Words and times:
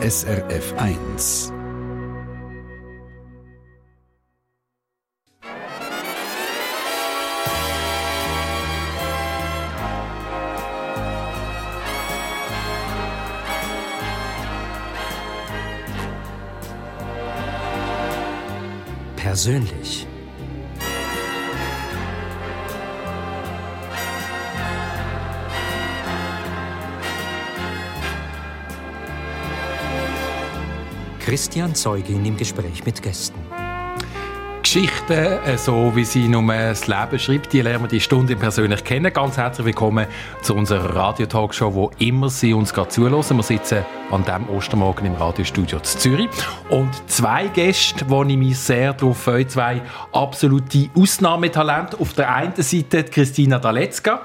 SRF 0.00 0.74
1. 0.78 1.52
Persönlich. 19.16 20.07
Christian 31.28 31.74
Zeugin 31.74 32.24
im 32.24 32.38
Gespräch 32.38 32.86
mit 32.86 33.02
Gästen. 33.02 33.38
Geschichten, 34.62 35.12
äh, 35.12 35.58
so 35.58 35.94
wie 35.94 36.06
sie 36.06 36.26
nur 36.26 36.42
das 36.54 36.86
Leben 36.86 37.18
schreibt, 37.18 37.52
die 37.52 37.60
lernen 37.60 37.84
wir 37.84 37.88
die 37.88 38.00
Stunde 38.00 38.34
persönlich 38.34 38.82
kennen. 38.82 39.12
Ganz 39.12 39.36
herzlich 39.36 39.66
willkommen 39.66 40.06
zu 40.40 40.54
unserer 40.54 40.96
Radio-Talkshow, 40.96 41.74
wo 41.74 41.90
immer 41.98 42.30
Sie 42.30 42.54
uns 42.54 42.72
gerade 42.72 42.88
zulassen. 42.88 43.36
Wir 43.36 43.42
sitzen 43.42 43.84
an 44.10 44.24
diesem 44.24 44.48
Ostermorgen 44.48 45.06
im 45.06 45.14
Radiostudio 45.14 45.80
zu 45.80 45.98
Zürich. 45.98 46.28
Und 46.70 46.90
zwei 47.08 47.48
Gäste, 47.48 48.04
wo 48.08 48.24
ich 48.24 48.36
mich 48.36 48.58
sehr 48.58 48.92
darauf 48.94 49.18
freue, 49.18 49.46
zwei 49.46 49.82
absolute 50.12 50.88
Ausnahmetalente. 50.96 52.00
Auf 52.00 52.14
der 52.14 52.34
einen 52.34 52.54
Seite 52.56 53.04
Christina 53.04 53.58
Dalecka, 53.58 54.22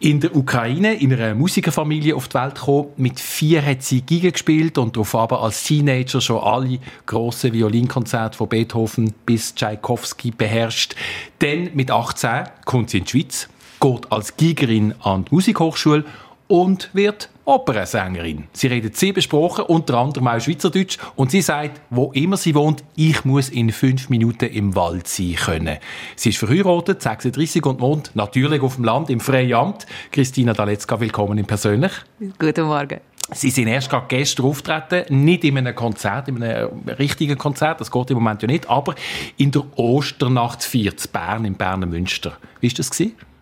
in 0.00 0.20
der 0.20 0.34
Ukraine, 0.34 0.94
in 0.94 1.12
einer 1.12 1.34
Musikerfamilie 1.34 2.16
auf 2.16 2.28
die 2.28 2.34
Welt 2.34 2.54
gekommen. 2.54 2.88
Mit 2.96 3.20
vier 3.20 3.64
hat 3.64 3.82
sie 3.82 4.00
Giga 4.02 4.30
gespielt 4.30 4.78
und 4.78 4.96
darauf 4.96 5.14
aber 5.14 5.42
als 5.42 5.62
Teenager 5.64 6.20
schon 6.20 6.42
alle 6.42 6.78
grossen 7.04 7.52
Violinkonzerte 7.52 8.38
von 8.38 8.48
Beethoven 8.48 9.12
bis 9.26 9.54
Tchaikovsky 9.54 10.30
beherrscht. 10.30 10.94
Dann 11.40 11.70
mit 11.74 11.90
18 11.90 12.44
kommt 12.64 12.90
sie 12.90 12.98
in 12.98 13.04
die 13.04 13.10
Schweiz, 13.10 13.48
geht 13.80 14.12
als 14.12 14.36
Gigerin 14.36 14.94
an 15.02 15.26
die 15.26 15.34
Musikhochschule 15.34 16.04
und 16.48 16.90
wird 16.94 17.28
Opernsängerin. 17.46 18.48
Sie 18.52 18.66
redet 18.66 18.96
sieben 18.96 19.22
Sprachen, 19.22 19.64
unter 19.66 19.98
anderem 19.98 20.26
auch 20.26 20.40
Schweizerdeutsch. 20.40 20.98
Und 21.14 21.30
sie 21.30 21.42
sagt, 21.42 21.80
wo 21.90 22.10
immer 22.12 22.36
sie 22.36 22.56
wohnt, 22.56 22.82
ich 22.96 23.24
muss 23.24 23.50
in 23.50 23.70
fünf 23.70 24.08
Minuten 24.08 24.46
im 24.46 24.74
Wald 24.74 25.06
sein 25.06 25.36
können. 25.36 25.78
Sie 26.16 26.30
ist 26.30 26.38
verheiratet, 26.38 27.02
36 27.02 27.64
und 27.64 27.80
wohnt 27.80 28.10
natürlich 28.14 28.62
auf 28.62 28.74
dem 28.74 28.84
Land 28.84 29.10
im 29.10 29.20
Freiamt. 29.20 29.86
Christina 30.10 30.54
Daletzka, 30.54 30.98
willkommen 30.98 31.38
in 31.38 31.46
Persönlich. 31.46 31.92
Guten 32.36 32.66
Morgen. 32.66 32.98
Sie 33.32 33.50
sind 33.50 33.68
erst 33.68 33.90
gerade 33.90 34.06
gestern 34.08 34.46
auftreten, 34.46 35.24
nicht 35.24 35.44
in 35.44 35.56
einem 35.58 35.74
Konzert, 35.74 36.28
in 36.28 36.42
einem 36.42 36.70
richtigen 36.98 37.38
Konzert, 37.38 37.80
das 37.80 37.90
geht 37.90 38.10
im 38.10 38.16
Moment 38.16 38.42
ja 38.42 38.48
nicht, 38.48 38.68
aber 38.68 38.94
in 39.36 39.50
der 39.50 39.62
Osternachtsfeier 39.76 40.96
zu 40.96 41.08
Bern, 41.08 41.44
im 41.44 41.54
Berner 41.54 41.86
Münster. 41.86 42.36
Wie 42.60 42.68
war 42.68 42.74
das? 42.76 43.00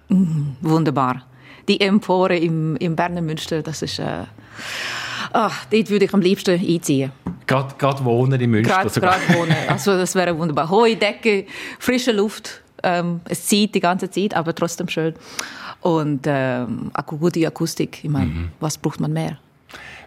Mm, 0.08 0.52
wunderbar. 0.62 1.22
Die 1.68 1.80
Empore 1.80 2.36
im, 2.36 2.76
im 2.76 2.96
Berner 2.96 3.22
Münster, 3.22 3.62
das 3.62 3.82
ist... 3.82 3.98
Äh 3.98 4.24
Ach, 5.32 5.64
dort 5.66 5.90
würde 5.90 6.04
ich 6.04 6.14
am 6.14 6.20
liebsten 6.20 6.60
einziehen. 6.60 7.10
Gerade, 7.46 7.74
gerade 7.76 8.04
wohnen 8.04 8.40
in 8.40 8.50
Münster? 8.50 8.82
Gerade, 8.84 9.00
gerade 9.00 9.38
wohnen. 9.38 9.56
Also 9.68 9.96
das 9.96 10.14
wäre 10.14 10.38
wunderbar. 10.38 10.70
Hohe 10.70 10.96
Decke, 10.96 11.46
frische 11.80 12.12
Luft. 12.12 12.62
Ähm, 12.82 13.20
es 13.28 13.46
zieht 13.46 13.74
die 13.74 13.80
ganze 13.80 14.10
Zeit, 14.10 14.34
aber 14.34 14.54
trotzdem 14.54 14.88
schön. 14.88 15.14
Und 15.80 16.20
ähm, 16.26 16.90
gute 17.06 17.46
Akustik. 17.46 18.04
Ich 18.04 18.10
meine, 18.10 18.26
mhm. 18.26 18.48
was 18.60 18.78
braucht 18.78 19.00
man 19.00 19.12
mehr? 19.12 19.38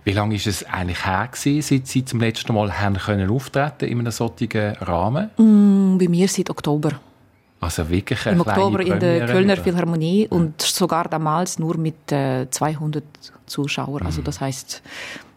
Wie 0.05 0.13
lange 0.13 0.35
ist 0.35 0.47
es 0.47 0.63
eigentlich 0.63 1.05
her, 1.05 1.27
gewesen, 1.29 1.61
seit 1.61 1.87
Sie 1.87 2.05
zum 2.05 2.21
letzten 2.21 2.53
Mal 2.53 2.79
haben 2.79 2.95
können 2.95 3.29
auftreten 3.29 3.85
in 3.89 3.99
einem 3.99 4.11
solchen 4.11 4.77
Rahmen? 4.79 5.29
Mm, 5.37 5.97
bei 5.97 6.07
mir 6.07 6.29
seit 6.29 6.49
Oktober. 6.49 6.91
Also 7.59 7.89
wirklich 7.89 8.25
eine 8.27 8.35
Im 8.35 8.41
Oktober 8.41 8.81
in 8.81 8.99
der 8.99 9.25
Kölner 9.25 9.53
oder? 9.53 9.63
Philharmonie 9.63 10.23
ja. 10.23 10.27
und 10.29 10.61
sogar 10.61 11.07
damals 11.09 11.57
nur 11.57 11.77
mit 11.77 12.11
äh, 12.11 12.47
200 12.49 13.03
Zuschauern. 13.47 14.03
Also 14.03 14.03
mhm. 14.03 14.07
Also 14.07 14.21
das 14.21 14.41
heißt 14.41 14.81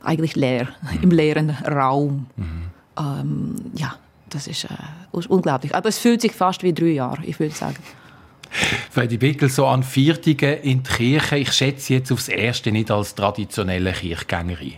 eigentlich 0.03 0.37
leer, 0.37 0.69
mhm. 0.83 0.99
im 1.03 1.11
leeren 1.11 1.51
Raum. 1.51 2.27
Mhm. 2.37 2.63
Ähm, 2.99 3.57
ja, 3.75 3.95
das 4.29 4.47
ist 4.47 4.65
äh, 4.65 4.69
unglaublich. 5.13 5.75
Aber 5.75 5.89
es 5.89 5.99
fühlt 5.99 6.21
sich 6.21 6.33
fast 6.33 6.63
wie 6.63 6.73
drei 6.73 6.87
Jahre, 6.87 7.25
ich 7.25 7.41
würde 7.41 7.55
sagen. 7.55 7.79
Freddy 8.91 9.17
Bickel, 9.17 9.49
so 9.49 9.67
an 9.67 9.83
Viertigen 9.83 10.59
in 10.63 10.83
die 10.83 10.91
Kirche, 10.91 11.37
ich 11.37 11.53
schätze 11.53 11.95
jetzt 11.95 12.11
aufs 12.11 12.29
Erste 12.29 12.73
nicht 12.73 12.91
als 12.91 13.15
traditionelle 13.15 13.93
Kirchgängerin. 13.93 14.75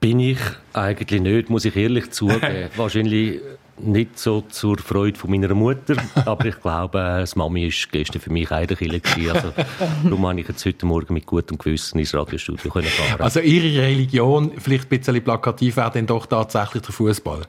Bin 0.00 0.20
ich 0.20 0.38
eigentlich 0.72 1.20
nicht, 1.20 1.50
muss 1.50 1.64
ich 1.64 1.76
ehrlich 1.76 2.10
zugeben. 2.10 2.68
Wahrscheinlich 2.76 3.40
nicht 3.82 4.18
so 4.18 4.42
zur 4.42 4.78
Freude 4.78 5.18
von 5.18 5.30
meiner 5.30 5.54
Mutter, 5.54 5.96
aber 6.26 6.46
ich 6.46 6.60
glaube, 6.60 6.98
das 6.98 7.36
Mami 7.36 7.66
ist 7.66 7.90
gestern 7.90 8.20
für 8.20 8.30
mich 8.30 8.50
eigentlich 8.50 9.02
Also, 9.32 9.52
darum 10.04 10.26
habe 10.26 10.40
ich 10.40 10.48
jetzt 10.48 10.64
heute 10.64 10.86
Morgen 10.86 11.14
mit 11.14 11.26
gutem 11.26 11.58
Gewissen 11.58 11.98
ins 11.98 12.14
Radiostudio 12.14 12.70
fahren. 12.70 13.20
Also 13.20 13.40
Ihre 13.40 13.82
Religion, 13.82 14.52
vielleicht 14.58 14.84
ein 14.90 14.98
bisschen 14.98 15.22
plakativ, 15.22 15.76
wäre 15.76 15.90
dann 15.92 16.06
doch 16.06 16.26
tatsächlich 16.26 16.82
der 16.82 16.92
Fußball? 16.92 17.42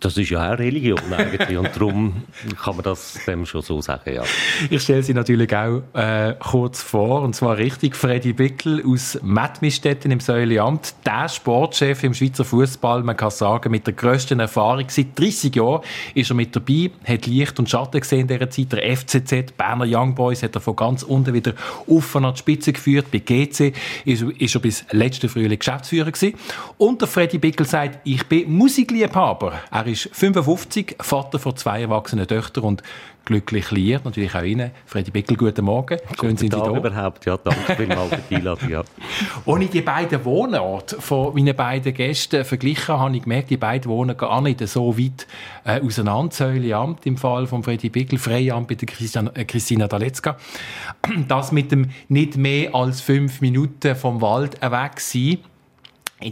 Das 0.00 0.16
ist 0.16 0.30
ja 0.30 0.52
auch 0.52 0.58
Religion 0.58 1.00
eigentlich 1.16 1.56
und 1.56 1.74
darum 1.74 2.24
kann 2.62 2.76
man 2.76 2.84
das 2.84 3.18
dem 3.26 3.46
schon 3.46 3.62
so 3.62 3.80
sagen, 3.80 4.14
ja. 4.14 4.22
Ich 4.68 4.82
stelle 4.82 5.02
sie 5.02 5.14
natürlich 5.14 5.54
auch 5.56 5.82
äh, 5.94 6.34
kurz 6.38 6.82
vor, 6.82 7.22
und 7.22 7.34
zwar 7.34 7.56
richtig 7.56 7.96
Freddy 7.96 8.32
Bickel 8.32 8.84
aus 8.86 9.18
Mettmistetten 9.22 10.10
im 10.10 10.20
Säuleamt, 10.20 10.94
der 11.04 11.28
Sportchef 11.28 12.04
im 12.04 12.14
Schweizer 12.14 12.44
Fußball, 12.44 13.02
man 13.02 13.16
kann 13.16 13.30
sagen, 13.30 13.70
mit 13.70 13.86
der 13.86 13.94
grössten 13.94 14.40
Erfahrung. 14.40 14.86
Seit 14.88 15.18
30 15.18 15.54
Jahren 15.56 15.82
ist 16.14 16.30
er 16.30 16.36
mit 16.36 16.54
dabei, 16.54 16.90
hat 17.06 17.26
Licht 17.26 17.58
und 17.58 17.70
Schatten 17.70 18.00
gesehen 18.00 18.20
in 18.20 18.28
dieser 18.28 18.50
Zeit. 18.50 18.72
Der 18.72 18.96
FCZ, 18.96 19.56
Berner 19.56 19.86
Young 19.88 20.14
Boys, 20.14 20.42
hat 20.42 20.54
er 20.54 20.60
von 20.60 20.76
ganz 20.76 21.02
unten 21.02 21.32
wieder 21.32 21.54
auf 21.88 22.16
an 22.16 22.32
die 22.32 22.38
Spitze 22.38 22.72
geführt. 22.72 23.06
Bei 23.10 23.18
GC 23.18 23.72
ist, 24.04 24.22
ist 24.22 24.54
er 24.54 24.60
bis 24.60 24.84
letzten 24.90 25.28
Frühling 25.28 25.58
Geschäftsführer 25.58 26.10
gewesen. 26.10 26.34
Und 26.78 27.00
der 27.00 27.08
Freddy 27.08 27.38
Bickel 27.38 27.66
sagt, 27.66 28.00
ich 28.04 28.26
bin 28.26 28.52
Musikliebhaber. 28.52 29.60
Er 29.70 29.85
er 29.86 29.92
ist 29.92 30.08
55, 30.12 30.96
Vater 31.00 31.38
von 31.38 31.56
zwei 31.56 31.82
erwachsenen 31.82 32.26
Töchtern 32.26 32.64
und 32.64 32.82
glücklich 33.24 33.70
liiert. 33.70 34.04
Natürlich 34.04 34.34
auch 34.34 34.42
Ihnen. 34.42 34.70
Freddy 34.84 35.10
Bickel, 35.10 35.36
guten 35.36 35.64
Morgen. 35.64 35.98
Schön 35.98 36.16
guten 36.16 36.36
sind 36.36 36.50
Tag 36.50 36.64
Sie 36.64 36.72
da. 36.72 36.78
überhaupt. 36.78 37.26
Ja, 37.26 37.36
danke 37.36 37.76
vielmals 37.76 38.10
für 38.10 38.20
die 38.30 38.34
Einladung. 38.36 38.68
Ja. 38.68 38.84
Als 39.46 39.62
ich 39.62 39.70
die 39.70 39.80
beiden 39.82 40.24
Wohnorte 40.24 41.00
von 41.00 41.34
meinen 41.34 41.54
beiden 41.54 41.94
Gästen 41.94 42.44
verglichen 42.44 42.98
habe, 42.98 43.16
ich 43.16 43.22
gemerkt, 43.22 43.50
die 43.50 43.56
beiden 43.56 43.90
wohnen 43.90 44.16
gar 44.16 44.40
nicht 44.40 44.66
so 44.66 44.98
weit 44.98 45.26
äh, 45.64 45.80
auseinander. 45.80 46.34
Säuleamt 46.34 47.06
im 47.06 47.16
Fall 47.16 47.46
von 47.46 47.62
Freddy 47.62 47.88
Bickel, 47.88 48.18
Freiamt 48.18 48.68
bei 48.68 48.74
der 48.74 48.86
Christian, 48.86 49.30
äh, 49.34 49.44
Christina 49.44 49.86
Daletzka. 49.88 50.36
Das 51.28 51.50
mit 51.50 51.72
dem 51.72 51.90
nicht 52.08 52.36
mehr 52.36 52.74
als 52.74 53.00
fünf 53.00 53.40
Minuten 53.40 53.96
vom 53.96 54.20
Wald 54.20 54.60
weg 54.60 55.00
sein 55.00 55.38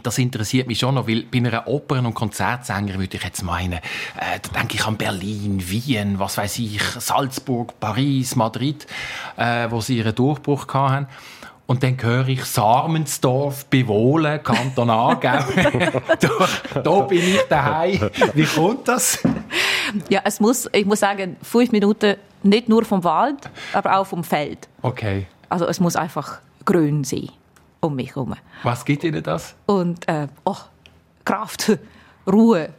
das 0.02 0.18
interessiert 0.18 0.66
mich 0.66 0.78
schon 0.78 0.94
noch, 0.94 1.06
weil 1.06 1.24
bei 1.24 1.38
einer 1.38 1.68
Opern- 1.68 2.06
und 2.06 2.14
Konzertsängerin 2.14 3.00
würde 3.00 3.16
ich 3.18 3.22
jetzt 3.22 3.42
meinen, 3.42 3.74
äh, 3.74 4.40
da 4.42 4.60
denke 4.60 4.76
ich 4.76 4.86
an 4.86 4.96
Berlin, 4.96 5.62
Wien, 5.68 6.18
was 6.18 6.38
weiß 6.38 6.58
ich, 6.58 6.80
Salzburg, 6.82 7.78
Paris, 7.80 8.34
Madrid, 8.34 8.86
äh, 9.36 9.70
wo 9.70 9.80
sie 9.80 9.98
ihren 9.98 10.14
Durchbruch 10.14 10.66
hatten. 10.72 11.06
Und 11.66 11.82
dann 11.82 11.96
höre 12.02 12.28
ich 12.28 12.44
Sarmensdorf, 12.44 13.66
Bewohlen, 13.66 14.42
Kanton 14.42 14.90
Aargau. 14.90 15.38
da, 16.20 16.80
da 16.80 17.00
bin 17.00 17.20
ich 17.20 17.40
daheim. 17.48 18.10
Wie 18.34 18.44
kommt 18.44 18.88
das? 18.88 19.18
Ja, 20.10 20.22
es 20.24 20.40
muss, 20.40 20.68
ich 20.72 20.84
muss 20.84 21.00
sagen, 21.00 21.36
fünf 21.42 21.72
Minuten 21.72 22.16
nicht 22.42 22.68
nur 22.68 22.84
vom 22.84 23.02
Wald, 23.04 23.50
aber 23.72 23.98
auch 23.98 24.06
vom 24.06 24.24
Feld. 24.24 24.68
Okay. 24.82 25.26
Also 25.48 25.66
es 25.66 25.80
muss 25.80 25.96
einfach 25.96 26.40
grün 26.66 27.04
sein 27.04 27.30
um 27.84 27.96
mich 27.96 28.14
herum. 28.14 28.34
Was 28.62 28.84
gibt 28.84 29.04
Ihnen 29.04 29.22
das? 29.22 29.54
Und 29.66 30.08
äh, 30.08 30.28
oh, 30.44 30.56
Kraft, 31.24 31.78
Ruhe, 32.26 32.70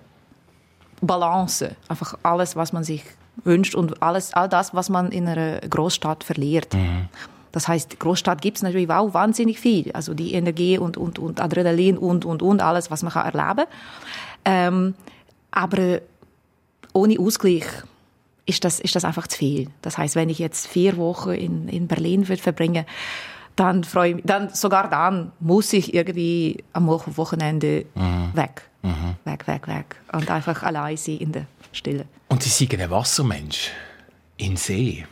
Balance, 1.01 1.75
einfach 1.87 2.17
alles, 2.23 2.55
was 2.55 2.73
man 2.73 2.83
sich 2.83 3.03
wünscht 3.43 3.75
und 3.75 4.01
alles, 4.01 4.33
all 4.33 4.49
das, 4.49 4.73
was 4.73 4.89
man 4.89 5.11
in 5.11 5.27
einer 5.27 5.59
Großstadt 5.59 6.23
verliert. 6.23 6.73
Mhm. 6.73 7.09
Das 7.51 7.67
heißt, 7.67 7.99
Großstadt 7.99 8.41
gibt 8.41 8.57
es 8.57 8.63
natürlich 8.63 8.89
auch 8.89 9.13
wahnsinnig 9.13 9.59
viel. 9.59 9.91
Also 9.93 10.13
die 10.13 10.33
Energie 10.33 10.77
und, 10.77 10.97
und, 10.97 11.19
und 11.19 11.39
Adrenalin 11.39 11.97
und, 11.97 12.25
und, 12.25 12.41
und 12.41 12.61
alles, 12.61 12.91
was 12.91 13.01
man 13.01 13.13
kann 13.13 13.33
erleben 13.33 13.65
ähm, 14.43 14.93
Aber 15.51 16.01
ohne 16.91 17.17
Ausgleich 17.17 17.65
ist 18.45 18.63
das, 18.65 18.79
ist 18.79 18.95
das 18.95 19.05
einfach 19.05 19.27
zu 19.27 19.37
viel. 19.37 19.69
Das 19.81 19.97
heißt, 19.97 20.15
wenn 20.15 20.29
ich 20.29 20.39
jetzt 20.39 20.67
vier 20.67 20.97
Wochen 20.97 21.31
in, 21.31 21.69
in 21.69 21.87
Berlin 21.87 22.25
verbringe, 22.25 22.85
dann 23.55 23.83
freue 23.83 24.09
ich 24.09 24.15
mich, 24.15 24.25
dann, 24.25 24.49
sogar 24.49 24.89
dann 24.89 25.31
muss 25.39 25.71
ich 25.73 25.93
irgendwie 25.93 26.63
am 26.73 26.87
Wochenende 26.87 27.85
mhm. 27.95 28.31
weg. 28.33 28.69
Mhm. 28.81 29.15
Weg, 29.23 29.47
weg, 29.47 29.67
weg. 29.67 29.95
Und 30.11 30.29
einfach 30.29 30.63
allein 30.63 30.97
sein 30.97 31.17
in 31.17 31.31
der 31.31 31.45
Stille. 31.71 32.05
Und 32.27 32.43
Sie 32.43 32.49
sind 32.49 32.79
ein 32.79 32.89
Wassermensch? 32.89 33.71
In 34.37 34.57
See? 34.57 35.05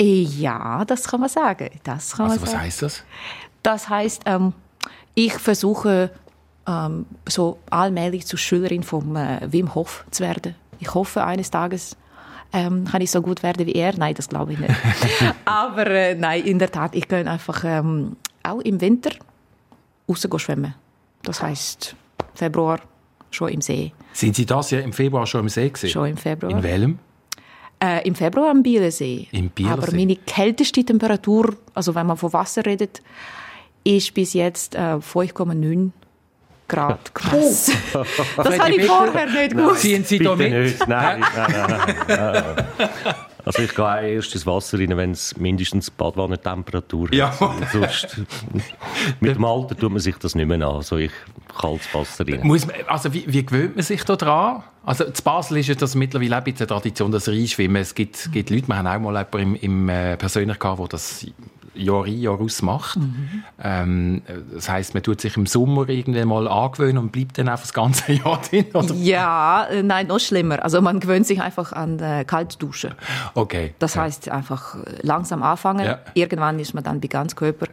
Ja, 0.00 0.84
das 0.84 1.04
kann 1.04 1.20
man 1.20 1.28
sagen. 1.28 1.70
Das 1.84 2.12
kann 2.12 2.26
also 2.26 2.36
man 2.36 2.42
was 2.42 2.50
sagen. 2.50 2.62
heißt 2.64 2.82
das? 2.82 3.04
Das 3.62 3.88
heißt, 3.88 4.22
ähm, 4.26 4.52
Ich 5.14 5.34
versuche 5.34 6.10
ähm, 6.66 7.06
so 7.26 7.58
allmählich 7.68 8.26
zur 8.26 8.38
Schülerin 8.38 8.82
von 8.82 9.16
äh, 9.16 9.40
Wim 9.50 9.74
Hof 9.74 10.04
zu 10.10 10.22
werden. 10.22 10.54
Ich 10.78 10.94
hoffe, 10.94 11.24
eines 11.24 11.50
Tages 11.50 11.96
ähm, 12.52 12.84
kann 12.84 13.00
ich 13.00 13.10
so 13.10 13.22
gut 13.22 13.42
werden 13.42 13.66
wie 13.66 13.72
er. 13.72 13.96
Nein, 13.96 14.14
das 14.14 14.28
glaube 14.28 14.52
ich 14.52 14.58
nicht. 14.58 14.74
Aber 15.44 15.86
äh, 15.86 16.14
nein, 16.14 16.44
in 16.44 16.58
der 16.58 16.70
Tat, 16.70 16.94
ich 16.94 17.06
kann 17.08 17.28
einfach 17.28 17.64
ähm, 17.64 18.16
auch 18.42 18.60
im 18.60 18.80
Winter 18.80 19.10
rausgehen 20.08 20.38
schwimmen. 20.38 20.74
Das 21.22 21.42
heißt 21.42 21.94
Februar 22.34 22.80
schon 23.30 23.50
im 23.50 23.60
See. 23.60 23.92
Sind 24.12 24.34
Sie 24.36 24.46
das 24.46 24.70
Jahr 24.70 24.82
im 24.82 24.92
Februar 24.92 25.26
schon 25.26 25.42
im 25.42 25.48
See 25.48 25.68
gewesen? 25.68 25.90
Schon 25.90 26.08
im 26.08 26.16
Februar. 26.16 26.52
In 26.52 26.62
welchem? 26.62 26.98
Äh, 27.82 28.06
Im 28.06 28.14
Februar 28.14 28.50
am 28.50 28.62
Bielensee. 28.62 29.26
Im 29.32 29.48
Bielensee. 29.48 29.82
Aber 29.82 29.96
meine 29.96 30.16
kälteste 30.16 30.84
Temperatur, 30.84 31.56
also 31.72 31.94
wenn 31.94 32.06
man 32.06 32.18
von 32.18 32.30
Wasser 32.34 32.66
redet, 32.66 33.00
ist 33.84 34.12
bis 34.12 34.34
jetzt 34.34 34.74
äh, 34.74 34.98
5,9 34.98 35.90
Grad. 36.70 37.14
Krass. 37.14 37.72
das 38.36 38.58
habe 38.58 38.74
ich 38.74 38.84
vorher 38.84 39.26
nicht 39.26 39.56
gewusst. 39.56 39.80
Ziehen 39.80 40.04
Sie 40.04 40.18
da 40.20 40.36
mit? 40.36 40.52
nicht. 40.52 40.86
Nein, 40.88 41.20
nein, 41.20 41.52
nein, 41.52 41.94
nein. 42.06 43.14
Also 43.44 43.62
ich 43.62 43.74
gehe 43.74 43.84
auch 43.84 44.02
erst 44.02 44.34
ins 44.34 44.46
Wasser 44.46 44.78
rein, 44.78 44.96
wenn 44.96 45.10
es 45.10 45.36
mindestens 45.36 45.90
Badwannentemperatur 45.90 47.08
hat. 47.08 47.14
Ja. 47.14 47.32
Sonst, 47.72 48.20
mit 49.18 49.34
dem 49.34 49.44
Alter 49.44 49.76
tut 49.76 49.90
man 49.90 50.00
sich 50.00 50.14
das 50.16 50.34
nicht 50.34 50.46
mehr 50.46 50.56
an. 50.56 50.76
Also 50.76 50.98
ich 50.98 51.12
kaltes 51.58 51.92
Wasser 51.92 52.26
rein. 52.28 52.40
Muss 52.44 52.66
man, 52.66 52.76
also 52.86 53.12
wie, 53.12 53.24
wie 53.26 53.44
gewöhnt 53.44 53.76
man 53.76 53.82
sich 53.82 54.04
da 54.04 54.14
dran? 54.14 54.62
Also 54.84 55.04
in 55.04 55.12
Basel 55.24 55.58
ist 55.58 55.68
ja 55.68 55.74
das 55.74 55.94
mittlerweile 55.94 56.36
auch 56.36 56.38
ein 56.38 56.44
bisschen 56.44 56.60
eine 56.60 56.66
Tradition, 56.68 57.10
das 57.10 57.28
Reinschwimmen. 57.28 57.82
Es 57.82 57.94
gibt, 57.94 58.16
es 58.16 58.30
gibt 58.30 58.50
Leute, 58.50 58.68
wir 58.68 58.76
haben 58.76 58.86
auch 58.86 59.10
mal 59.10 59.26
jemanden 59.32 59.56
im, 59.56 59.56
im 59.56 59.88
äh, 59.88 60.16
persönlich 60.16 60.58
gehabt, 60.58 60.78
der 60.78 60.88
das 60.88 61.26
Jahr 61.74 62.04
ein, 62.04 62.18
Jahr 62.18 62.40
aus 62.40 62.62
macht. 62.62 62.98
Ähm, 63.62 64.22
das 64.52 64.68
heisst, 64.68 64.94
man 64.94 65.02
tut 65.02 65.20
sich 65.20 65.36
im 65.36 65.46
Sommer 65.46 65.88
irgendwann 65.88 66.28
mal 66.28 66.48
angewöhnen 66.48 66.98
und 66.98 67.12
bleibt 67.12 67.38
dann 67.38 67.48
einfach 67.48 67.62
das 67.62 67.72
ganze 67.72 68.12
Jahr 68.12 68.40
drin, 68.42 68.66
oder? 68.74 68.94
Ja, 68.94 69.66
äh, 69.66 69.82
nein, 69.82 70.08
noch 70.08 70.20
schlimmer. 70.20 70.62
Also 70.62 70.80
man 70.80 71.00
gewöhnt 71.00 71.26
sich 71.26 71.40
einfach 71.40 71.72
an 71.72 71.98
äh, 72.00 72.24
Kaltduschen. 72.24 72.94
Okay. 73.34 73.74
Das 73.78 73.96
heißt 73.96 74.28
einfach 74.30 74.76
äh, 74.76 74.98
langsam 75.02 75.42
anfangen. 75.42 75.86
Ja. 75.86 75.98
Irgendwann 76.14 76.58
ist 76.58 76.74
man 76.74 76.84
dann 76.84 77.00
bei 77.00 77.08
Ganzkörper. 77.08 77.66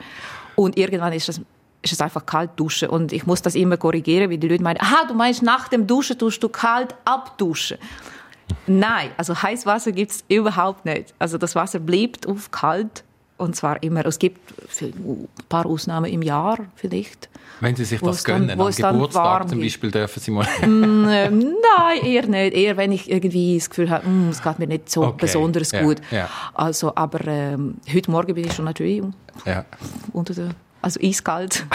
Und 0.55 0.77
irgendwann 0.77 1.13
ist 1.13 1.27
das 1.27 1.41
ist 1.83 1.93
es 1.93 2.01
einfach 2.01 2.25
kalt 2.25 2.51
duschen. 2.57 2.89
Und 2.89 3.13
ich 3.13 3.25
muss 3.25 3.41
das 3.41 3.55
immer 3.55 3.77
korrigieren, 3.77 4.29
weil 4.29 4.37
die 4.37 4.47
Leute 4.47 4.63
meinen, 4.63 4.81
aha, 4.81 5.05
du 5.07 5.13
meinst, 5.13 5.43
nach 5.43 5.67
dem 5.67 5.87
Duschen 5.87 6.17
tust 6.17 6.41
du 6.43 6.49
kalt 6.49 6.95
abduschen. 7.05 7.77
Nein, 8.67 9.11
also 9.17 9.41
Heißwasser 9.41 9.91
gibt 9.91 10.11
es 10.11 10.23
überhaupt 10.27 10.85
nicht. 10.85 11.13
Also 11.19 11.37
das 11.37 11.55
Wasser 11.55 11.79
bleibt 11.79 12.27
auf 12.27 12.51
kalt. 12.51 13.03
Und 13.37 13.55
zwar 13.55 13.81
immer. 13.83 14.03
Es 14.05 14.17
gibt 14.17 14.39
ein 14.81 15.27
paar 15.47 15.65
Ausnahmen 15.67 16.11
im 16.11 16.23
Jahr 16.23 16.57
vielleicht. 16.75 17.29
Wenn 17.59 17.75
Sie 17.75 17.85
sich 17.85 18.01
das 18.01 18.23
dann- 18.23 18.47
gönnen, 18.47 18.57
wo 18.59 18.65
am 18.65 18.71
dann 18.75 18.93
Geburtstag 18.95 19.23
warm 19.23 19.47
zum. 19.49 19.59
Beispiel, 19.61 19.91
dürfen 19.91 20.19
Sie 20.19 20.31
mal... 20.31 20.47
Ähm, 20.61 21.03
nein, 21.03 22.03
eher 22.03 22.25
nicht. 22.27 22.53
Eher, 22.55 22.77
wenn 22.77 22.91
ich 22.91 23.09
irgendwie 23.09 23.57
das 23.57 23.69
Gefühl 23.69 23.89
habe, 23.89 24.07
«Mm, 24.07 24.29
es 24.29 24.41
geht 24.41 24.59
mir 24.59 24.67
nicht 24.67 24.89
so 24.89 25.03
Okay, 25.05 25.17
besonders 25.21 25.71
ja, 25.71 25.81
gut. 25.81 26.01
ja. 26.11 26.29
Also, 26.53 26.95
aber 26.95 27.25
ähm, 27.27 27.75
heute 27.91 28.09
Morgen 28.11 28.33
bin 28.33 28.45
ich 28.45 28.53
schon 28.53 28.65
natürlich 28.65 29.03
ja. 29.45 29.65
unter 30.13 30.33
der, 30.33 30.49
also 30.81 30.99
eiskalt. 30.99 31.65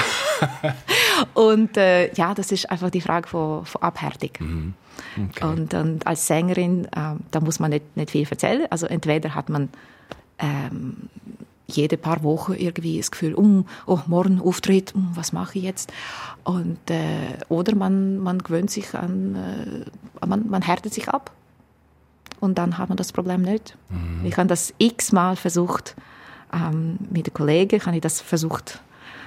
und 1.34 1.76
äh, 1.76 2.12
ja, 2.14 2.34
das 2.34 2.50
ist 2.52 2.70
einfach 2.70 2.90
die 2.90 3.00
Frage 3.00 3.28
von, 3.28 3.64
von 3.64 3.82
Abhärtung. 3.82 4.30
Mhm. 4.40 4.74
Okay. 5.30 5.44
Und, 5.44 5.74
und 5.74 6.06
als 6.06 6.26
Sängerin, 6.26 6.88
ähm, 6.96 7.20
da 7.30 7.40
muss 7.40 7.58
man 7.60 7.70
nicht, 7.70 7.96
nicht 7.96 8.10
viel 8.10 8.26
erzählen. 8.28 8.66
Also 8.70 8.86
entweder 8.86 9.34
hat 9.34 9.48
man 9.48 9.68
ähm, 10.38 11.08
jede 11.66 11.96
paar 11.96 12.22
Wochen 12.22 12.54
irgendwie 12.54 12.98
das 12.98 13.10
Gefühl, 13.10 13.34
um, 13.34 13.66
oh, 13.86 14.00
morgen 14.06 14.40
Auftritt, 14.40 14.94
um, 14.94 15.10
was 15.14 15.32
mache 15.32 15.58
ich 15.58 15.64
jetzt? 15.64 15.92
Und, 16.44 16.78
äh, 16.90 17.38
oder 17.48 17.74
man, 17.74 18.18
man 18.18 18.38
gewöhnt 18.38 18.70
sich 18.70 18.94
an, 18.94 19.34
äh, 19.34 20.26
man, 20.26 20.48
man 20.48 20.62
härtet 20.62 20.92
sich 20.92 21.08
ab. 21.08 21.30
Und 22.40 22.58
dann 22.58 22.76
hat 22.76 22.88
man 22.88 22.96
das 22.96 23.12
Problem 23.12 23.42
nicht. 23.42 23.76
Ich 24.24 24.36
habe 24.36 24.48
das 24.48 24.74
x-mal 24.78 25.36
versucht, 25.36 25.94
ähm, 26.52 26.98
mit 27.08 27.28
den 27.28 27.34
Kollegen 27.34 27.80
habe 27.86 27.96
ich 27.96 28.02
das 28.02 28.20
versucht 28.20 28.80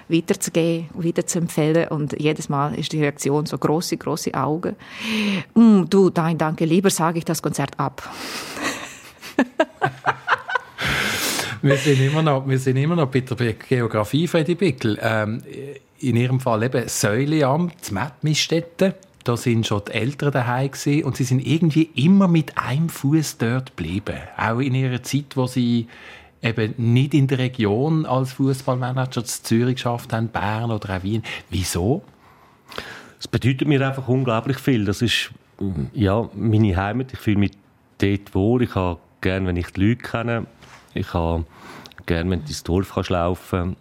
weiterzugeben, 0.09 0.89
weiter 0.93 1.25
zu 1.25 1.39
empfehlen 1.39 1.87
und 1.87 2.19
jedes 2.19 2.49
Mal 2.49 2.75
ist 2.75 2.91
die 2.91 2.99
Reaktion 2.99 3.45
so 3.45 3.57
große, 3.57 3.97
große 3.97 4.33
Augen. 4.33 4.75
Mm, 5.53 5.83
du, 5.89 6.11
nein, 6.13 6.37
danke, 6.37 6.65
lieber 6.65 6.89
sage 6.89 7.19
ich 7.19 7.25
das 7.25 7.41
Konzert 7.41 7.79
ab. 7.79 8.07
Wir 11.65 11.77
sind 11.77 11.99
immer 11.99 12.21
noch, 12.21 12.47
wir 12.47 12.59
sind 12.59 12.77
immer 12.77 12.95
noch 12.95 13.07
bei 13.07 13.21
der 13.21 13.53
Geografie, 13.53 14.27
Freddy 14.27 14.53
Bickel. 14.53 14.99
Ähm, 15.01 15.41
in 15.97 16.15
Ihrem 16.15 16.39
Fall 16.39 16.61
eben 16.61 16.87
Säuleamt, 16.87 17.91
Mettmisstätte. 17.91 18.93
Da 19.23 19.35
sind 19.35 19.65
schon 19.65 19.81
die 19.87 19.93
Eltern 19.93 20.31
daheim 20.31 20.69
und 21.03 21.17
sie 21.17 21.23
sind 21.23 21.39
irgendwie 21.39 21.89
immer 21.95 22.27
mit 22.27 22.55
einem 22.59 22.87
Fuß 22.87 23.39
dort 23.39 23.75
geblieben. 23.75 24.19
Auch 24.37 24.59
in 24.59 24.75
ihrer 24.75 25.01
Zeit, 25.01 25.35
wo 25.35 25.47
sie 25.47 25.87
eben 26.43 26.75
nicht 26.77 27.15
in 27.15 27.25
der 27.25 27.39
Region 27.39 28.05
als 28.05 28.33
Fußballmanager 28.33 29.25
zu 29.25 29.41
Zürich 29.41 29.77
geschafft 29.77 30.13
haben, 30.13 30.27
Bern 30.27 30.69
oder 30.69 30.97
auch 30.97 31.01
Wien. 31.01 31.23
Wieso? 31.49 32.03
Es 33.19 33.27
bedeutet 33.27 33.67
mir 33.67 33.81
einfach 33.87 34.07
unglaublich 34.07 34.59
viel. 34.59 34.85
Das 34.85 35.01
ist 35.01 35.31
ja, 35.93 36.29
meine 36.35 36.77
Heimat. 36.77 37.11
Ich 37.11 37.19
fühle 37.19 37.39
mich 37.39 37.53
dort 37.97 38.35
wohl. 38.35 38.61
Ich 38.61 38.75
habe 38.75 38.99
gerne, 39.21 39.47
wenn 39.47 39.55
ich 39.55 39.71
die 39.71 39.81
Leute 39.81 40.03
kenne. 40.03 40.45
Ich 40.93 41.13
habe 41.13 41.45
gerne, 42.05 42.29
wenn 42.31 42.41
du 42.41 42.47
ins 42.47 42.63
Dorf 42.63 42.93
kannst 42.93 43.09
laufen 43.09 43.75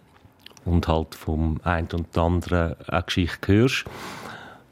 und 0.65 0.87
halt 0.87 1.15
vom 1.15 1.59
einen 1.63 1.87
und 1.93 2.17
anderen 2.17 2.75
eine 2.87 3.03
Geschichte 3.03 3.53
hörst. 3.53 3.85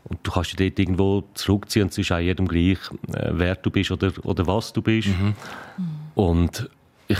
Und 0.06 0.20
du 0.24 0.32
kannst 0.32 0.52
dich 0.52 0.70
dort 0.70 0.80
irgendwo 0.80 1.24
zurückziehen 1.34 1.84
und 1.84 1.92
es 1.92 1.98
ist 1.98 2.12
auch 2.12 2.20
jedem 2.20 2.48
gleich, 2.48 2.78
äh, 3.14 3.30
wer 3.32 3.56
du 3.56 3.70
bist 3.70 3.92
oder, 3.92 4.12
oder 4.24 4.46
was 4.48 4.74
du 4.74 4.82
bist. 4.82 5.08
Und 6.16 6.70
ich, 7.08 7.20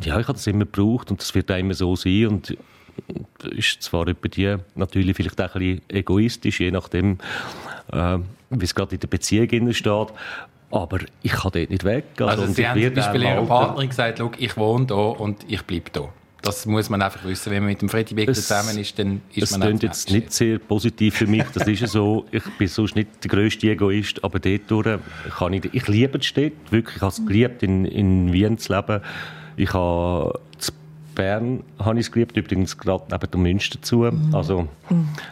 ja, 0.00 0.18
ich 0.18 0.28
habe 0.28 0.34
das 0.34 0.46
immer 0.46 0.64
gebraucht 0.64 1.10
und 1.10 1.20
das 1.20 1.34
wird 1.34 1.50
auch 1.50 1.56
immer 1.56 1.74
so 1.74 1.96
sein. 1.96 2.28
Und 2.28 2.56
ist 3.50 3.82
zwar 3.82 4.06
bei 4.06 4.28
dir 4.28 4.60
natürlich 4.74 5.16
vielleicht 5.16 5.40
auch 5.40 5.54
ein 5.54 5.60
bisschen 5.60 5.82
egoistisch, 5.88 6.60
je 6.60 6.70
nachdem, 6.70 7.18
äh, 7.92 8.18
wie 8.50 8.64
es 8.64 8.74
gerade 8.74 8.94
in 8.94 9.00
der 9.00 9.08
Beziehung 9.08 9.72
steht. 9.72 10.08
Aber 10.74 10.98
ich 11.22 11.32
kann 11.32 11.52
dort 11.52 11.70
nicht 11.70 11.84
weg. 11.84 12.04
Also, 12.20 12.42
und 12.42 12.54
Sie 12.54 12.66
haben 12.66 12.80
zum 12.82 12.94
Beispiel 12.94 13.22
Ihrer 13.22 13.46
Partnerin 13.46 13.88
gesagt, 13.88 14.18
«Schau, 14.18 14.30
ich 14.38 14.56
wohne 14.56 14.86
da 14.86 14.94
und 14.94 15.44
ich 15.48 15.62
bleibe 15.62 15.90
da. 15.92 16.08
Das 16.42 16.66
muss 16.66 16.90
man 16.90 17.00
einfach 17.00 17.24
wissen. 17.24 17.50
Wenn 17.52 17.62
man 17.62 17.70
mit 17.70 17.80
dem 17.80 17.88
Freddy 17.88 18.22
Es- 18.26 18.46
zusammen 18.46 18.76
ist, 18.78 18.98
dann 18.98 19.22
ist 19.34 19.50
man 19.52 19.60
klingt 19.62 19.82
einfach 19.82 19.88
jetzt 19.96 20.10
nicht 20.10 20.30
sehr 20.32 20.58
positiv 20.58 21.14
für 21.16 21.26
mich, 21.26 21.44
das 21.54 21.66
ist 21.66 21.80
ja 21.80 21.86
so. 21.86 22.26
Ich 22.30 22.42
bin 22.58 22.68
sonst 22.68 22.96
nicht 22.96 23.08
der 23.24 23.30
grösste 23.30 23.70
Egoist, 23.70 24.22
aber 24.22 24.38
dort 24.40 25.00
kann 25.38 25.52
ich, 25.54 25.72
ich 25.72 25.88
liebe 25.88 26.18
die 26.18 26.26
Stadt, 26.26 26.52
wirklich, 26.70 26.96
ich 26.96 27.02
habe 27.02 27.12
es 27.12 27.24
geliebt, 27.24 27.62
in, 27.62 27.86
in 27.86 28.30
Wien 28.32 28.58
zu 28.58 28.74
leben. 28.74 29.00
Ich 29.56 29.72
habe 29.72 30.38
Bern 31.14 31.62
habe 31.78 31.98
ich 31.98 32.06
es 32.06 32.12
geliebt, 32.12 32.36
übrigens 32.36 32.76
gerade 32.76 33.04
neben 33.10 33.30
der 33.30 33.40
Münster 33.40 33.80
zu. 33.82 34.04
Also, 34.32 34.68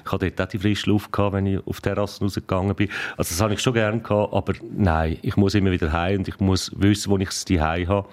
ich 0.04 0.12
hatte 0.12 0.30
dort 0.30 0.48
auch 0.48 0.50
die 0.50 0.58
frische 0.58 0.90
Luft, 0.90 1.12
gehabt, 1.12 1.34
wenn 1.34 1.46
ich 1.46 1.66
auf 1.66 1.80
die 1.80 1.82
Terrassen 1.82 2.24
rausgegangen 2.24 2.74
bin. 2.74 2.88
Also, 3.16 3.30
das 3.30 3.40
habe 3.40 3.54
ich 3.54 3.60
schon 3.60 3.74
gerne 3.74 4.00
gehabt, 4.00 4.32
aber 4.32 4.54
nein, 4.76 5.18
ich 5.22 5.36
muss 5.36 5.54
immer 5.54 5.70
wieder 5.70 5.92
heim 5.92 6.18
und 6.18 6.28
ich 6.28 6.40
muss 6.40 6.72
wissen, 6.76 7.10
wo 7.10 7.18
ich 7.18 7.28
es 7.28 7.44
daheim 7.44 7.88
habe. 7.88 8.08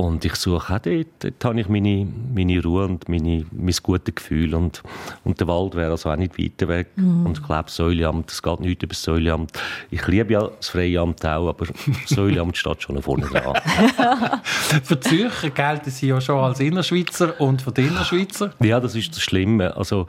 Und 0.00 0.24
ich 0.24 0.34
suche 0.36 0.74
auch 0.74 0.78
dort, 0.78 1.06
dort 1.18 1.44
habe 1.44 1.60
ich 1.60 1.68
meine, 1.68 2.08
meine 2.34 2.62
Ruhe 2.62 2.86
und 2.86 3.06
meine, 3.10 3.44
mein 3.52 3.74
gutes 3.82 4.14
Gefühl. 4.14 4.54
Und, 4.54 4.82
und 5.24 5.38
der 5.38 5.46
Wald 5.46 5.74
wäre 5.74 5.90
also 5.90 6.08
auch 6.08 6.16
nicht 6.16 6.38
weiter 6.38 6.68
weg. 6.68 6.88
Und 6.96 7.38
ich 7.38 7.44
glaube, 7.44 7.64
das 7.64 7.76
Säuleamt, 7.76 8.30
es 8.30 8.42
geht 8.42 8.60
nicht 8.60 8.82
über 8.82 8.94
das 8.94 9.02
Säuleamt. 9.02 9.52
Ich 9.90 10.06
liebe 10.06 10.32
ja 10.32 10.48
das 10.56 10.70
Freiamt 10.70 11.22
auch, 11.26 11.50
aber 11.50 11.66
das 11.66 11.76
Säuleamt 12.06 12.56
steht 12.56 12.82
schon 12.82 13.02
vorne 13.02 13.26
dran. 13.26 13.60
Für 14.42 14.96
die 14.96 15.00
Zürcher 15.00 15.50
gelten 15.50 15.90
Sie 15.90 16.08
ja 16.08 16.18
schon 16.18 16.38
als 16.38 16.60
Innerschweizer 16.60 17.38
und 17.38 17.60
für 17.60 17.72
die 17.72 17.82
Innerschweizer. 17.82 18.54
Ja, 18.60 18.80
das 18.80 18.94
ist 18.94 19.14
das 19.14 19.22
Schlimme. 19.22 19.76
Also, 19.76 20.06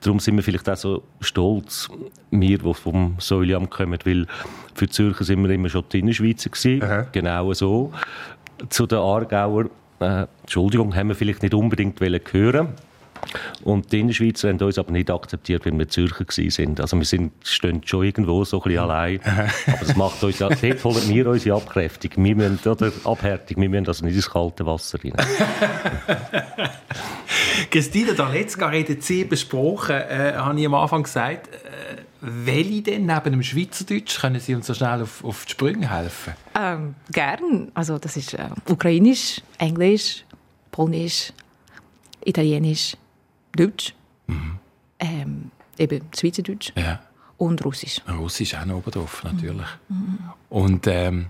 darum 0.00 0.20
sind 0.20 0.36
wir 0.36 0.42
vielleicht 0.42 0.68
auch 0.70 0.76
so 0.76 1.02
stolz, 1.20 1.90
wir, 2.30 2.58
die 2.58 2.74
vom 2.74 3.16
Säuleamt 3.18 3.70
kommen, 3.70 3.98
weil 4.04 4.26
für 4.74 4.86
die 4.86 4.92
Zürcher 4.92 5.24
sind 5.24 5.42
wir 5.42 5.50
immer 5.50 5.68
schon 5.68 5.84
die 5.92 6.00
Innerschweizer 6.00 6.50
gewesen. 6.50 6.82
Aha. 6.82 7.06
Genau 7.12 7.52
so. 7.52 7.92
Zu 8.68 8.86
den 8.86 8.98
Aargauer, 8.98 9.66
äh, 10.00 10.26
Entschuldigung, 10.42 10.94
haben 10.94 11.08
wir 11.08 11.14
vielleicht 11.14 11.42
nicht 11.42 11.54
unbedingt 11.54 12.00
hören. 12.00 12.74
Und 13.62 13.92
die 13.92 14.00
Innerschweizer 14.00 14.48
haben 14.48 14.60
uns 14.60 14.78
aber 14.78 14.92
nicht 14.92 15.10
akzeptiert, 15.10 15.64
wenn 15.64 15.78
wir 15.78 15.88
Zürcher 15.88 16.24
sind. 16.28 16.80
Also 16.80 16.96
wir 16.96 17.04
sind, 17.04 17.32
stehen 17.42 17.80
schon 17.84 18.04
irgendwo 18.04 18.44
so 18.44 18.58
ein 18.58 18.62
bisschen 18.64 18.80
allein. 18.80 19.20
Aber 19.66 19.78
das 19.80 19.96
macht 19.96 20.22
uns 20.22 20.38
ja, 20.38 20.48
dort 20.48 20.84
holen 20.84 21.08
wir 21.08 21.26
unsere 21.28 21.56
Abkräftigung. 21.56 22.24
Wir 22.24 22.36
müssen, 22.36 22.68
oder 22.68 22.92
Abhärtung, 23.04 23.62
wir 23.62 23.68
müssen 23.68 23.86
also 23.86 24.04
nicht 24.04 24.16
ins 24.16 24.30
kalte 24.30 24.66
Wasser 24.66 24.98
rein. 25.02 25.14
Christina 27.70 28.12
Daletzka 28.12 28.66
hat 28.66 28.88
jetzt 28.88 29.06
sehr 29.06 29.24
besprochen, 29.24 29.96
äh, 29.96 30.34
habe 30.36 30.60
ich 30.60 30.66
am 30.66 30.74
Anfang 30.74 31.02
gesagt. 31.02 31.48
Welche 32.26 32.80
denn 32.82 33.06
neben 33.06 33.32
dem 33.32 33.42
Schweizerdeutsch 33.42 34.18
können 34.20 34.40
Sie 34.40 34.54
uns 34.54 34.66
so 34.66 34.72
schnell 34.74 35.02
auf, 35.02 35.22
auf 35.24 35.44
die 35.44 35.52
Sprünge 35.52 35.90
helfen? 35.90 36.32
Ähm, 36.58 36.94
gern. 37.10 37.70
Also 37.74 37.98
das 37.98 38.16
ist 38.16 38.32
äh, 38.34 38.48
Ukrainisch, 38.68 39.42
Englisch, 39.58 40.24
Polnisch, 40.70 41.32
Italienisch, 42.24 42.96
Deutsch. 43.54 43.94
eben 45.78 46.00
Schweizerdeutsch 46.18 46.72
Ja. 46.76 47.00
und 47.36 47.64
Russisch. 47.64 48.00
Russisch 48.08 48.54
auch 48.54 48.64
noch 48.64 48.76
oben 48.76 48.90
drauf, 48.90 49.22
natürlich. 49.24 49.66
Und 50.48 50.86
ähm, 50.86 51.26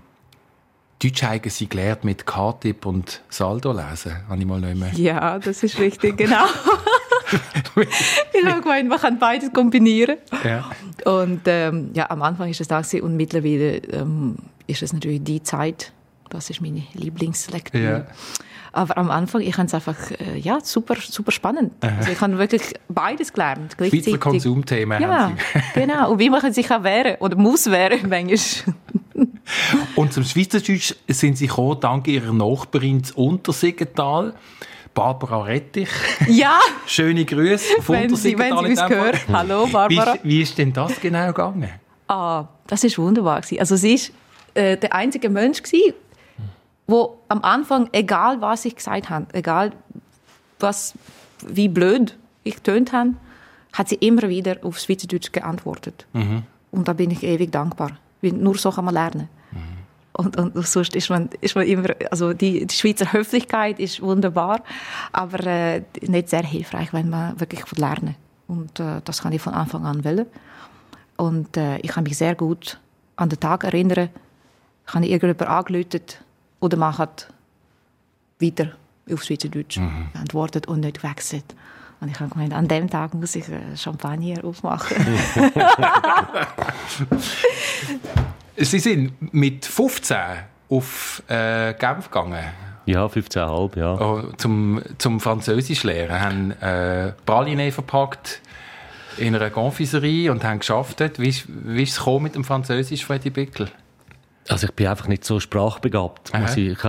Deutsch 1.01 1.23
haben 1.23 1.49
sie 1.49 1.67
gelernt 1.67 2.03
mit 2.05 2.25
K-Tipp 2.25 2.85
und 2.85 3.21
Saldo 3.29 3.73
lesen, 3.73 4.15
habe 4.29 4.39
ich 4.39 4.45
mal 4.45 4.61
nicht 4.61 4.79
mehr. 4.79 4.93
Ja, 4.93 5.39
das 5.39 5.61
ist 5.63 5.77
richtig, 5.79 6.15
genau. 6.17 6.45
ich 8.33 8.45
habe 8.45 8.61
gemeint, 8.61 8.89
man 8.89 8.99
kann 8.99 9.19
beides 9.19 9.51
kombinieren. 9.51 10.17
Ja. 10.43 10.69
Und 11.11 11.41
ähm, 11.45 11.91
ja, 11.93 12.09
am 12.09 12.21
Anfang 12.21 12.49
ist 12.49 12.61
es 12.61 12.67
da 12.67 12.81
gewesen, 12.81 13.01
und 13.01 13.15
mittlerweile 13.17 13.77
ähm, 13.77 14.37
ist 14.67 14.83
es 14.83 14.93
natürlich 14.93 15.23
die 15.23 15.43
Zeit, 15.43 15.91
das 16.29 16.49
ist 16.49 16.61
meine 16.61 16.83
Lieblingslektüre. 16.93 17.83
Ja. 17.83 18.05
Aber 18.75 18.97
am 18.97 19.09
Anfang, 19.09 19.39
ich 19.39 19.55
fand 19.55 19.69
es 19.69 19.73
einfach 19.73 19.95
äh, 20.11 20.37
ja, 20.37 20.59
super, 20.61 20.95
super 20.99 21.31
spannend. 21.31 21.71
Also 21.79 22.11
ich 22.11 22.19
habe 22.19 22.37
wirklich 22.37 22.73
beides 22.89 23.31
gelernt. 23.31 23.77
Schweizer. 23.77 24.17
Konsumthemen 24.17 25.01
Ja, 25.01 25.31
genau. 25.73 26.11
Und 26.11 26.19
wie 26.19 26.29
man 26.29 26.51
sich 26.51 26.69
auch 26.69 26.83
wehren 26.83 27.15
oder 27.21 27.37
muss 27.37 27.71
wehren, 27.71 28.09
manchmal. 28.09 28.75
Und 29.95 30.11
zum 30.11 30.25
Schweizerdeutsch 30.25 30.93
sind 31.07 31.37
sie 31.37 31.47
gekommen, 31.47 31.79
dank 31.79 32.07
ihrer 32.07 32.33
Nachbarin 32.33 33.01
zu 33.01 33.15
Untersiggental, 33.15 34.33
Barbara 34.95 35.43
Rettich. 35.43 35.89
Ja, 36.27 36.57
Schöne 36.87 37.25
Grüße 37.25 37.81
von 37.81 37.95
wenn 37.95 38.15
sie, 38.15 38.39
wenn 38.39 38.57
sie 38.57 38.65
uns 38.65 38.85
gehört. 38.87 39.27
Hallo, 39.31 39.67
Wie 39.67 39.71
Barbara. 39.71 40.13
ist, 40.13 40.23
wie 40.23 40.41
ist 40.41 40.57
denn 40.57 40.73
das 40.73 40.99
genau 40.99 41.27
gegangen? 41.27 41.69
Ah, 42.07 42.45
das 42.65 42.83
ist 42.83 42.97
wunderbar. 42.97 43.41
Also 43.59 43.75
sie 43.75 43.93
ist 43.93 44.11
äh, 44.55 44.77
der 44.77 44.95
einzige 44.95 45.29
Mensch 45.29 45.61
gewesen, 45.61 45.93
wo 46.87 47.17
am 47.27 47.41
Anfang, 47.43 47.89
egal 47.91 48.41
was 48.41 48.65
ich 48.65 48.75
gesagt 48.75 49.09
habe, 49.09 49.27
egal 49.33 49.73
was, 50.59 50.93
wie 51.45 51.67
blöd 51.67 52.17
ich 52.43 52.61
tönt 52.61 52.93
habe, 52.93 53.15
hat 53.73 53.89
sie 53.89 53.95
immer 53.95 54.29
wieder 54.29 54.57
auf 54.63 54.79
Schweizerdeutsch 54.79 55.33
geantwortet. 55.33 56.07
Und 56.71 56.87
da 56.87 56.93
bin 56.93 57.11
ich 57.11 57.23
ewig 57.23 57.51
dankbar. 57.51 57.91
Nur 58.21 58.57
so 58.57 58.71
kann 58.71 58.85
man 58.85 58.93
lernen. 58.93 59.27
Und, 60.17 60.37
und 60.37 60.65
sonst 60.65 60.95
ist 60.95 61.09
man, 61.09 61.29
ist 61.41 61.55
man 61.55 61.65
immer, 61.65 61.89
also 62.09 62.33
die, 62.33 62.65
die 62.65 62.75
Schweizer 62.75 63.11
Höflichkeit 63.11 63.79
ist 63.79 64.01
wunderbar, 64.01 64.61
aber 65.11 65.45
äh, 65.45 65.81
nicht 66.01 66.29
sehr 66.29 66.43
hilfreich, 66.43 66.93
wenn 66.93 67.09
man 67.09 67.37
wirklich 67.39 67.63
lernen 67.77 68.15
Und 68.47 68.79
äh, 68.79 69.01
das 69.03 69.21
kann 69.21 69.33
ich 69.33 69.41
von 69.41 69.53
Anfang 69.53 69.85
an 69.85 70.05
wollen. 70.05 70.25
Und 71.17 71.57
äh, 71.57 71.77
ich 71.79 71.89
kann 71.89 72.05
mich 72.05 72.17
sehr 72.17 72.35
gut 72.35 72.79
an 73.17 73.29
den 73.29 73.39
Tag 73.39 73.65
erinnern. 73.65 74.09
Ich 74.87 74.93
habe 74.93 75.05
irgendjemand 75.05 75.49
angelötet 75.49 76.21
oder 76.59 76.77
man 76.77 76.97
hat 76.97 77.27
weiter 78.39 78.71
auf 79.11 79.23
Schweizerdeutsch 79.23 79.79
geantwortet 80.13 80.67
und 80.67 80.81
nicht 80.81 81.01
gewechselt. 81.01 81.55
Und 81.99 82.09
ich 82.09 82.19
habe 82.19 82.29
gemeint, 82.29 82.53
an 82.53 82.67
dem 82.67 82.89
Tag 82.89 83.13
muss 83.13 83.35
ich 83.35 83.47
äh, 83.49 83.75
Champagner 83.75 84.43
aufmachen. 84.43 84.95
Sie 88.57 88.79
sind 88.79 89.33
mit 89.33 89.65
15 89.65 90.17
auf 90.69 91.21
äh, 91.27 91.73
Genf 91.73 92.09
gegangen, 92.09 92.43
Ja, 92.85 93.05
15,5, 93.05 93.77
ja. 93.77 93.93
oh, 93.99 94.31
zum, 94.37 94.81
zum 94.97 95.19
Französisch 95.19 95.83
lernen, 95.83 96.21
haben 96.21 96.51
äh, 96.61 97.13
Praline 97.25 97.71
verpackt 97.71 98.41
in 99.17 99.35
einer 99.35 99.49
Confiserie 99.49 100.31
und 100.31 100.43
haben 100.43 100.59
geschafft. 100.59 101.01
Wie 101.17 101.29
ist, 101.29 101.45
wie 101.47 101.83
ist 101.83 101.99
es 101.99 102.05
mit 102.21 102.35
dem 102.35 102.43
Französisch, 102.43 103.05
Freddy 103.05 103.29
Bickel? 103.29 103.69
Also 104.47 104.67
ich 104.67 104.73
bin 104.73 104.87
einfach 104.87 105.07
nicht 105.07 105.25
so 105.25 105.39
sprachbegabt. 105.39 106.33
Aha. 106.33 106.41
Muss 106.41 106.57
ich, 106.57 106.71
ich, 106.73 106.79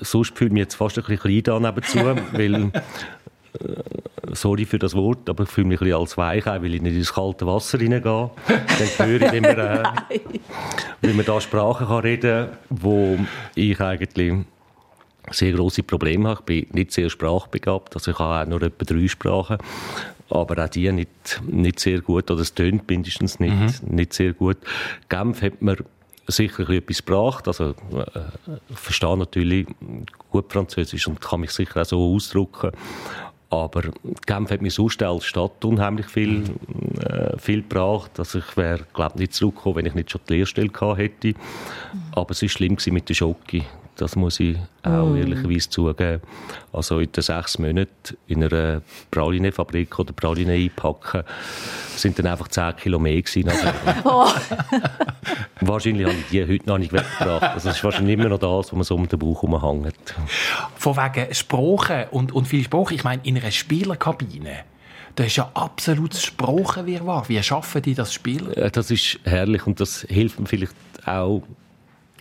sonst 0.00 0.36
fühle 0.36 0.48
ich 0.48 0.52
mich 0.52 0.60
jetzt 0.60 0.74
fast 0.74 0.98
ein 0.98 1.04
bisschen 1.04 1.20
klein 1.20 1.42
da 1.42 1.60
nebenzu, 1.60 1.98
weil, 2.32 2.70
sorry 4.32 4.64
für 4.64 4.78
das 4.78 4.94
Wort, 4.94 5.28
aber 5.28 5.44
ich 5.44 5.50
fühle 5.50 5.68
mich 5.68 5.80
ein 5.80 5.86
bisschen 5.86 6.00
als 6.00 6.16
Weichei, 6.16 6.62
weil 6.62 6.74
ich 6.74 6.82
nicht 6.82 6.96
ins 6.96 7.12
kalte 7.12 7.46
Wasser 7.46 7.78
reingehe. 7.78 8.00
Dann 8.00 9.06
höre 9.06 9.22
ich, 9.22 9.32
wie 9.32 9.40
man, 9.40 9.58
äh, 9.58 9.82
wie 11.02 11.12
man 11.12 11.24
da 11.24 11.40
Sprachen 11.40 11.86
kann 11.86 12.00
reden 12.00 12.48
kann, 12.48 12.58
wo 12.70 13.18
ich 13.54 13.80
eigentlich 13.80 14.34
sehr 15.30 15.52
große 15.52 15.82
Probleme 15.82 16.30
habe. 16.30 16.40
Ich 16.40 16.68
bin 16.68 16.74
nicht 16.74 16.92
sehr 16.92 17.10
sprachbegabt, 17.10 17.94
also 17.94 18.10
ich 18.10 18.18
habe 18.18 18.42
auch 18.42 18.48
nur 18.48 18.62
etwa 18.62 18.84
drei 18.84 19.08
Sprachen, 19.08 19.58
aber 20.30 20.64
auch 20.64 20.68
die 20.68 20.90
nicht, 20.90 21.40
nicht 21.46 21.80
sehr 21.80 22.00
gut, 22.00 22.30
oder 22.30 22.40
es 22.40 22.54
tönt 22.54 22.88
mindestens 22.88 23.38
nicht, 23.38 23.82
nicht 23.82 24.12
sehr 24.12 24.32
gut. 24.32 24.58
Genf 25.08 25.42
hat 25.42 25.62
mir 25.62 25.76
sicher 26.26 26.68
etwas 26.70 27.04
gebracht, 27.04 27.48
also 27.48 27.70
äh, 27.70 28.20
ich 28.68 28.78
verstehe 28.78 29.16
natürlich 29.16 29.66
gut 30.30 30.52
Französisch 30.52 31.06
und 31.08 31.20
kann 31.20 31.40
mich 31.40 31.50
sicher 31.50 31.82
auch 31.82 31.86
so 31.86 32.14
ausdrücken, 32.14 32.72
aber 33.52 33.82
Genf 34.26 34.50
hat 34.50 34.62
mir 34.62 34.70
sonst 34.70 35.02
als 35.02 35.26
Stadt 35.26 35.62
unheimlich 35.64 36.06
viel, 36.06 36.44
äh, 37.00 37.36
viel 37.38 37.60
gebracht. 37.60 38.18
Also 38.18 38.38
ich 38.38 38.56
wäre, 38.56 38.86
glaube 38.94 39.18
nicht 39.18 39.34
zurückgekommen, 39.34 39.76
wenn 39.76 39.86
ich 39.86 39.94
nicht 39.94 40.10
schon 40.10 40.22
die 40.26 40.34
Lehrstelle 40.34 40.68
gehabt 40.68 40.98
hätte. 40.98 41.34
Aber 42.12 42.30
es 42.30 42.40
war 42.40 42.48
schlimm 42.48 42.78
mit 42.90 43.08
der 43.08 43.14
Schocke. 43.14 43.62
Das 43.96 44.16
muss 44.16 44.40
ich 44.40 44.56
auch 44.82 45.14
ehrlicherweise 45.14 45.68
zugeben. 45.68 46.22
Also 46.72 46.98
in 46.98 47.12
den 47.12 47.22
sechs 47.22 47.58
Monaten 47.58 48.16
in 48.26 48.42
einer 48.42 48.80
Praline-Fabrik 49.10 49.98
oder 49.98 50.12
Praline 50.12 50.54
einpacken, 50.54 51.22
sind 51.94 52.18
dann 52.18 52.26
einfach 52.26 52.48
zehn 52.48 52.74
Kilo 52.76 52.98
mehr 52.98 53.20
gewesen. 53.20 53.50
Also, 53.50 53.66
wahrscheinlich 55.60 56.06
habe 56.06 56.16
ich 56.16 56.28
die 56.30 56.42
heute 56.46 56.66
noch 56.66 56.78
nicht 56.78 56.92
weggebracht. 56.92 57.42
Also 57.42 57.68
es 57.68 57.76
ist 57.76 57.84
wahrscheinlich 57.84 58.14
immer 58.18 58.30
noch 58.30 58.38
das, 58.38 58.66
was 58.68 58.72
man 58.72 58.84
so 58.84 58.94
um 58.94 59.06
den 59.06 59.18
Bauch 59.18 59.42
herumhängt. 59.42 60.14
Von 60.76 60.96
wegen 60.96 61.34
Sprachen 61.34 62.04
und, 62.10 62.32
und 62.32 62.46
viel 62.48 62.64
Sprache. 62.64 62.94
Ich 62.94 63.04
meine, 63.04 63.20
in 63.24 63.36
einer 63.36 63.50
Spielerkabine, 63.50 64.64
da 65.14 65.24
ist 65.24 65.36
ja 65.36 65.50
absolutes 65.52 66.24
Sprachenwirrwarr. 66.24 67.28
Wie 67.28 67.42
schaffen 67.42 67.82
die 67.82 67.94
das 67.94 68.14
Spiel? 68.14 68.50
Äh, 68.56 68.70
Das 68.70 68.90
ist 68.90 69.20
herrlich 69.24 69.66
und 69.66 69.80
das 69.80 70.06
hilft 70.08 70.40
mir 70.40 70.46
vielleicht 70.46 70.74
auch 71.04 71.42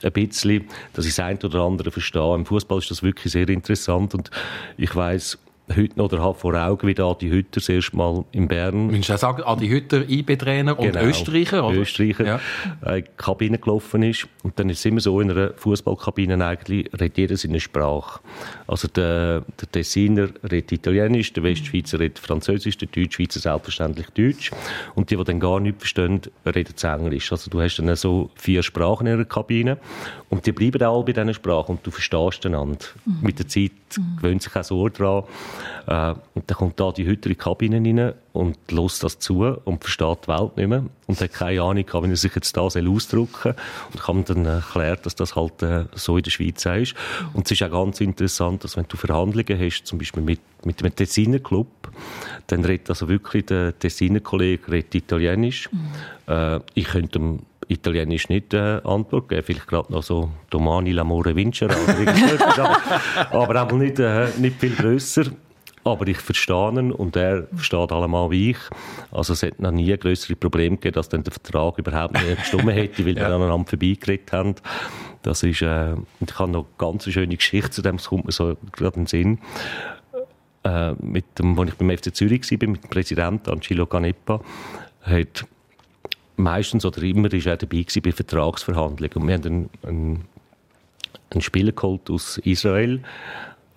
ein 0.05 0.11
bisschen, 0.11 0.67
dass 0.93 1.05
ich 1.05 1.15
das 1.15 1.25
eine 1.25 1.39
oder 1.39 1.61
andere 1.61 1.91
verstehe. 1.91 2.35
Im 2.35 2.45
Fußball 2.45 2.79
ist 2.79 2.91
das 2.91 3.03
wirklich 3.03 3.31
sehr 3.33 3.47
interessant 3.49 4.13
und 4.13 4.31
ich 4.77 4.95
weiß 4.95 5.37
heute 5.75 5.97
noch 5.97 6.05
oder 6.05 6.19
habe 6.21 6.37
vor 6.37 6.53
Augen, 6.55 6.87
wie 6.87 6.99
Adi 6.99 7.29
Hütter 7.29 7.49
das 7.59 7.69
erste 7.69 7.95
Mal 7.95 8.23
in 8.31 8.47
Bern 8.47 8.87
Müsst 8.87 9.09
du 9.09 9.13
auch 9.13 9.17
sagen, 9.17 9.43
Adi 9.43 9.67
Hütter, 9.67 10.07
IB-Trainer 10.09 10.77
und 10.77 10.91
Genau. 10.91 11.05
Österreicher? 11.05 11.67
Oder? 11.67 11.77
Österreicher 11.77 12.25
Ja. 12.25 12.39
äh, 12.85 12.99
in 12.99 13.05
die 13.05 13.11
Kabine 13.17 13.57
gelaufen 13.57 14.03
ist. 14.03 14.27
Und 14.43 14.57
dann 14.59 14.69
ist 14.69 14.79
es 14.79 14.85
immer 14.85 14.99
so, 14.99 15.19
in 15.21 15.31
einer 15.31 15.53
Fußballkabine 15.55 16.43
eigentlich 16.45 16.89
redet 16.93 17.17
jeder 17.17 17.37
seine 17.37 17.59
Sprache. 17.59 18.19
Also 18.67 18.87
der, 18.87 19.41
der 19.59 19.71
Tessiner 19.71 20.29
redet 20.49 20.71
Italienisch, 20.71 21.33
der 21.33 21.43
Westschweizer 21.43 21.99
redet 21.99 22.19
Französisch, 22.19 22.77
der 22.77 22.87
Deutschschweizer 22.87 23.39
selbstverständlich 23.39 24.07
Deutsch. 24.11 24.51
Und 24.95 25.09
die, 25.11 25.17
die 25.17 25.23
dann 25.23 25.39
gar 25.39 25.59
nichts 25.59 25.79
verstehen, 25.79 26.21
reden 26.45 26.73
Englisch. 26.83 27.31
Also 27.31 27.49
du 27.49 27.61
hast 27.61 27.77
dann 27.77 27.95
so 27.95 28.29
vier 28.35 28.63
Sprachen 28.63 29.07
in 29.07 29.13
einer 29.13 29.25
Kabine 29.25 29.77
und 30.29 30.45
die 30.45 30.51
bleiben 30.51 30.81
alle 30.81 31.03
bei 31.03 31.11
diesen 31.11 31.33
Sprachen 31.33 31.71
und 31.75 31.85
du 31.85 31.91
verstehst 31.91 32.45
einander. 32.45 32.85
Mit 33.21 33.39
der 33.39 33.47
Zeit 33.47 33.71
gewöhnt 34.17 34.41
sich 34.41 34.55
auch 34.55 34.63
so 34.63 34.87
dran. 34.89 35.23
Äh, 35.87 36.13
und 36.33 36.49
dann 36.49 36.57
kommt 36.57 36.79
da 36.79 36.91
die 36.91 37.15
die 37.17 37.35
Kabine 37.35 37.77
rein 37.77 38.13
und 38.33 38.57
lässt 38.71 39.03
das 39.03 39.19
zu 39.19 39.43
und 39.43 39.83
versteht 39.83 40.25
die 40.25 40.27
Welt 40.29 40.57
nicht 40.57 40.67
mehr 40.67 40.83
und 41.07 41.21
hat 41.21 41.33
keine 41.33 41.61
Ahnung, 41.61 41.85
wie 41.85 42.09
er 42.09 42.15
sich 42.15 42.35
jetzt 42.35 42.55
da 42.55 42.61
ausdrücken 42.61 42.99
soll. 43.09 43.27
Und 43.53 43.95
ich 43.95 44.07
habe 44.07 44.19
ihm 44.19 44.25
dann 44.25 44.45
erklärt, 44.45 45.05
dass 45.05 45.15
das 45.15 45.35
halt 45.35 45.61
äh, 45.63 45.85
so 45.93 46.17
in 46.17 46.23
der 46.23 46.31
Schweiz 46.31 46.65
ist. 46.65 46.95
Und 47.33 47.45
es 47.45 47.51
ist 47.51 47.63
auch 47.63 47.71
ganz 47.71 47.99
interessant, 48.01 48.63
dass 48.63 48.77
wenn 48.77 48.85
du 48.87 48.97
Verhandlungen 48.97 49.59
hast, 49.59 49.85
zum 49.85 49.99
Beispiel 49.99 50.23
mit, 50.23 50.39
mit 50.63 50.81
dem 50.81 50.95
Tessiner 50.95 51.39
Club, 51.39 51.67
dann 52.47 52.63
redet 52.63 52.89
also 52.89 53.09
wirklich 53.09 53.45
der 53.47 53.77
Tessiner 53.77 54.19
Kollege 54.19 54.71
redet 54.71 54.95
Italienisch. 54.95 55.69
Äh, 56.27 56.59
ich 56.73 56.85
könnte 56.85 57.19
ihm 57.19 57.39
Italienisch 57.71 58.27
nicht 58.27 58.53
äh, 58.53 58.81
Antwort 58.83 59.29
geben, 59.29 59.43
vielleicht 59.45 59.67
gerade 59.67 59.91
noch 59.93 60.03
so 60.03 60.29
Domani 60.49 60.91
l'amore 60.91 61.33
vincere 61.35 61.73
aber, 63.31 63.43
aber 63.43 63.63
auch 63.63 63.71
nicht, 63.71 63.97
äh, 63.99 64.27
nicht 64.37 64.59
viel 64.59 64.75
grösser. 64.75 65.23
Aber 65.83 66.07
ich 66.07 66.17
verstehe 66.17 66.69
ihn 66.69 66.91
und 66.91 67.15
er 67.15 67.47
versteht 67.47 67.91
allemal 67.91 68.29
wie 68.29 68.51
ich. 68.51 68.57
Also 69.11 69.33
es 69.33 69.41
hat 69.41 69.59
noch 69.59 69.71
nie 69.71 69.95
größere 69.97 70.35
Probleme 70.35 70.75
gegeben, 70.75 70.93
dass 70.93 71.09
dann 71.09 71.23
der 71.23 71.33
Vertrag 71.33 71.79
überhaupt 71.79 72.13
nicht 72.13 72.37
gestimmt 72.37 72.71
hätte, 72.71 73.05
weil 73.05 73.15
wir 73.15 73.25
aneinander 73.25 73.67
vorbeigeredet 73.67 74.31
haben. 74.31 74.55
Das 75.23 75.43
ist, 75.43 75.61
äh, 75.61 75.93
ich 75.93 76.39
habe 76.39 76.51
noch 76.51 76.65
eine 76.65 76.73
ganz 76.77 77.09
schöne 77.09 77.35
Geschichte 77.35 77.71
zu 77.71 77.81
dem, 77.81 77.97
das 77.97 78.07
kommt 78.07 78.25
mir 78.25 78.31
so 78.31 78.55
gerade 78.71 78.97
in 78.97 79.05
den 79.05 79.07
Sinn. 79.07 79.39
Äh, 80.63 80.93
mit 80.99 81.25
dem, 81.39 81.57
als 81.59 81.71
ich 81.71 81.75
beim 81.77 81.89
FC 81.89 82.15
Zürich 82.15 82.43
war, 82.43 82.69
mit 82.69 82.83
dem 82.83 82.89
Präsidenten 82.89 83.49
Angelo 83.49 83.87
Canepa, 83.87 84.41
hat 85.01 85.45
meistens 86.37 86.85
oder 86.85 87.01
immer 87.01 87.31
ist 87.33 87.47
er 87.47 87.57
dabei 87.57 87.81
gewesen 87.81 88.01
bei 88.03 88.11
Vertragsverhandlungen. 88.11 89.15
Und 89.15 89.27
wir 89.27 89.33
haben 89.35 89.45
einen, 89.45 89.69
einen, 89.83 90.25
einen 91.31 91.41
Spieler 91.41 91.71
geholt 91.71 92.09
aus 92.09 92.37
Israel, 92.39 93.01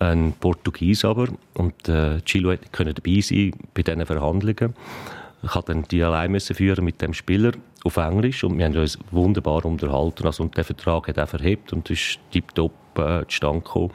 ein 0.05 0.33
Portugies 0.39 1.05
aber, 1.05 1.27
und 1.53 1.89
äh, 1.89 2.21
Chilo 2.21 2.53
können 2.71 2.93
dabei 2.93 3.21
sein 3.21 3.51
bei 3.73 3.83
diesen 3.83 4.05
Verhandlungen. 4.05 4.75
Ich 5.43 5.53
musste 5.53 5.73
dann 5.73 5.83
die 5.83 6.03
allein 6.03 6.31
müssen 6.31 6.55
führen 6.55 6.83
mit 6.83 7.01
dem 7.01 7.13
Spieler 7.13 7.51
auf 7.83 7.97
Englisch 7.97 8.43
und 8.43 8.57
wir 8.57 8.65
haben 8.65 8.75
uns 8.75 8.97
wunderbar 9.11 9.63
unterhalten. 9.65 10.25
Also, 10.25 10.43
und 10.43 10.57
der 10.57 10.63
Vertrag 10.63 11.07
hat 11.07 11.19
auch 11.19 11.27
verhebt 11.27 11.71
und 11.71 11.89
ist 11.89 12.19
tiptop 12.31 12.71
äh, 12.97 13.25
zustande 13.27 13.61
gekommen. 13.61 13.91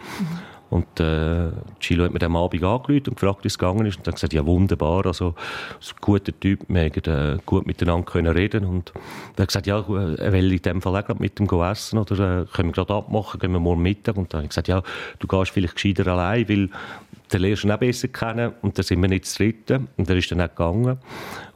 Und 0.71 1.01
äh, 1.01 1.51
Chilo 1.81 2.05
hat 2.05 2.13
mir 2.13 2.23
am 2.23 2.37
Abend 2.37 2.63
angerufen 2.63 3.09
und 3.09 3.17
gefragt, 3.17 3.43
wie 3.43 3.49
es 3.49 3.59
gegangen 3.59 3.87
ist. 3.87 3.99
Und 3.99 4.07
dann 4.07 4.15
gesagt, 4.15 4.33
ja 4.33 4.47
wunderbar, 4.47 5.05
also 5.05 5.35
ein 5.81 5.97
guter 6.01 6.39
Typ, 6.39 6.61
wir 6.69 6.85
haben 6.85 7.37
äh, 7.37 7.39
gut 7.45 7.67
miteinander 7.67 8.07
können 8.07 8.33
reden 8.33 8.65
und 8.65 8.93
er 9.37 9.43
hat 9.43 9.49
gesagt, 9.49 9.67
ja, 9.67 9.79
er 9.79 10.33
will 10.33 10.53
in 10.53 10.63
dem 10.63 10.81
Fall 10.81 11.03
auch 11.03 11.19
mit 11.19 11.41
ihm 11.41 11.49
essen 11.61 11.99
oder 11.99 12.43
äh, 12.43 12.45
können 12.47 12.69
wir 12.69 12.73
gerade 12.73 12.95
abmachen, 12.95 13.41
gehen 13.41 13.53
wir 13.53 13.59
morgen 13.59 13.83
Mittag. 13.83 14.17
Und 14.17 14.33
dann 14.33 14.39
habe 14.39 14.45
ich 14.45 14.51
gesagt, 14.51 14.69
ja, 14.69 14.83
du 15.19 15.27
gehst 15.27 15.51
vielleicht 15.51 15.75
gescheiter 15.75 16.07
allein, 16.07 16.49
weil 16.49 16.69
dann 17.31 17.43
lernst 17.43 17.65
du 17.65 17.73
auch 17.73 17.79
besser 17.79 18.09
kennen 18.09 18.53
und 18.63 18.77
dann 18.77 18.85
sind 18.85 19.01
wir 19.01 19.09
nicht 19.09 19.27
zu 19.27 19.39
dritten 19.39 19.89
und 19.97 20.11
er 20.11 20.17
ist 20.17 20.31
dann 20.31 20.41
auch 20.41 20.49
gegangen 20.49 20.99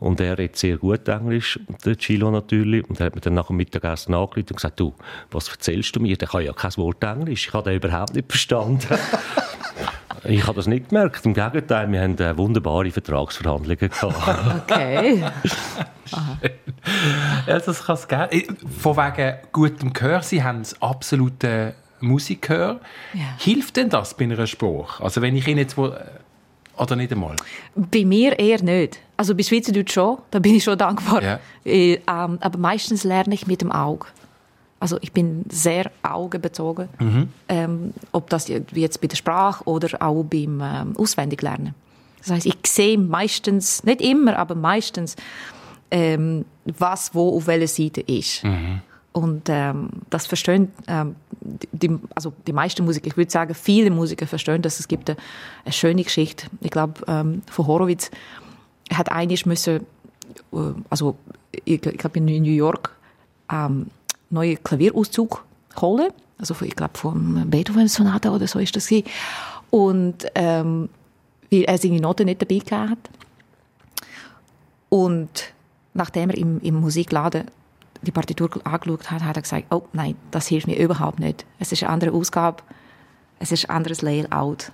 und 0.00 0.20
er 0.20 0.38
redet 0.38 0.56
sehr 0.56 0.78
gut 0.78 1.08
Englisch, 1.08 1.58
der 1.84 1.96
Chilo 1.96 2.30
natürlich 2.30 2.88
und 2.88 3.00
er 3.00 3.06
hat 3.06 3.14
mir 3.14 3.20
dann 3.20 3.34
nach 3.34 3.48
dem 3.48 3.56
Mittagessen 3.56 4.14
angerufen 4.14 4.46
und 4.50 4.56
gesagt, 4.56 4.80
du, 4.80 4.94
was 5.30 5.48
erzählst 5.48 5.94
du 5.96 6.00
mir? 6.00 6.16
Der 6.16 6.28
kann 6.28 6.42
ja 6.42 6.52
kein 6.52 6.76
Wort 6.76 7.02
Englisch, 7.02 7.48
ich 7.48 7.52
habe 7.52 7.70
den 7.70 7.76
überhaupt 7.76 8.14
nicht 8.14 8.30
verstanden. 8.30 8.88
Ich 10.26 10.46
habe 10.46 10.56
das 10.56 10.66
nicht 10.66 10.88
gemerkt. 10.88 11.26
Im 11.26 11.34
Gegenteil, 11.34 11.92
wir 11.92 12.00
haben 12.00 12.16
äh, 12.16 12.34
wunderbare 12.38 12.90
Vertragsverhandlungen 12.90 13.90
gehabt. 13.90 14.70
Okay. 14.70 15.18
ja, 17.46 17.58
das 17.58 17.84
kann 17.84 17.94
es. 17.94 18.06
Äh, 18.06 18.46
von 18.80 18.96
wegen 18.96 19.36
gutem 19.52 19.92
Gehör, 19.92 20.22
Sie 20.22 20.42
haben 20.42 20.60
das 20.60 20.80
absolute 20.80 21.74
Musik 22.04 22.48
höre, 22.48 22.80
ja. 23.12 23.22
hilft 23.38 23.76
denn 23.76 23.90
das 23.90 24.14
bei 24.14 24.24
einer 24.24 24.46
Sprache? 24.46 25.02
Also 25.02 25.22
wenn 25.22 25.36
ich 25.36 25.46
Ihnen 25.46 25.58
jetzt 25.58 25.76
wo, 25.76 25.92
oder 26.76 26.96
nicht 26.96 27.12
einmal? 27.12 27.36
Bei 27.74 28.04
mir 28.04 28.38
eher 28.38 28.62
nicht. 28.62 29.00
Also 29.16 29.34
bei 29.34 29.42
Schweizerdeutsch 29.42 29.92
schon, 29.92 30.18
da 30.30 30.38
bin 30.38 30.54
ich 30.54 30.64
schon 30.64 30.78
dankbar. 30.78 31.22
Ja. 31.22 31.40
Äh, 31.64 31.94
ähm, 31.94 32.00
aber 32.06 32.58
meistens 32.58 33.04
lerne 33.04 33.34
ich 33.34 33.46
mit 33.46 33.60
dem 33.60 33.70
Auge. 33.70 34.06
Also 34.80 34.98
ich 35.00 35.12
bin 35.12 35.44
sehr 35.48 35.90
augenbezogen, 36.02 36.88
mhm. 36.98 37.28
ähm, 37.48 37.94
ob 38.12 38.28
das 38.28 38.48
jetzt 38.48 39.00
bei 39.00 39.06
der 39.06 39.16
Sprache 39.16 39.64
oder 39.64 39.88
auch 40.02 40.24
beim 40.24 40.60
ähm, 40.62 40.96
Auswendiglernen. 40.98 41.74
Das 42.18 42.30
heißt, 42.30 42.46
ich 42.46 42.56
sehe 42.66 42.98
meistens, 42.98 43.84
nicht 43.84 44.00
immer, 44.00 44.38
aber 44.38 44.54
meistens, 44.54 45.16
ähm, 45.90 46.44
was 46.64 47.14
wo 47.14 47.36
auf 47.36 47.46
welcher 47.46 47.68
Seite 47.68 48.00
ist. 48.00 48.44
Mhm. 48.44 48.80
Und 49.14 49.48
ähm, 49.48 49.90
das 50.10 50.26
verstehen 50.26 50.72
ähm, 50.88 51.14
die, 51.70 51.96
also 52.16 52.32
die 52.48 52.52
meisten 52.52 52.84
Musiker, 52.84 53.06
ich 53.06 53.16
würde 53.16 53.30
sagen, 53.30 53.54
viele 53.54 53.90
Musiker 53.92 54.26
verstehen, 54.26 54.60
dass 54.60 54.80
es 54.80 54.88
gibt 54.88 55.08
eine, 55.08 55.16
eine 55.64 55.72
schöne 55.72 56.02
Geschichte. 56.02 56.48
Ich 56.60 56.72
glaube, 56.72 56.94
ähm, 57.06 57.42
von 57.48 57.68
Horowitz 57.68 58.10
hat 58.92 59.12
eigentlich 59.12 59.46
müssen, 59.46 59.86
äh, 60.52 60.56
also 60.90 61.16
ich, 61.64 61.86
ich 61.86 61.98
glaube 61.98 62.18
in 62.18 62.24
New 62.24 62.50
York, 62.50 62.90
ähm, 63.52 63.86
neue 64.30 64.56
Klavierauszug 64.56 65.44
holen. 65.80 66.10
Also 66.38 66.56
ich 66.62 66.74
glaube 66.74 66.98
von 66.98 67.48
Beethoven-Sonate 67.48 68.32
oder 68.32 68.48
so 68.48 68.58
ist 68.58 68.74
das 68.74 68.88
gewesen. 68.88 69.06
Und 69.70 70.26
ähm, 70.34 70.88
weil 71.52 71.62
er 71.62 71.78
seine 71.78 72.00
Noten 72.00 72.24
nicht 72.24 72.42
dabei 72.42 72.58
gehabt 72.58 72.90
hat. 72.90 73.10
Und 74.88 75.52
nachdem 75.92 76.30
er 76.30 76.36
im, 76.36 76.60
im 76.62 76.80
Musikladen 76.80 77.44
die 78.04 78.12
Partitur 78.12 78.50
angeschaut 78.64 79.10
hat, 79.10 79.22
hat 79.22 79.36
er 79.36 79.42
gesagt, 79.42 79.66
oh 79.70 79.82
nein, 79.92 80.16
das 80.30 80.46
hilft 80.46 80.66
mir 80.66 80.78
überhaupt 80.78 81.18
nicht. 81.18 81.44
Es 81.58 81.72
ist 81.72 81.82
eine 81.82 81.92
andere 81.92 82.12
Ausgabe, 82.12 82.62
es 83.38 83.52
ist 83.52 83.68
ein 83.68 83.76
anderes 83.76 84.02
Layout. 84.02 84.72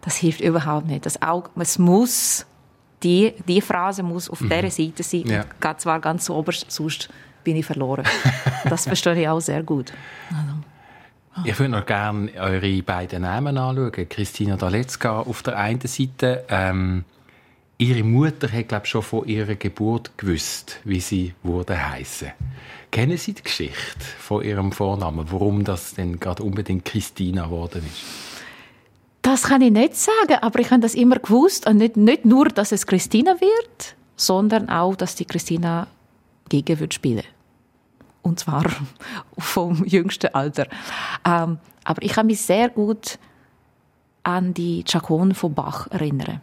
Das 0.00 0.16
hilft 0.16 0.40
überhaupt 0.40 0.86
nicht. 0.86 1.04
Das 1.06 1.20
Auge, 1.22 1.50
es 1.56 1.78
muss, 1.78 2.46
die, 3.02 3.34
die 3.46 3.60
Phrase 3.60 4.02
muss 4.02 4.30
auf 4.30 4.40
mhm. 4.40 4.50
dieser 4.50 4.70
Seite 4.70 5.02
sein. 5.02 5.26
Ja. 5.26 5.44
Und 5.70 5.80
zwar 5.80 6.00
ganz 6.00 6.24
so 6.24 6.36
oberst, 6.36 6.70
sonst 6.70 7.08
bin 7.44 7.56
ich 7.56 7.66
verloren. 7.66 8.04
das 8.64 8.84
verstehe 8.84 9.20
ich 9.20 9.28
auch 9.28 9.40
sehr 9.40 9.62
gut. 9.62 9.92
Also. 10.30 10.54
Ich 11.44 11.58
würde 11.58 11.70
noch 11.70 11.86
gerne 11.86 12.30
eure 12.38 12.82
beiden 12.82 13.22
Namen 13.22 13.56
anschauen. 13.58 14.08
Christina 14.08 14.56
Daletzka 14.56 15.20
auf 15.20 15.42
der 15.42 15.56
einen 15.56 15.80
Seite, 15.80 16.44
ähm, 16.48 17.04
Ihre 17.80 18.02
Mutter 18.02 18.50
hat, 18.50 18.68
glaube 18.68 18.86
schon 18.86 19.02
von 19.02 19.24
ihrer 19.28 19.54
Geburt 19.54 20.18
gewusst, 20.18 20.80
wie 20.82 20.98
sie 20.98 21.34
wurde 21.44 21.90
heißen. 21.90 22.32
Kennen 22.90 23.16
Sie 23.16 23.34
die 23.34 23.42
Geschichte 23.42 24.00
von 24.18 24.42
Ihrem 24.42 24.72
Vornamen, 24.72 25.30
warum 25.30 25.62
das 25.62 25.94
denn 25.94 26.18
gerade 26.18 26.42
unbedingt 26.42 26.84
Christina 26.84 27.44
geworden 27.44 27.84
ist? 27.86 28.42
Das 29.22 29.44
kann 29.44 29.62
ich 29.62 29.70
nicht 29.70 29.94
sagen, 29.94 30.38
aber 30.40 30.58
ich 30.58 30.72
habe 30.72 30.80
das 30.80 30.94
immer 30.96 31.20
gewusst. 31.20 31.68
Und 31.68 31.76
nicht, 31.76 31.96
nicht 31.96 32.24
nur, 32.24 32.48
dass 32.48 32.72
es 32.72 32.84
Christina 32.84 33.40
wird, 33.40 33.94
sondern 34.16 34.68
auch, 34.70 34.96
dass 34.96 35.14
die 35.14 35.26
Christina 35.26 35.86
gegen 36.48 36.80
wird 36.80 36.94
spielen. 36.94 37.24
Und 38.22 38.40
zwar 38.40 38.64
vom 39.38 39.84
jüngsten 39.84 40.34
Alter. 40.34 40.66
Ähm, 41.24 41.58
aber 41.84 42.02
ich 42.02 42.12
kann 42.12 42.26
mich 42.26 42.40
sehr 42.40 42.70
gut 42.70 43.20
an 44.24 44.52
die 44.52 44.82
Chaconne 44.82 45.34
von 45.34 45.54
Bach 45.54 45.86
erinnern. 45.92 46.40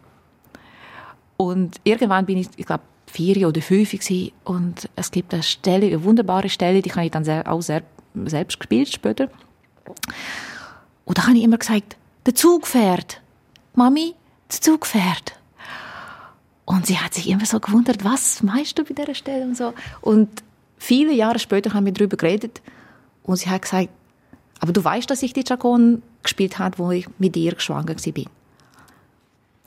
Und 1.38 1.78
irgendwann 1.84 2.26
bin 2.26 2.38
ich, 2.38 2.48
ich 2.56 2.66
glaube, 2.66 2.84
vier 3.08 3.48
oder 3.48 3.62
fünf 3.62 3.92
gewesen, 3.92 4.32
und 4.44 4.90
es 4.96 5.12
gibt 5.12 5.34
eine 5.34 5.44
Stelle, 5.44 5.88
eine 5.88 6.04
wunderbare 6.04 6.50
Stelle, 6.50 6.82
die 6.82 6.92
habe 6.92 7.06
ich 7.06 7.12
dann 7.12 7.28
auch 7.48 7.62
selbst 7.62 8.60
gespielt 8.60 8.90
später. 8.90 9.30
Und 11.06 11.18
da 11.18 11.28
habe 11.28 11.38
ich 11.38 11.44
immer 11.44 11.58
gesagt, 11.58 11.96
der 12.26 12.36
Zug 12.36 12.68
fährt. 12.68 13.22
Mami, 13.74 14.16
der 14.52 14.62
Zug 14.62 14.86
fährt. 14.86 15.40
Und 16.66 16.88
sie 16.88 16.98
hat 16.98 17.14
sich 17.14 17.30
immer 17.30 17.46
so 17.46 17.60
gewundert, 17.60 18.04
was 18.04 18.42
meinst 18.42 18.78
du 18.80 18.84
bei 18.84 18.94
dieser 18.94 19.14
Stelle 19.14 19.46
und 19.46 19.56
so. 19.56 19.74
Und 20.02 20.44
viele 20.78 21.14
Jahre 21.14 21.38
später 21.40 21.74
haben 21.74 21.86
wir 21.86 21.94
darüber 21.94 22.18
geredet 22.18 22.62
und 23.24 23.38
sie 23.38 23.50
hat 23.50 23.62
gesagt, 23.62 23.90
aber 24.60 24.74
du 24.74 24.84
weißt, 24.84 25.10
dass 25.10 25.22
ich 25.22 25.34
die 25.34 25.44
Chaconne 25.44 26.02
gespielt 26.24 26.58
habe, 26.58 26.80
wo 26.80 26.90
ich 26.92 27.08
mit 27.20 27.36
dir 27.36 27.54
geschwanger 27.54 27.96
war. 27.96 28.24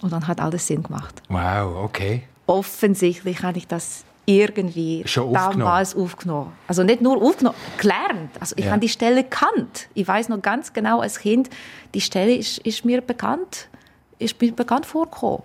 Und 0.02 0.12
dann 0.12 0.26
hat 0.26 0.40
alles 0.40 0.66
Sinn 0.66 0.82
gemacht. 0.82 1.22
Wow, 1.28 1.84
okay. 1.84 2.24
Offensichtlich 2.46 3.42
habe 3.42 3.58
ich 3.58 3.66
das 3.66 4.04
irgendwie 4.28 5.02
Schon 5.06 5.32
damals 5.32 5.96
aufgenommen. 5.96 6.52
Also 6.66 6.82
nicht 6.82 7.00
nur 7.00 7.22
aufgenommen, 7.22 7.56
gelernt. 7.78 8.30
Also 8.38 8.54
ich 8.58 8.66
ja. 8.66 8.72
habe 8.72 8.80
die 8.80 8.88
Stelle 8.88 9.24
gekannt. 9.24 9.88
Ich 9.94 10.06
weiß 10.06 10.28
noch 10.28 10.42
ganz 10.42 10.72
genau 10.72 11.00
als 11.00 11.18
Kind, 11.18 11.48
die 11.94 12.00
Stelle 12.02 12.34
ist, 12.34 12.58
ist 12.58 12.84
mir 12.84 13.00
bekannt, 13.00 13.68
ist 14.18 14.40
mir 14.40 14.52
bekannt 14.52 14.84
vorgekommen. 14.84 15.42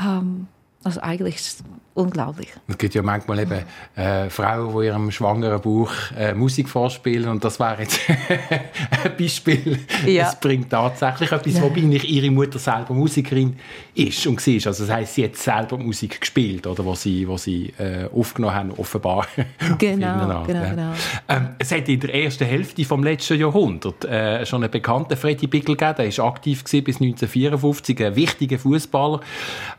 Ähm, 0.00 0.46
also 0.84 1.00
eigentlich 1.00 1.36
ist 1.36 1.60
es 1.60 1.64
unglaublich. 1.94 2.48
Es 2.68 2.78
gibt 2.78 2.94
ja 2.94 3.02
manchmal 3.02 3.40
eben 3.40 3.62
äh, 3.96 4.30
Frauen, 4.30 4.74
die 4.74 4.86
ihrem 4.86 5.10
schwangeren 5.10 5.60
Bauch 5.60 5.92
äh, 6.16 6.34
Musik 6.34 6.68
vorspielen 6.68 7.28
und 7.28 7.44
das 7.44 7.60
wäre 7.60 7.82
jetzt 7.82 8.00
ein 8.08 9.16
Beispiel. 9.18 9.78
Ja. 10.06 10.28
Es 10.28 10.40
bringt 10.40 10.70
tatsächlich 10.70 11.30
etwas, 11.30 11.54
ja. 11.54 11.62
wobei 11.62 11.82
nicht 11.82 12.04
ihre 12.04 12.30
Mutter 12.30 12.58
selber 12.58 12.94
Musikerin 12.94 13.56
ist 13.94 14.26
und 14.26 14.44
war. 14.46 14.66
Also 14.66 14.86
das 14.86 14.94
heisst, 14.94 15.14
sie 15.14 15.24
hat 15.24 15.36
selber 15.36 15.76
Musik 15.76 16.20
gespielt, 16.20 16.66
oder, 16.66 16.84
was 16.86 17.02
sie, 17.02 17.28
was 17.28 17.44
sie 17.44 17.72
äh, 17.78 18.08
aufgenommen 18.12 18.54
haben, 18.54 18.70
offenbar. 18.72 19.26
Genau, 19.78 20.44
genau, 20.44 20.44
genau. 20.44 20.92
Ähm, 21.28 21.48
es 21.58 21.72
hat 21.72 21.88
in 21.88 21.98
der 22.00 22.14
ersten 22.14 22.44
Hälfte 22.44 22.82
des 22.82 22.98
letzten 22.98 23.38
Jahrhunderts 23.38 24.04
äh, 24.04 24.44
schon 24.46 24.62
einen 24.62 24.70
bekannten 24.70 25.16
Freddy 25.16 25.46
Bickel 25.46 25.76
gegeben, 25.76 25.94
der 25.98 26.18
war 26.18 26.26
aktiv 26.26 26.62
bis 26.62 26.76
1954, 26.76 28.04
ein 28.04 28.16
wichtiger 28.16 28.58
Fußballer 28.58 29.20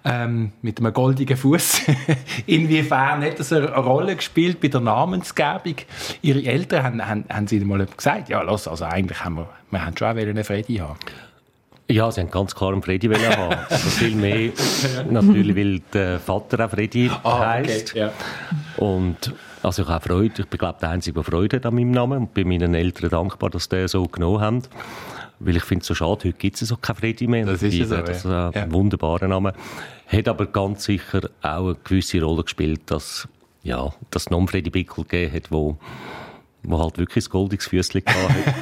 ähm, 0.03 0.51
mit 0.61 0.79
einem 0.79 0.92
goldigen 0.93 1.38
Fuß. 1.38 1.82
Inwiefern 2.45 3.23
hat 3.23 3.39
das 3.39 3.51
eine 3.51 3.73
Rolle 3.75 4.15
gespielt 4.15 4.60
bei 4.62 4.67
der 4.67 4.82
Namensgebung? 4.82 5.75
Ihre 6.21 6.43
Eltern 6.43 6.84
haben, 6.84 7.08
haben, 7.08 7.25
haben 7.29 7.47
Sie 7.47 7.60
mal 7.60 7.86
gesagt, 7.86 8.29
ja, 8.29 8.41
los, 8.41 8.67
also 8.67 8.86
eigentlich 8.86 9.23
haben 9.23 9.36
wir, 9.36 9.49
wir 9.71 9.86
haben 9.86 9.97
schon 9.97 10.08
auch 10.08 10.15
einen 10.15 10.43
Freddy 10.43 10.75
haben. 10.77 10.97
Ja, 11.89 12.10
sie 12.12 12.21
haben 12.21 12.32
ganz 12.32 12.56
klar 12.56 12.71
einen 12.71 12.82
Freddy 12.82 13.08
haben. 13.08 13.56
Also 13.69 13.89
viel 13.89 14.15
mehr 14.15 14.51
natürlich, 15.10 15.56
weil 15.56 15.79
der 15.93 16.19
Vater 16.19 16.65
auch 16.65 16.69
Freddy 16.69 17.12
ah, 17.23 17.45
heisst. 17.47 17.91
Okay, 17.91 17.99
ja. 17.99 18.12
Und 18.77 19.34
also 19.62 19.84
ich 19.84 19.88
habe 19.88 20.08
Freude, 20.08 20.41
ich 20.41 20.47
bin 20.47 20.58
glaube 20.58 20.77
der 20.82 20.89
Einzige, 20.89 21.15
der 21.15 21.23
Freude 21.23 21.58
hat 21.58 21.65
an 21.65 21.75
meinem 21.75 21.91
Namen 21.91 22.19
und 22.19 22.34
bin 22.34 22.47
meinen 22.47 22.73
Eltern 22.73 23.10
dankbar, 23.10 23.49
dass 23.49 23.63
sie 23.65 23.69
den 23.69 23.88
so 23.88 24.03
genommen 24.06 24.41
haben. 24.41 24.62
Weil 25.39 25.58
ich 25.58 25.63
finde 25.63 25.82
es 25.82 25.88
so 25.88 25.95
schade, 25.95 26.25
heute 26.25 26.34
gibt 26.34 26.62
es 26.62 26.67
so 26.67 26.77
kein 26.77 26.95
Freddy 26.95 27.27
mehr. 27.27 27.45
Das 27.45 27.62
ist 27.62 27.89
so, 27.89 27.97
Das 27.97 28.17
ist 28.17 28.25
ein 28.25 28.51
ja. 28.53 28.71
wunderbarer 28.71 29.27
Name. 29.27 29.53
Hat 30.13 30.28
aber 30.28 30.45
ganz 30.45 30.84
sicher 30.84 31.30
auch 31.41 31.65
eine 31.65 31.76
gewisse 31.84 32.21
Rolle 32.21 32.43
gespielt, 32.43 32.82
dass 32.86 33.28
ja, 33.63 33.93
dass 34.12 34.23
es 34.23 34.30
noch 34.30 34.38
einen 34.38 34.47
Freddy 34.47 34.69
Bickel 34.69 35.06
gegeben 35.06 35.34
hat, 35.34 35.52
wo, 35.52 35.78
wo 36.63 36.80
halt 36.80 36.97
wirklich 36.97 37.26
ein 37.26 37.32
goldiges 37.32 37.67
Füßchen 37.67 38.04
hatte. 38.06 38.54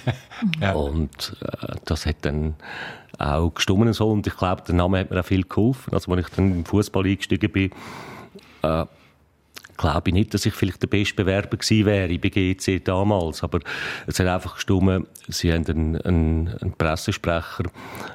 ja. 0.60 0.72
Und 0.72 1.36
äh, 1.40 1.76
das 1.86 2.06
hat 2.06 2.16
dann 2.22 2.54
auch 3.18 3.50
gestummen 3.50 3.92
so. 3.92 4.10
Und 4.10 4.26
ich 4.26 4.36
glaube, 4.36 4.62
der 4.66 4.74
Name 4.74 5.00
hat 5.00 5.10
mir 5.10 5.20
auch 5.20 5.24
viel 5.24 5.44
geholfen. 5.44 5.94
Also, 5.94 6.12
als 6.12 6.28
ich 6.28 6.34
dann 6.34 6.52
im 6.52 6.64
Fußball 6.64 7.06
eingestiegen 7.06 7.50
bin, 7.50 7.70
äh, 8.62 8.84
glaube 9.80 10.10
ich 10.10 10.14
nicht, 10.14 10.34
dass 10.34 10.44
ich 10.46 10.52
vielleicht 10.52 10.82
der 10.82 10.88
beste 10.88 11.14
Bewerber 11.14 11.56
gewesen 11.56 11.86
wäre 11.86 12.18
bei 12.18 12.28
GC 12.28 12.84
damals. 12.84 13.42
Aber 13.42 13.60
es 14.06 14.18
hat 14.20 14.26
einfach 14.26 14.54
gestimmt, 14.54 15.06
sie 15.28 15.52
haben 15.52 15.66
einen, 15.66 15.96
einen, 16.02 16.48
einen 16.60 16.72
Pressesprecher 16.72 17.64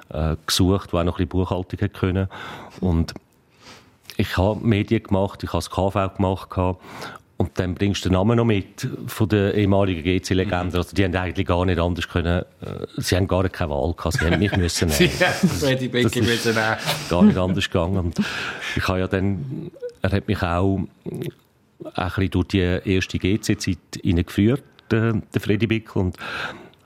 äh, 0.10 0.36
gesucht, 0.46 0.94
der 0.94 1.00
auch 1.00 1.04
noch 1.04 1.14
ein 1.14 1.28
bisschen 1.28 1.30
Buchhaltung 1.30 1.80
hätte 1.80 2.00
können. 2.00 2.28
Und 2.82 3.14
ich 4.18 4.38
habe 4.38 4.66
Medien 4.66 5.04
gemacht, 5.04 5.44
ich 5.44 5.50
habe 5.50 5.58
das 5.58 5.70
KV 5.70 6.16
gemacht 6.16 6.50
und 7.38 7.52
dann 7.60 7.76
bringst 7.76 8.06
du 8.06 8.10
den 8.10 8.14
Namen 8.14 8.38
noch 8.38 8.46
mit 8.46 8.88
von 9.08 9.28
der 9.28 9.56
ehemaligen 9.56 10.04
GC-Legende. 10.04 10.78
Also 10.78 10.96
die 10.96 11.04
haben 11.04 11.14
eigentlich 11.16 11.46
gar 11.46 11.66
nicht 11.66 11.80
anders 11.80 12.08
können. 12.08 12.44
Äh, 12.62 12.86
sie 12.96 13.18
haben 13.18 13.28
gar 13.28 13.50
keine 13.50 13.72
Wahl 13.72 13.94
gehabt. 13.94 14.18
Sie 14.20 14.26
haben 14.26 14.40
mich 14.40 14.52
müssen 14.58 14.88
nehmen. 14.88 15.12
Sie 15.12 15.26
haben 15.26 15.50
Freddy 15.50 15.90
Becky 15.90 16.22
müssen 16.22 16.54
nehmen. 16.54 16.78
Gar 17.10 17.24
nicht 17.24 17.38
anders 17.38 17.70
gegangen. 17.70 17.98
Und 17.98 18.20
ich 18.78 18.88
habe 18.88 19.00
ja 19.00 19.08
dann, 19.08 19.70
er 20.02 20.12
hat 20.12 20.28
mich 20.30 20.42
auch 20.42 20.80
ein 21.84 22.06
bisschen 22.06 22.30
durch 22.32 22.48
die 22.48 22.60
erste 22.60 23.20
GC-Zeit 23.20 23.78
hineingeführt, 24.02 24.64
der, 24.92 25.22
der 25.34 25.42
Freddy 25.42 25.68
Bickel. 25.68 26.02
Und 26.02 26.18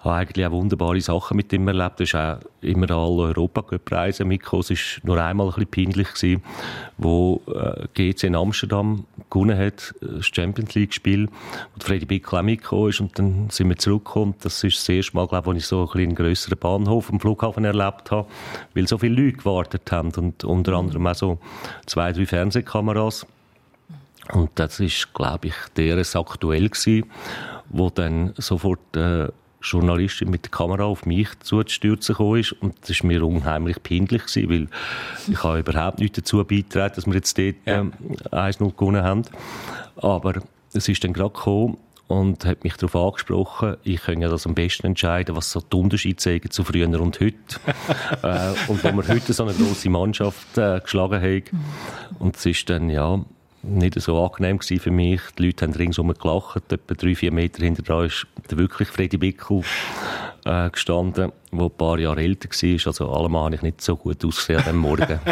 habe 0.02 0.16
eigentlich 0.16 0.46
auch 0.46 0.52
wunderbare 0.52 1.02
Sachen 1.02 1.36
mit 1.36 1.52
ihm 1.52 1.68
erlebt. 1.68 2.00
Er 2.00 2.04
ist 2.04 2.16
auch 2.16 2.40
immer 2.62 2.90
alle 2.90 3.34
Europacup-Reisen 3.34 4.28
mitgekommen. 4.28 4.64
Es 4.70 4.70
war 4.70 4.78
nur 5.04 5.22
einmal 5.22 5.48
ein 5.48 5.54
bisschen 5.54 5.72
peinlich, 5.72 6.14
gewesen, 6.14 6.44
wo 6.98 7.42
äh, 7.48 7.88
GC 7.94 8.24
in 8.24 8.36
Amsterdam 8.36 9.06
gewonnen 9.30 9.58
hat, 9.58 9.94
äh, 10.02 10.18
das 10.18 10.28
Champions 10.28 10.74
League-Spiel, 10.76 11.28
wo 11.28 11.86
Freddy 11.86 12.06
Bickel 12.06 12.40
auch 12.40 12.44
mitgekommen 12.44 12.90
ist. 12.90 13.02
Und 13.02 13.20
dann 13.20 13.50
sind 13.50 13.68
wir 13.68 13.78
zurückgekommen. 13.78 14.36
Das 14.42 14.64
ist 14.64 14.78
das 14.78 14.90
erste 14.90 15.16
Mal, 15.18 15.28
glaube 15.28 15.44
ich, 15.44 15.54
wo 15.54 15.58
ich 15.58 15.66
so 15.66 15.90
ein 15.94 16.00
einen 16.00 16.16
grösseren 16.16 16.58
Bahnhof 16.58 17.12
am 17.12 17.20
Flughafen 17.20 17.66
erlebt 17.66 18.10
habe, 18.12 18.28
weil 18.74 18.88
so 18.88 18.98
viele 18.98 19.22
Leute 19.22 19.38
gewartet 19.38 19.92
haben 19.92 20.12
und 20.16 20.46
unter 20.46 20.74
anderem 20.74 21.08
auch 21.08 21.16
so 21.16 21.40
zwei, 21.86 22.14
drei 22.14 22.26
Fernsehkameras. 22.26 23.28
Und 24.34 24.52
das 24.56 24.80
ist, 24.80 25.14
glaube 25.14 25.48
ich, 25.48 25.56
der 25.76 25.98
aktuell 25.98 26.70
gewesen, 26.70 27.10
wo 27.70 27.90
dann 27.90 28.34
sofort 28.38 28.96
äh, 28.96 29.28
Journalistin 29.62 30.30
mit 30.30 30.46
der 30.46 30.52
Kamera 30.52 30.86
auf 30.86 31.06
mich 31.06 31.28
zuzustürzen 31.40 32.14
gekommen 32.14 32.40
ist. 32.40 32.54
Und 32.54 32.76
das 32.88 33.02
war 33.02 33.08
mir 33.08 33.26
unheimlich 33.26 33.82
peinlich, 33.84 34.26
gewesen, 34.26 34.50
weil 34.50 34.68
ich 35.28 35.44
habe 35.44 35.60
überhaupt 35.60 36.00
nichts 36.00 36.18
dazu 36.18 36.44
beigetragen, 36.44 36.94
dass 36.96 37.06
wir 37.06 37.14
jetzt 37.16 37.38
dort 37.38 37.56
ähm, 37.66 37.94
1-0 38.32 38.76
gewonnen 38.76 39.04
haben. 39.04 39.24
Aber 39.98 40.42
es 40.74 40.88
ist 40.88 41.04
dann 41.04 41.14
gerade 41.14 41.34
gekommen 41.34 41.78
und 42.08 42.46
hat 42.46 42.64
mich 42.64 42.76
darauf 42.76 42.96
angesprochen, 42.96 43.78
ich 43.84 44.02
kann 44.02 44.22
ja 44.22 44.30
das 44.30 44.48
am 44.48 44.56
besten 44.56 44.88
entscheiden, 44.88 45.36
was 45.36 45.52
so 45.52 45.62
die 45.62 45.76
Unterschiede 45.76 46.16
zeigen 46.16 46.50
zu 46.50 46.64
früher 46.64 46.88
und 47.00 47.20
heute. 47.20 47.36
äh, 48.24 48.54
und 48.68 48.84
wo 48.84 48.92
wir 48.94 49.08
heute 49.08 49.34
so 49.34 49.44
eine 49.44 49.54
grosse 49.54 49.90
Mannschaft 49.90 50.58
äh, 50.58 50.80
geschlagen 50.80 51.22
haben. 51.22 51.44
Und 52.18 52.36
es 52.36 52.46
ist 52.46 52.70
dann, 52.70 52.90
ja, 52.90 53.24
nicht 53.62 54.00
so 54.00 54.24
angenehm 54.24 54.60
für 54.62 54.92
mich. 54.92 55.22
Die 55.38 55.46
Leute 55.46 55.66
haben 55.66 55.74
ringsum 55.74 56.14
gelacht. 56.14 56.72
Etwa 56.72 56.94
drei, 56.94 57.16
vier 57.16 57.32
Meter 57.32 57.64
hinter 57.64 57.84
dran 57.84 58.06
ist 58.06 58.28
der 58.50 58.58
wirklich 58.58 58.90
Freddy 58.90 59.18
Bickel 59.18 59.64
äh, 60.46 60.70
gestanden, 60.70 61.32
der 61.52 61.60
ein 61.60 61.72
paar 61.72 62.00
Jahre 62.00 62.22
älter 62.22 62.50
war. 62.50 62.88
Also 62.88 63.12
allemal 63.12 63.46
habe 63.46 63.56
ich 63.56 63.62
nicht 63.62 63.82
so 63.82 63.96
gut 63.96 64.24
ausgesehen 64.24 64.64
am 64.68 64.78
Morgen. 64.78 65.20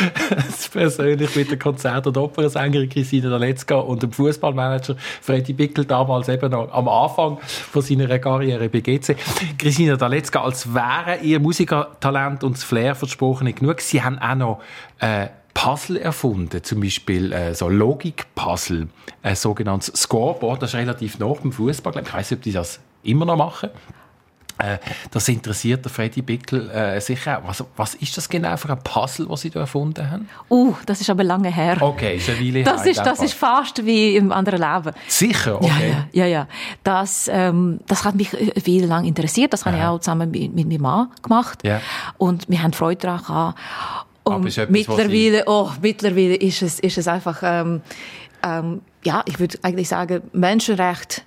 das 0.30 0.68
persönlich 0.68 1.34
mit 1.36 1.50
der 1.50 1.58
Konzert- 1.58 2.06
und 2.06 2.16
Opernsängerin 2.16 2.88
Christina 2.88 3.30
Daletzka 3.30 3.76
und 3.76 4.02
dem 4.02 4.12
Fußballmanager 4.12 4.96
Freddy 5.20 5.52
Bickel 5.52 5.84
damals 5.84 6.28
eben 6.28 6.50
noch 6.50 6.72
am 6.72 6.88
Anfang 6.88 7.38
von 7.40 7.82
seiner 7.82 8.18
Karriere 8.18 8.68
bei 8.68 8.80
GC. 8.80 9.16
Christina 9.58 9.96
Daletzka, 9.96 10.42
als 10.42 10.72
wäre 10.74 11.18
ihr 11.22 11.40
Musikertalent 11.40 12.44
und 12.44 12.56
das 12.56 12.64
Flair 12.64 12.94
versprochen 12.94 13.44
nicht 13.44 13.60
genug. 13.60 13.80
Sie 13.80 14.02
haben 14.02 14.18
auch 14.18 14.34
noch 14.34 14.62
äh, 15.00 15.28
Puzzle 15.54 15.98
erfunden, 15.98 16.62
zum 16.62 16.80
Beispiel 16.80 17.32
äh, 17.32 17.54
so 17.54 17.68
Logik-Puzzle, 17.68 18.88
ein 19.22 19.36
sogenanntes 19.36 19.92
Scoreboard, 19.94 20.62
das 20.62 20.70
ist 20.70 20.76
relativ 20.80 21.18
nah 21.18 21.32
beim 21.32 21.52
Fußball. 21.52 21.92
Ich 22.02 22.12
weiß 22.12 22.30
nicht, 22.30 22.38
ob 22.38 22.42
die 22.42 22.52
das 22.52 22.80
immer 23.02 23.24
noch 23.24 23.36
machen. 23.36 23.70
Äh, 24.58 24.78
das 25.10 25.28
interessiert 25.28 25.84
der 25.84 25.90
Freddy 25.90 26.22
Bickel 26.22 26.70
äh, 26.70 27.00
sicher. 27.00 27.42
Was, 27.44 27.64
was 27.76 27.94
ist 27.96 28.16
das 28.16 28.28
genau 28.28 28.56
für 28.56 28.70
ein 28.70 28.78
Puzzle, 28.82 29.26
das 29.26 29.40
Sie 29.40 29.50
da 29.50 29.60
erfunden 29.60 30.08
haben? 30.10 30.28
Uh, 30.50 30.74
das 30.86 31.00
ist 31.00 31.10
aber 31.10 31.24
lange 31.24 31.50
her. 31.50 31.78
Okay, 31.80 32.16
ist 32.16 32.28
eine 32.30 32.62
Das 32.62 32.86
ist, 32.86 33.00
das 33.00 33.20
ist 33.20 33.34
fast 33.34 33.84
wie 33.84 34.16
im 34.16 34.30
anderen 34.30 34.60
Leben. 34.60 34.94
Sicher, 35.08 35.56
okay. 35.56 35.68
Ja, 35.68 36.06
ja, 36.12 36.26
ja. 36.26 36.26
ja. 36.26 36.48
Das, 36.84 37.28
ähm, 37.32 37.80
das 37.86 38.04
hat 38.04 38.14
mich 38.14 38.30
viel 38.30 38.84
lang 38.84 39.04
interessiert. 39.04 39.52
Das 39.52 39.64
habe 39.64 39.76
ich 39.76 39.82
auch 39.82 39.98
zusammen 39.98 40.30
mit, 40.30 40.54
mit 40.54 40.68
meinem 40.68 40.82
Mann 40.82 41.08
gemacht. 41.22 41.60
Ja. 41.64 41.80
Und 42.18 42.48
wir 42.48 42.62
haben 42.62 42.72
Freude 42.72 43.00
daran 43.00 43.24
gehabt. 43.24 43.58
Und 44.24 44.46
ist 44.46 44.58
etwas, 44.58 44.72
mittlerweile, 44.72 45.44
oh, 45.46 45.70
mittlerweile 45.80 46.36
ist 46.36 46.62
es, 46.62 46.80
ist 46.80 46.98
es 46.98 47.08
einfach, 47.08 47.40
ähm, 47.42 47.80
ähm, 48.42 48.80
ja, 49.04 49.22
ich 49.26 49.40
würde 49.40 49.58
eigentlich 49.62 49.88
sagen, 49.88 50.22
Menschenrecht 50.32 51.24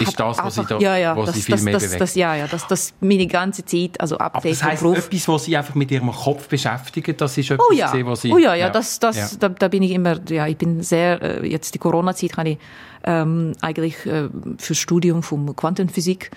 ist 0.00 0.18
das, 0.18 0.38
was 0.38 0.58
einfach, 0.58 0.68
Sie 0.68 0.74
da, 0.74 0.80
ja, 0.80 0.96
ja, 0.96 1.16
wo 1.16 1.24
das, 1.24 1.34
Sie 1.36 1.42
viel 1.42 1.54
das, 1.54 1.62
mehr 1.62 1.74
das, 1.74 1.84
bewegt? 1.84 2.00
das, 2.00 2.14
ja, 2.14 2.34
ja, 2.34 2.46
das, 2.46 2.66
das 2.66 2.94
meine 3.00 3.26
ganze 3.26 3.64
Zeit, 3.64 4.00
also 4.00 4.16
Aber 4.16 4.36
Abdeckung, 4.36 4.50
das 4.50 4.62
heisst, 4.64 4.82
Beruf. 4.82 4.98
etwas, 4.98 5.28
was 5.28 5.44
Sie 5.44 5.56
einfach 5.56 5.74
mit 5.74 5.90
Ihrem 5.90 6.10
Kopf 6.10 6.48
beschäftigen, 6.48 7.16
das 7.16 7.38
ist 7.38 7.50
etwas, 7.50 7.66
Oh 7.70 7.72
ja, 7.72 7.92
was 8.06 8.22
Sie... 8.22 8.32
oh 8.32 8.38
ja, 8.38 8.54
ja, 8.54 8.70
das, 8.70 8.98
das, 8.98 9.32
Ja. 9.32 9.38
Da, 9.38 9.48
da 9.50 9.68
bin 9.68 9.82
ich 9.82 9.92
immer, 9.92 10.18
ja, 10.28 10.46
ich 10.46 10.56
bin 10.56 10.82
sehr, 10.82 11.22
äh, 11.22 11.46
jetzt 11.46 11.74
die 11.74 11.78
Corona-Zeit 11.78 12.36
habe 12.36 12.50
ich 12.50 12.58
ähm, 13.04 13.52
eigentlich 13.60 14.04
äh, 14.06 14.28
für 14.58 14.74
Studium 14.74 15.22
von 15.22 15.54
Quantenphysik 15.54 16.30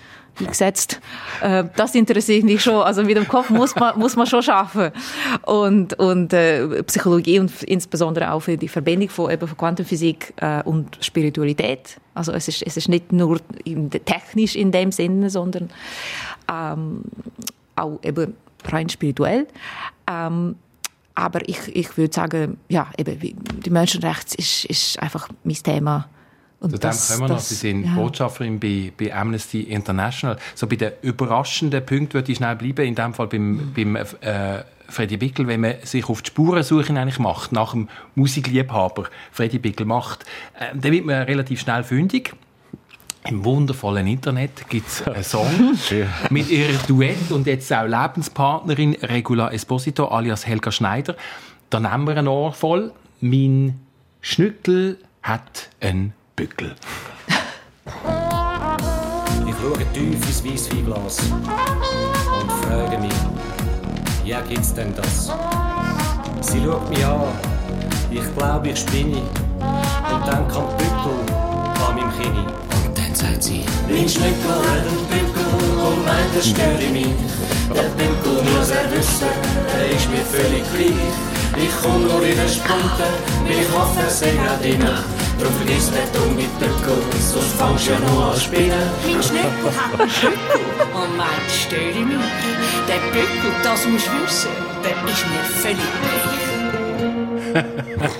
gesetzt. 0.46 1.00
Äh, 1.40 1.64
das 1.76 1.94
interessiert 1.94 2.44
mich 2.44 2.62
schon. 2.62 2.82
Also 2.82 3.02
mit 3.02 3.16
dem 3.16 3.26
Kopf 3.26 3.50
muss 3.50 3.74
man, 3.74 3.98
muss 3.98 4.16
man 4.16 4.26
schon 4.26 4.42
schaffen. 4.42 4.90
Und, 5.42 5.98
und 5.98 6.32
äh, 6.32 6.82
Psychologie 6.84 7.40
und 7.40 7.62
insbesondere 7.62 8.32
auch 8.32 8.40
für 8.40 8.56
die 8.56 8.68
Verbindung 8.68 9.08
von, 9.08 9.30
eben 9.30 9.46
von 9.46 9.56
Quantenphysik 9.56 10.34
äh, 10.36 10.62
und 10.62 10.98
Spiritualität. 11.00 11.96
Also 12.14 12.32
es 12.32 12.48
ist, 12.48 12.62
es 12.62 12.76
ist 12.76 12.88
nicht 12.88 13.12
nur 13.12 13.40
technisch 14.04 14.56
in 14.56 14.72
dem 14.72 14.92
Sinne, 14.92 15.30
sondern 15.30 15.70
ähm, 16.50 17.02
auch 17.76 17.98
eben 18.02 18.34
rein 18.64 18.88
spirituell. 18.88 19.46
Ähm, 20.08 20.56
aber 21.14 21.48
ich, 21.48 21.74
ich 21.74 21.96
würde 21.96 22.14
sagen, 22.14 22.58
ja, 22.68 22.90
eben, 22.96 23.18
die 23.20 23.70
Menschenrechte 23.70 24.36
ist, 24.38 24.64
ist 24.66 24.98
einfach 25.00 25.28
mein 25.42 25.56
Thema. 25.56 26.08
Und 26.60 26.72
Zu 26.72 26.78
dem 26.78 26.90
kommen 26.90 27.20
wir 27.20 27.28
noch. 27.28 27.38
Sie 27.38 27.54
sind 27.54 27.84
ja. 27.84 27.94
Botschafterin 27.94 28.58
bei, 28.58 28.92
bei 28.96 29.14
Amnesty 29.14 29.62
International. 29.62 30.36
So 30.54 30.66
bei 30.66 30.76
den 30.76 30.92
überraschenden 31.02 31.84
Punkten 31.86 32.14
würde 32.14 32.32
ich 32.32 32.38
schnell 32.38 32.56
bleiben, 32.56 32.84
in 32.84 32.94
dem 32.94 33.14
Fall 33.14 33.28
beim, 33.28 33.72
beim 33.74 33.96
äh, 33.96 34.64
Freddy 34.88 35.18
Bickel, 35.18 35.46
wenn 35.46 35.60
man 35.60 35.74
sich 35.84 36.08
auf 36.08 36.22
die 36.22 36.28
Spurensuche 36.28 36.92
eigentlich 36.94 37.18
macht, 37.18 37.52
nach 37.52 37.72
dem 37.72 37.88
Musikliebhaber 38.14 39.04
Freddy 39.30 39.58
Bickel 39.58 39.86
macht, 39.86 40.24
äh, 40.58 40.74
dann 40.74 40.92
wird 40.92 41.04
man 41.04 41.22
relativ 41.22 41.60
schnell 41.60 41.84
fündig. 41.84 42.34
Im 43.24 43.44
wundervollen 43.44 44.06
Internet 44.06 44.68
gibt 44.68 44.88
es 44.88 45.06
einen 45.06 45.22
Song 45.22 45.76
mit 46.30 46.48
ihrer 46.50 46.78
Duett 46.86 47.30
und 47.30 47.46
jetzt 47.46 47.72
auch 47.72 47.86
Lebenspartnerin 47.86 48.94
Regula 49.02 49.52
Esposito 49.52 50.06
alias 50.06 50.46
Helga 50.46 50.72
Schneider. 50.72 51.14
Da 51.68 51.78
nehmen 51.78 52.06
wir 52.06 52.16
ein 52.16 52.26
Ohr 52.26 52.52
voll. 52.52 52.92
Mein 53.20 53.78
Schnückel 54.22 54.98
hat 55.22 55.68
einen 55.80 56.14
Bückel. 56.38 56.72
Ich 59.44 59.54
schaue 59.60 59.92
tief 59.92 60.24
ins 60.24 60.44
Weissweinglas 60.44 61.18
und 61.32 62.52
frage 62.62 62.96
mich, 62.98 63.12
ja, 64.24 64.40
gibt's 64.42 64.72
denn 64.72 64.94
das? 64.94 65.32
Sie 66.40 66.62
schaut 66.64 66.88
mich 66.90 67.04
an, 67.04 67.22
ich 68.12 68.36
glaube, 68.36 68.68
ich 68.68 68.78
spinne. 68.78 69.16
Und 69.18 70.28
dann 70.28 70.46
kommt 70.46 70.78
Bückel 70.78 71.18
an 71.84 71.96
meinem 71.96 72.12
Kinn. 72.20 72.36
Und 72.36 72.96
dann 72.96 73.12
sagt 73.12 73.42
sie, 73.42 73.64
mein 73.88 74.08
Schnückel 74.08 74.62
hat 74.62 74.86
einen 74.86 75.06
Bückel 75.10 75.44
und 75.88 76.04
meint, 76.04 76.36
er 76.36 76.42
störe 76.42 76.92
mich. 76.92 77.16
Der 77.74 77.82
Bückel 77.98 78.44
muss 78.44 78.70
er 78.70 78.88
wissen, 78.92 79.26
er 79.76 79.90
ist 79.90 80.08
mir 80.08 80.24
völlig 80.24 80.62
gleich. 80.72 81.64
Ich 81.64 81.74
komm 81.82 82.06
nur 82.06 82.22
in 82.22 82.36
den 82.36 82.48
Spunten, 82.48 83.12
ich 83.44 83.76
hoffe, 83.76 84.02
er 84.02 84.10
sei 84.10 84.30
gerade 84.30 84.68
immer. 84.68 85.02
Drum 85.38 85.52
vergiss 85.52 85.90
nicht 85.90 86.16
um 86.18 86.34
mit 86.36 86.58
Bückel, 86.58 86.98
sonst 87.20 87.52
fangst 87.52 87.86
du 87.86 87.92
ja 87.92 87.98
nur 88.00 88.32
an 88.32 88.40
spielen. 88.40 88.90
Mein 89.06 89.22
Schnüppel 89.22 89.72
hat 89.76 90.00
einen 90.00 90.10
Bückel 90.10 90.86
und 90.94 91.16
meint, 91.16 91.50
störe 91.50 92.04
mich. 92.04 92.18
Der 92.88 93.00
Bückel, 93.12 93.50
das 93.62 93.86
musst 93.86 94.06
du 94.06 94.12
wissen, 94.24 94.50
der 94.82 94.96
ist 95.10 95.26
mir 95.26 95.44
völlig 95.62 95.90
gleich. 97.52 98.12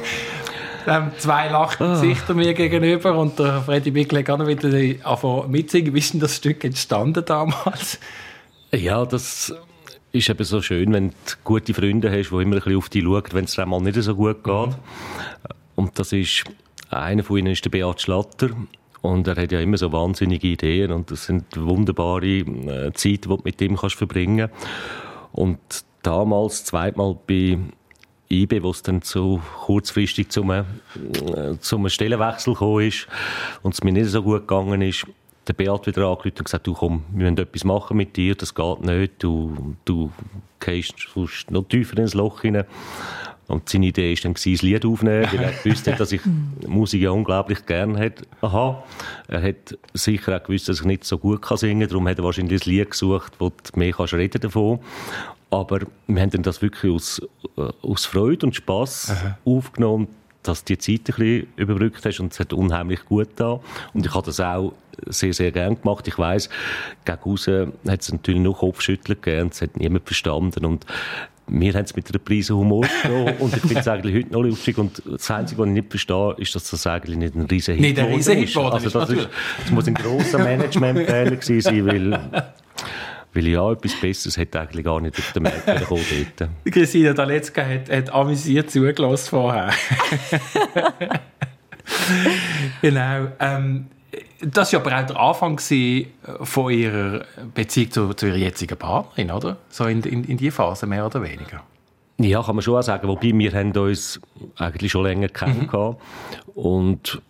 Ähm, 0.86 1.10
zwei 1.18 1.48
Lachgesichter 1.48 2.32
mir 2.32 2.54
gegenüber 2.54 3.18
und 3.18 3.38
der 3.38 3.60
Freddy 3.60 3.90
Bickel 3.90 4.26
hat 4.26 4.46
wieder 4.46 4.68
angefangen 5.04 5.50
mitzusingen. 5.50 5.92
Wie 5.94 5.98
ist 5.98 6.14
denn 6.14 6.20
das 6.20 6.36
Stück 6.36 6.64
entstanden 6.64 7.22
damals? 7.26 7.98
Ja, 8.72 9.04
das 9.04 9.52
ist 10.12 10.30
eben 10.30 10.44
so 10.44 10.62
schön, 10.62 10.92
wenn 10.94 11.10
du 11.10 11.14
gute 11.44 11.74
Freunde 11.74 12.10
hast, 12.10 12.30
die 12.30 12.34
immer 12.34 12.42
ein 12.44 12.50
bisschen 12.62 12.76
auf 12.76 12.88
dich 12.88 13.04
schauen, 13.04 13.22
wenn 13.32 13.44
es 13.44 13.54
dir 13.54 13.66
mal 13.66 13.80
nicht 13.82 14.00
so 14.02 14.14
gut 14.14 14.42
geht. 14.42 14.76
Und 15.74 15.98
das 15.98 16.12
ist, 16.12 16.44
einer 16.90 17.22
von 17.22 17.38
ihnen 17.38 17.52
ist 17.52 17.64
der 17.64 17.70
Beat 17.70 18.00
Schlatter. 18.00 18.50
Und 19.00 19.28
er 19.28 19.36
hat 19.36 19.52
ja 19.52 19.60
immer 19.60 19.76
so 19.76 19.92
wahnsinnige 19.92 20.48
Ideen 20.48 20.90
und 20.90 21.10
das 21.10 21.26
sind 21.26 21.44
wunderbare 21.56 22.26
äh, 22.26 22.92
Zeiten, 22.94 23.28
die 23.30 23.36
du 23.36 23.40
mit 23.44 23.60
ihm 23.60 23.76
kannst 23.76 23.94
verbringen 23.96 24.50
Und 25.32 25.58
damals, 26.02 26.64
zweimal 26.64 27.16
bei 27.26 27.58
IB, 28.30 28.62
wo 28.62 28.70
es 28.70 28.82
dann 28.82 29.02
so 29.02 29.40
kurzfristig 29.64 30.30
zum, 30.30 30.50
äh, 30.50 30.64
zum 31.60 31.88
Stellenwechsel 31.88 32.54
gekommen 32.54 32.86
ist 32.86 33.06
und 33.62 33.74
es 33.74 33.82
mir 33.82 33.92
nicht 33.92 34.10
so 34.10 34.22
gut 34.22 34.48
gegangen 34.48 34.82
ist, 34.82 35.06
der 35.46 35.54
Beat 35.54 35.86
wieder 35.86 36.06
angerufen 36.06 36.38
und 36.38 36.44
gesagt, 36.44 36.66
du 36.66 36.74
komm, 36.74 37.04
wir 37.10 37.30
müssen 37.30 37.38
etwas 37.38 37.64
machen 37.64 37.96
mit 37.96 38.16
dir, 38.16 38.34
das 38.34 38.54
geht 38.54 38.80
nicht, 38.82 39.22
du, 39.22 39.76
du 39.84 40.12
gehst 40.60 40.94
noch 41.50 41.62
tiefer 41.64 41.98
ins 41.98 42.14
Loch 42.14 42.42
hinein. 42.42 42.64
Und 43.48 43.68
seine 43.68 43.86
Idee 43.86 44.14
war 44.14 44.22
dann, 44.22 44.34
das 44.34 44.44
Lied 44.44 44.84
aufzunehmen, 44.84 45.26
weil 45.32 45.40
er 45.40 45.52
gewusst 45.52 45.86
hat, 45.86 45.98
dass 45.98 46.12
ich 46.12 46.20
Musik 46.66 47.02
ja 47.02 47.10
unglaublich 47.10 47.64
gerne 47.64 47.98
hat. 47.98 48.22
Aha. 48.42 48.84
Er 49.26 49.42
hat 49.42 49.76
sicher 49.94 50.36
auch 50.36 50.42
gewusst, 50.42 50.68
dass 50.68 50.80
ich 50.80 50.86
nicht 50.86 51.04
so 51.04 51.16
gut 51.16 51.40
kann 51.40 51.56
singen 51.56 51.80
kann. 51.80 51.88
Darum 51.88 52.08
hat 52.08 52.18
er 52.18 52.24
wahrscheinlich 52.24 52.66
ein 52.66 52.70
Lied 52.70 52.90
gesucht, 52.90 53.32
wo 53.38 53.48
du 53.48 53.78
mehr 53.78 53.92
kannst 53.92 54.12
reden 54.12 54.40
davon. 54.40 54.80
Aber 55.50 55.80
wir 56.06 56.22
haben 56.22 56.30
dann 56.30 56.42
das 56.42 56.60
wirklich 56.60 56.92
aus, 56.92 57.22
äh, 57.56 57.62
aus 57.80 58.04
Freude 58.04 58.46
und 58.46 58.54
Spass 58.54 59.14
aufgenommen 59.44 60.08
dass 60.42 60.64
die 60.64 60.78
Zeit 60.78 61.00
ein 61.00 61.04
bisschen 61.04 61.46
überbrückt 61.56 62.06
hast 62.06 62.20
und 62.20 62.32
es 62.32 62.40
hat 62.40 62.52
unheimlich 62.52 63.04
gut 63.04 63.28
da 63.36 63.60
und 63.92 64.06
ich 64.06 64.14
habe 64.14 64.24
das 64.24 64.40
auch 64.40 64.72
sehr, 65.06 65.34
sehr 65.34 65.52
gern 65.52 65.80
gemacht. 65.80 66.08
Ich 66.08 66.18
weiss, 66.18 66.48
gegen 67.04 67.36
hat 67.86 68.00
es 68.00 68.12
natürlich 68.12 68.40
noch 68.40 68.58
Kopfschütteln 68.58 69.20
gegeben, 69.20 69.50
es 69.52 69.60
hat 69.60 69.76
niemand 69.76 70.06
verstanden 70.06 70.64
und 70.64 70.86
wir 71.48 71.74
haben 71.74 71.84
es 71.84 71.96
mit 71.96 72.08
einer 72.08 72.18
Prise 72.18 72.56
Humor 72.56 72.86
genommen 73.02 73.34
und 73.38 73.56
ich 73.56 73.62
finde 73.62 73.80
es 73.80 73.88
eigentlich 73.88 74.14
heute 74.14 74.32
noch 74.32 74.42
lustig 74.42 74.78
und 74.78 75.02
das 75.04 75.30
Einzige, 75.30 75.60
was 75.60 75.68
ich 75.68 75.74
nicht 75.74 75.90
verstehe, 75.90 76.34
ist, 76.38 76.54
dass 76.54 76.70
das 76.70 76.86
eigentlich 76.86 77.16
nicht 77.16 77.34
ein 77.34 77.46
riesen 77.46 77.74
Hit 77.74 77.82
Nicht 77.82 77.98
ein 77.98 78.06
riesen 78.06 78.36
Hit 78.36 78.48
ist. 78.48 78.56
Also 78.56 78.90
das, 78.90 79.10
ist, 79.10 79.28
das 79.62 79.70
muss 79.70 79.86
ein 79.86 79.94
grosser 79.94 80.38
Managementfehler 80.38 81.36
gewesen 81.36 81.60
sein, 81.60 81.86
weil, 81.86 82.20
weil 83.34 83.46
ja, 83.46 83.72
etwas 83.72 83.94
Besseres 84.00 84.36
hätte 84.36 84.60
eigentlich 84.60 84.84
gar 84.84 85.00
nicht 85.00 85.18
auf 85.18 85.32
den 85.32 85.42
Markt 85.44 85.84
kommen 85.86 86.02
dort. 86.36 86.50
Christina 86.64 87.12
Daletzka 87.12 87.64
hat, 87.64 87.90
hat 87.90 88.10
amüsiert 88.10 88.70
zugelassen 88.70 89.30
vorher. 89.30 89.70
genau. 92.82 93.28
Ähm, 93.40 93.86
das 94.40 94.72
war 94.72 94.80
aber 94.80 95.00
auch 95.00 95.06
der 95.06 95.16
Anfang 95.20 95.56
gewesen 95.56 96.06
von 96.42 96.72
ihrer 96.72 97.24
Beziehung 97.54 97.90
zu, 97.90 98.14
zu 98.14 98.26
ihrer 98.26 98.36
jetzigen 98.36 98.76
Partnerin, 98.78 99.30
oder? 99.30 99.56
So 99.68 99.84
in, 99.86 100.02
in, 100.02 100.24
in 100.24 100.36
die 100.36 100.50
Phase, 100.50 100.86
mehr 100.86 101.04
oder 101.06 101.22
weniger. 101.22 101.62
Ja, 102.20 102.42
kann 102.42 102.56
man 102.56 102.62
schon 102.62 102.76
auch 102.76 102.82
sagen. 102.82 103.06
Wobei 103.08 103.32
wir 103.32 103.52
haben 103.52 103.72
uns 103.72 104.20
eigentlich 104.56 104.90
schon 104.92 105.04
länger 105.04 105.28
kennengelernt. 105.28 105.98
Und 106.54 107.20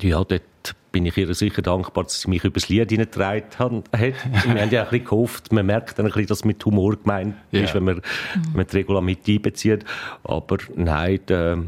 ja, 0.00 0.24
dort 0.24 0.42
bin 0.90 1.04
ich 1.06 1.16
ihr 1.16 1.34
sicher 1.34 1.60
dankbar, 1.60 2.04
dass 2.04 2.22
sie 2.22 2.30
mich 2.30 2.44
übers 2.44 2.68
Lied 2.68 2.90
hineingetragen 2.90 3.44
hat. 3.58 3.72
Wir 3.92 4.14
haben 4.62 4.70
ja 4.70 4.82
auch 4.82 4.86
ein 4.86 4.90
bisschen 4.90 5.04
gehofft, 5.04 5.52
man 5.52 5.66
merkt 5.66 5.98
dann 5.98 6.06
ein 6.06 6.12
bisschen, 6.12 6.28
dass 6.28 6.38
es 6.38 6.44
mit 6.44 6.64
Humor 6.64 6.96
gemeint 6.96 7.34
Ja. 7.50 7.62
ist, 7.62 7.74
wenn 7.74 7.82
man, 7.84 7.96
wenn 7.96 8.52
man 8.54 8.66
die 8.66 8.76
Regula 8.76 9.00
mit 9.00 9.28
einbezieht. 9.28 9.84
Aber 10.22 10.56
nein, 10.76 11.18
der 11.28 11.58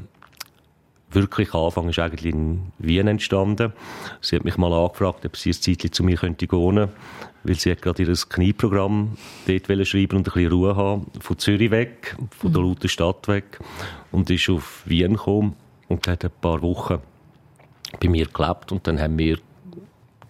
wirkliche 1.11 1.57
Anfang 1.57 1.88
ist 1.88 1.99
eigentlich 1.99 2.35
in 2.35 2.73
Wien 2.79 3.07
entstanden. 3.09 3.73
Sie 4.21 4.37
hat 4.37 4.45
mich 4.45 4.57
mal 4.57 4.73
angefragt, 4.73 5.25
ob 5.25 5.37
sie 5.37 5.51
ein 5.51 5.55
Zeitchen 5.55 5.92
zu 5.92 6.05
mir 6.05 6.16
könnte 6.16 6.47
gehen 6.47 6.88
weil 7.47 7.55
sie 7.55 7.71
hat 7.71 7.81
gerade 7.81 8.03
ihr 8.03 8.12
Knieprogramm 8.12 9.16
dort 9.47 9.87
schreiben 9.87 10.16
und 10.16 10.29
ein 10.29 10.33
bisschen 10.33 10.53
Ruhe 10.53 10.75
haben. 10.75 11.07
Von 11.21 11.38
Zürich 11.38 11.71
weg, 11.71 12.16
von 12.37 12.53
der 12.53 12.62
lauten 12.62 12.88
Stadt 12.88 13.29
weg. 13.29 13.61
Und 14.11 14.29
ist 14.31 14.49
auf 14.49 14.83
Wien 14.85 15.12
gekommen 15.12 15.55
und 15.88 16.09
hat 16.09 16.25
ein 16.25 16.33
paar 16.40 16.61
Wochen 16.62 16.99
bei 18.01 18.09
mir 18.09 18.27
gelebt. 18.27 18.73
Und 18.73 18.87
dann 18.87 19.01
haben 19.01 19.16
wir 19.19 19.38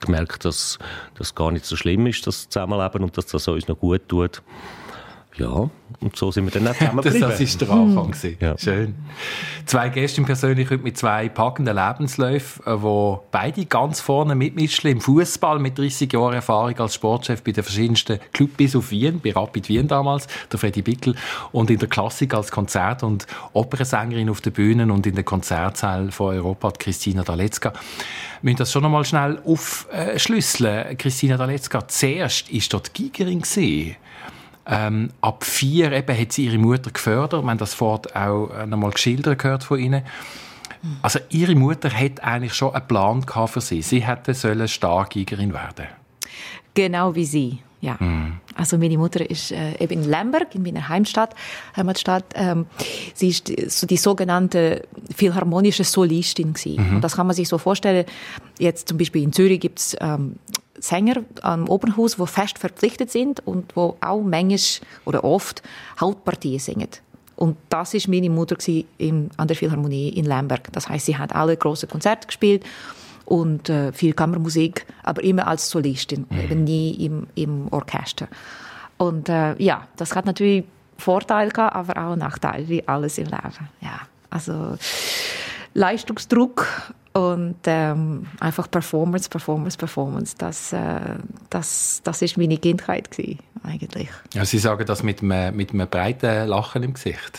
gemerkt, 0.00 0.44
dass 0.44 0.78
das 1.14 1.34
gar 1.34 1.50
nicht 1.52 1.64
so 1.64 1.74
schlimm 1.74 2.06
ist, 2.06 2.26
das 2.26 2.48
Zusammenleben 2.48 3.02
und 3.02 3.16
dass 3.16 3.26
das 3.26 3.48
uns 3.48 3.66
noch 3.66 3.78
gut 3.78 4.08
tut. 4.08 4.42
Ja, 5.38 5.68
und 6.00 6.16
so 6.16 6.30
sind 6.30 6.44
wir 6.46 6.50
dann 6.60 6.66
auch 6.68 6.72
Das, 6.78 6.80
zusammengeblieben. 6.80 7.28
das 7.28 7.40
ist 7.40 7.60
der 7.60 7.70
Anfang. 7.70 8.10
gewesen. 8.10 8.36
Ja. 8.40 8.56
Schön. 8.56 8.94
Zwei 9.66 9.88
Gäste 9.90 10.22
persönlich 10.22 10.70
heute 10.70 10.82
mit 10.82 10.96
zwei 10.96 11.28
packenden 11.28 11.76
Lebensläufen, 11.76 12.64
äh, 12.66 12.82
wo 12.82 13.22
beide 13.30 13.66
ganz 13.66 14.00
vorne 14.00 14.34
mitmischen 14.34 14.90
im 14.90 15.00
Fußball 15.00 15.58
mit 15.58 15.76
30 15.78 16.10
Jahren 16.12 16.34
Erfahrung 16.34 16.78
als 16.78 16.94
Sportchef 16.94 17.42
bei 17.42 17.52
den 17.52 17.64
verschiedensten 17.64 18.18
Clubs 18.32 18.54
bis 18.56 18.74
auf 18.76 18.90
Wien, 18.90 19.20
bei 19.22 19.32
Rapid 19.32 19.68
Wien 19.68 19.88
damals, 19.88 20.26
der 20.50 20.58
Freddy 20.58 20.80
Bickel, 20.82 21.14
und 21.52 21.70
in 21.70 21.78
der 21.78 21.88
Klassik 21.88 22.32
als 22.32 22.50
Konzert- 22.50 23.02
und 23.02 23.26
Opernsängerin 23.52 24.30
auf 24.30 24.40
den 24.40 24.52
Bühnen 24.54 24.90
und 24.90 25.06
in 25.06 25.14
der 25.14 25.24
Konzertsaal 25.24 26.10
von 26.12 26.34
Europa, 26.34 26.70
die 26.70 26.78
Christina 26.78 27.22
Daletzka. 27.22 27.72
Wir 27.72 28.50
müssen 28.52 28.56
das 28.58 28.72
schon 28.72 28.82
noch 28.82 28.90
mal 28.90 29.04
schnell 29.04 29.40
aufschlüsseln. 29.44 30.96
Christina 30.96 31.36
Daletzka, 31.36 31.86
zuerst 31.88 32.52
war 32.52 32.60
dort 32.70 32.96
die 32.96 33.10
Gigerin. 33.10 33.40
gewesen. 33.42 33.96
Ähm, 34.68 35.10
ab 35.20 35.44
vier 35.44 35.92
eben 35.92 36.18
hat 36.18 36.32
sie 36.32 36.46
ihre 36.46 36.58
Mutter 36.58 36.90
gefördert. 36.90 37.42
Wir 37.44 37.50
haben 37.50 37.58
das 37.58 37.74
vorhin 37.74 38.10
auch 38.14 38.48
äh, 38.50 38.66
noch 38.66 38.78
mal 38.78 38.90
geschildert 38.90 39.38
gehört 39.38 39.64
von 39.64 39.78
ihnen. 39.78 40.02
Also 41.02 41.18
ihre 41.30 41.54
Mutter 41.54 41.90
hat 41.90 42.22
eigentlich 42.22 42.54
schon 42.54 42.74
einen 42.74 42.86
Plan 42.86 43.24
für 43.48 43.60
sie. 43.60 43.82
Sie 43.82 44.06
hätte 44.06 44.34
sollen 44.34 44.68
Stargeigerin 44.68 45.52
werden. 45.52 45.86
Genau 46.74 47.14
wie 47.14 47.24
sie. 47.24 47.58
Ja. 47.80 47.98
Also 48.54 48.78
meine 48.78 48.96
Mutter 48.98 49.28
ist 49.28 49.52
äh, 49.52 49.76
eben 49.78 50.02
in 50.02 50.10
Lemberg, 50.10 50.54
in 50.54 50.62
meiner 50.62 50.88
Heimstadt, 50.88 51.34
Heimatstadt. 51.76 52.24
Ähm, 52.34 52.66
sie 53.14 53.28
ist 53.28 53.48
die- 53.48 53.68
so 53.68 53.86
die 53.86 53.96
sogenannte 53.96 54.82
philharmonische 55.14 55.84
Solistin 55.84 56.54
gewesen. 56.54 56.96
Und 56.96 57.00
das 57.02 57.16
kann 57.16 57.26
man 57.26 57.36
sich 57.36 57.48
so 57.48 57.58
vorstellen. 57.58 58.04
Jetzt 58.58 58.88
zum 58.88 58.98
Beispiel 58.98 59.22
in 59.22 59.32
Zürich 59.32 59.60
gibt's 59.60 59.96
ähm, 60.00 60.36
Sänger 60.78 61.22
am 61.42 61.68
Opernhaus, 61.68 62.16
die 62.16 62.26
fest 62.26 62.58
verpflichtet 62.58 63.10
sind 63.10 63.46
und 63.46 63.76
wo 63.76 63.96
auch 64.00 64.22
manchmal 64.22 64.88
oder 65.04 65.24
oft 65.24 65.62
Hauptpartien 66.00 66.58
singen. 66.58 66.88
Und 67.36 67.56
das 67.68 67.92
ist 67.94 68.08
meine 68.08 68.30
Mutter 68.30 68.56
in, 68.98 69.30
an 69.36 69.48
der 69.48 69.56
Philharmonie 69.56 70.08
in 70.08 70.24
Lemberg. 70.24 70.72
Das 70.72 70.88
heißt, 70.88 71.06
sie 71.06 71.18
hat 71.18 71.34
alle 71.34 71.56
große 71.56 71.86
Konzerte 71.86 72.26
gespielt 72.26 72.64
und 73.26 73.68
äh, 73.68 73.92
viel 73.92 74.14
Kammermusik, 74.14 74.86
aber 75.02 75.22
immer 75.22 75.46
als 75.46 75.68
Solistin, 75.68 76.26
eben 76.30 76.64
nie 76.64 76.92
im, 76.92 77.26
im 77.34 77.68
Orchester. 77.70 78.28
Und 78.96 79.28
äh, 79.28 79.60
ja, 79.62 79.86
das 79.96 80.14
hat 80.14 80.24
natürlich 80.24 80.64
Vorteile 80.96 81.50
gehabt, 81.50 81.76
aber 81.76 82.06
auch 82.06 82.16
Nachteile, 82.16 82.68
wie 82.68 82.88
alles 82.88 83.18
im 83.18 83.26
Leben. 83.26 83.68
Ja, 83.82 84.00
also 84.30 84.78
Leistungsdruck 85.74 86.66
und 87.16 87.56
ähm, 87.64 88.26
einfach 88.40 88.70
Performance, 88.70 89.28
Performance, 89.28 89.78
Performance. 89.78 90.34
Das, 90.36 90.72
äh, 90.72 91.00
das, 91.50 92.02
das 92.04 92.20
ist 92.20 92.36
meine 92.36 92.58
Kindheit 92.58 93.10
gewesen, 93.10 93.38
eigentlich. 93.62 94.08
Ja, 94.34 94.44
sie 94.44 94.58
sagen 94.58 94.84
das 94.86 95.02
mit 95.02 95.22
einem, 95.22 95.56
mit 95.56 95.72
einem 95.72 95.88
breiten 95.88 96.48
Lachen 96.48 96.82
im 96.82 96.92
Gesicht. 96.94 97.38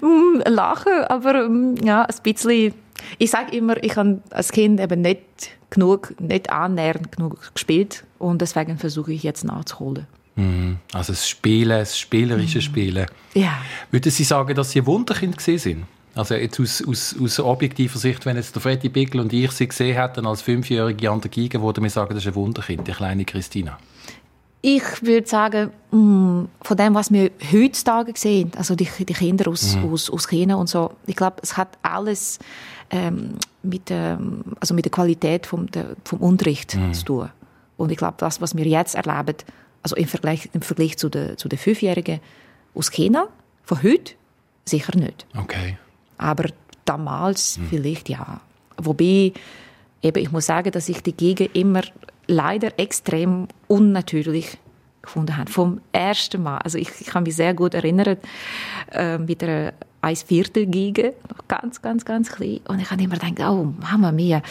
Mm, 0.00 0.40
Lachen, 0.46 1.04
aber 1.08 1.48
mm, 1.48 1.76
ja, 1.84 2.02
ein 2.02 2.22
bisschen. 2.22 2.74
Ich 3.18 3.30
sage 3.30 3.56
immer, 3.56 3.82
ich 3.82 3.96
habe 3.96 4.20
als 4.30 4.52
Kind 4.52 4.80
eben 4.80 5.02
nicht 5.02 5.20
genug, 5.70 6.14
nicht 6.20 6.50
annähernd 6.50 7.12
genug 7.12 7.54
gespielt 7.54 8.04
und 8.18 8.40
deswegen 8.40 8.78
versuche 8.78 9.12
ich 9.12 9.22
jetzt 9.22 9.44
nachzuholen. 9.44 10.06
Also 10.92 11.12
das 11.12 11.28
Spielen, 11.28 11.78
das 11.78 11.98
spielerische 11.98 12.62
Spielen. 12.62 13.06
Ja. 13.34 13.58
Würden 13.90 14.10
Sie 14.10 14.24
sagen, 14.24 14.54
dass 14.54 14.70
Sie 14.70 14.84
Wunderkind 14.86 15.36
gewesen 15.36 15.58
sind? 15.58 15.86
Also 16.14 16.34
jetzt 16.34 16.58
aus, 16.58 16.82
aus, 16.86 17.14
aus 17.20 17.40
objektiver 17.40 17.98
Sicht, 17.98 18.26
wenn 18.26 18.36
jetzt 18.36 18.54
der 18.54 18.62
Freddy 18.62 18.88
Bickel 18.88 19.20
und 19.20 19.32
ich 19.32 19.52
sie 19.52 19.68
gesehen 19.68 19.96
hätten 19.96 20.26
als 20.26 20.42
Fünfjährige 20.42 21.10
an 21.10 21.20
der 21.20 21.30
Giga, 21.30 21.62
würden 21.62 21.84
wir 21.84 21.90
sagen, 21.90 22.14
das 22.14 22.24
ist 22.24 22.28
ein 22.28 22.34
Wunderkind, 22.34 22.86
die 22.86 22.92
kleine 22.92 23.24
Christina. 23.24 23.78
Ich 24.62 25.02
würde 25.02 25.26
sagen, 25.26 25.70
mm, 25.90 26.44
von 26.60 26.76
dem, 26.76 26.94
was 26.94 27.10
wir 27.10 27.30
heutzutage 27.52 28.12
sehen, 28.16 28.52
also 28.56 28.74
die, 28.74 28.88
die 28.98 29.12
Kinder 29.14 29.50
aus, 29.50 29.76
aus, 29.76 30.10
aus 30.10 30.28
China 30.28 30.56
und 30.56 30.68
so, 30.68 30.92
ich 31.06 31.16
glaube, 31.16 31.36
es 31.42 31.56
hat 31.56 31.78
alles 31.82 32.38
ähm, 32.90 33.36
mit, 33.62 33.90
ähm, 33.90 34.42
also 34.58 34.74
mit 34.74 34.84
der 34.84 34.92
Qualität 34.92 35.46
vom, 35.46 35.70
der, 35.70 35.96
vom 36.04 36.18
Unterricht 36.20 36.76
zu 36.92 37.04
tun. 37.04 37.30
Und 37.78 37.90
ich 37.90 37.96
glaube, 37.96 38.16
das, 38.18 38.42
was 38.42 38.54
wir 38.54 38.66
jetzt 38.66 38.96
erleben, 38.96 39.36
also 39.82 39.96
im 39.96 40.06
Vergleich, 40.06 40.50
im 40.52 40.60
Vergleich 40.60 40.98
zu 40.98 41.08
den, 41.08 41.38
zu 41.38 41.48
den 41.48 41.58
Fünfjährigen 41.58 42.20
aus 42.74 42.90
China, 42.90 43.28
von 43.64 43.82
heute, 43.82 44.12
sicher 44.66 44.94
nicht. 44.98 45.24
Okay. 45.34 45.78
Aber 46.20 46.50
damals 46.84 47.58
vielleicht 47.70 48.08
ja. 48.08 48.40
Wobei, 48.76 49.32
eben, 50.02 50.22
ich 50.22 50.30
muss 50.30 50.46
sagen, 50.46 50.70
dass 50.70 50.88
ich 50.88 51.02
die 51.02 51.16
Gegend 51.16 51.56
immer 51.56 51.82
leider 52.26 52.78
extrem 52.78 53.48
unnatürlich 53.68 54.58
gefunden 55.00 55.36
habe. 55.36 55.50
Vom 55.50 55.80
ersten 55.92 56.42
Mal. 56.42 56.58
Also 56.58 56.76
ich, 56.76 56.90
ich 57.00 57.06
kann 57.06 57.22
mich 57.22 57.36
sehr 57.36 57.54
gut 57.54 57.72
erinnern, 57.72 58.18
äh, 58.92 59.16
mit 59.16 59.42
einer 59.42 59.72
1 60.02 60.24
Viertel 60.24 60.66
Gige, 60.66 61.14
noch 61.28 61.48
ganz, 61.48 61.80
ganz, 61.80 62.04
ganz 62.04 62.30
klein. 62.30 62.60
Und 62.68 62.80
ich 62.80 62.90
habe 62.90 63.02
immer 63.02 63.16
gedacht, 63.16 63.40
oh, 63.50 63.72
Mama 63.80 64.12
mia, 64.12 64.42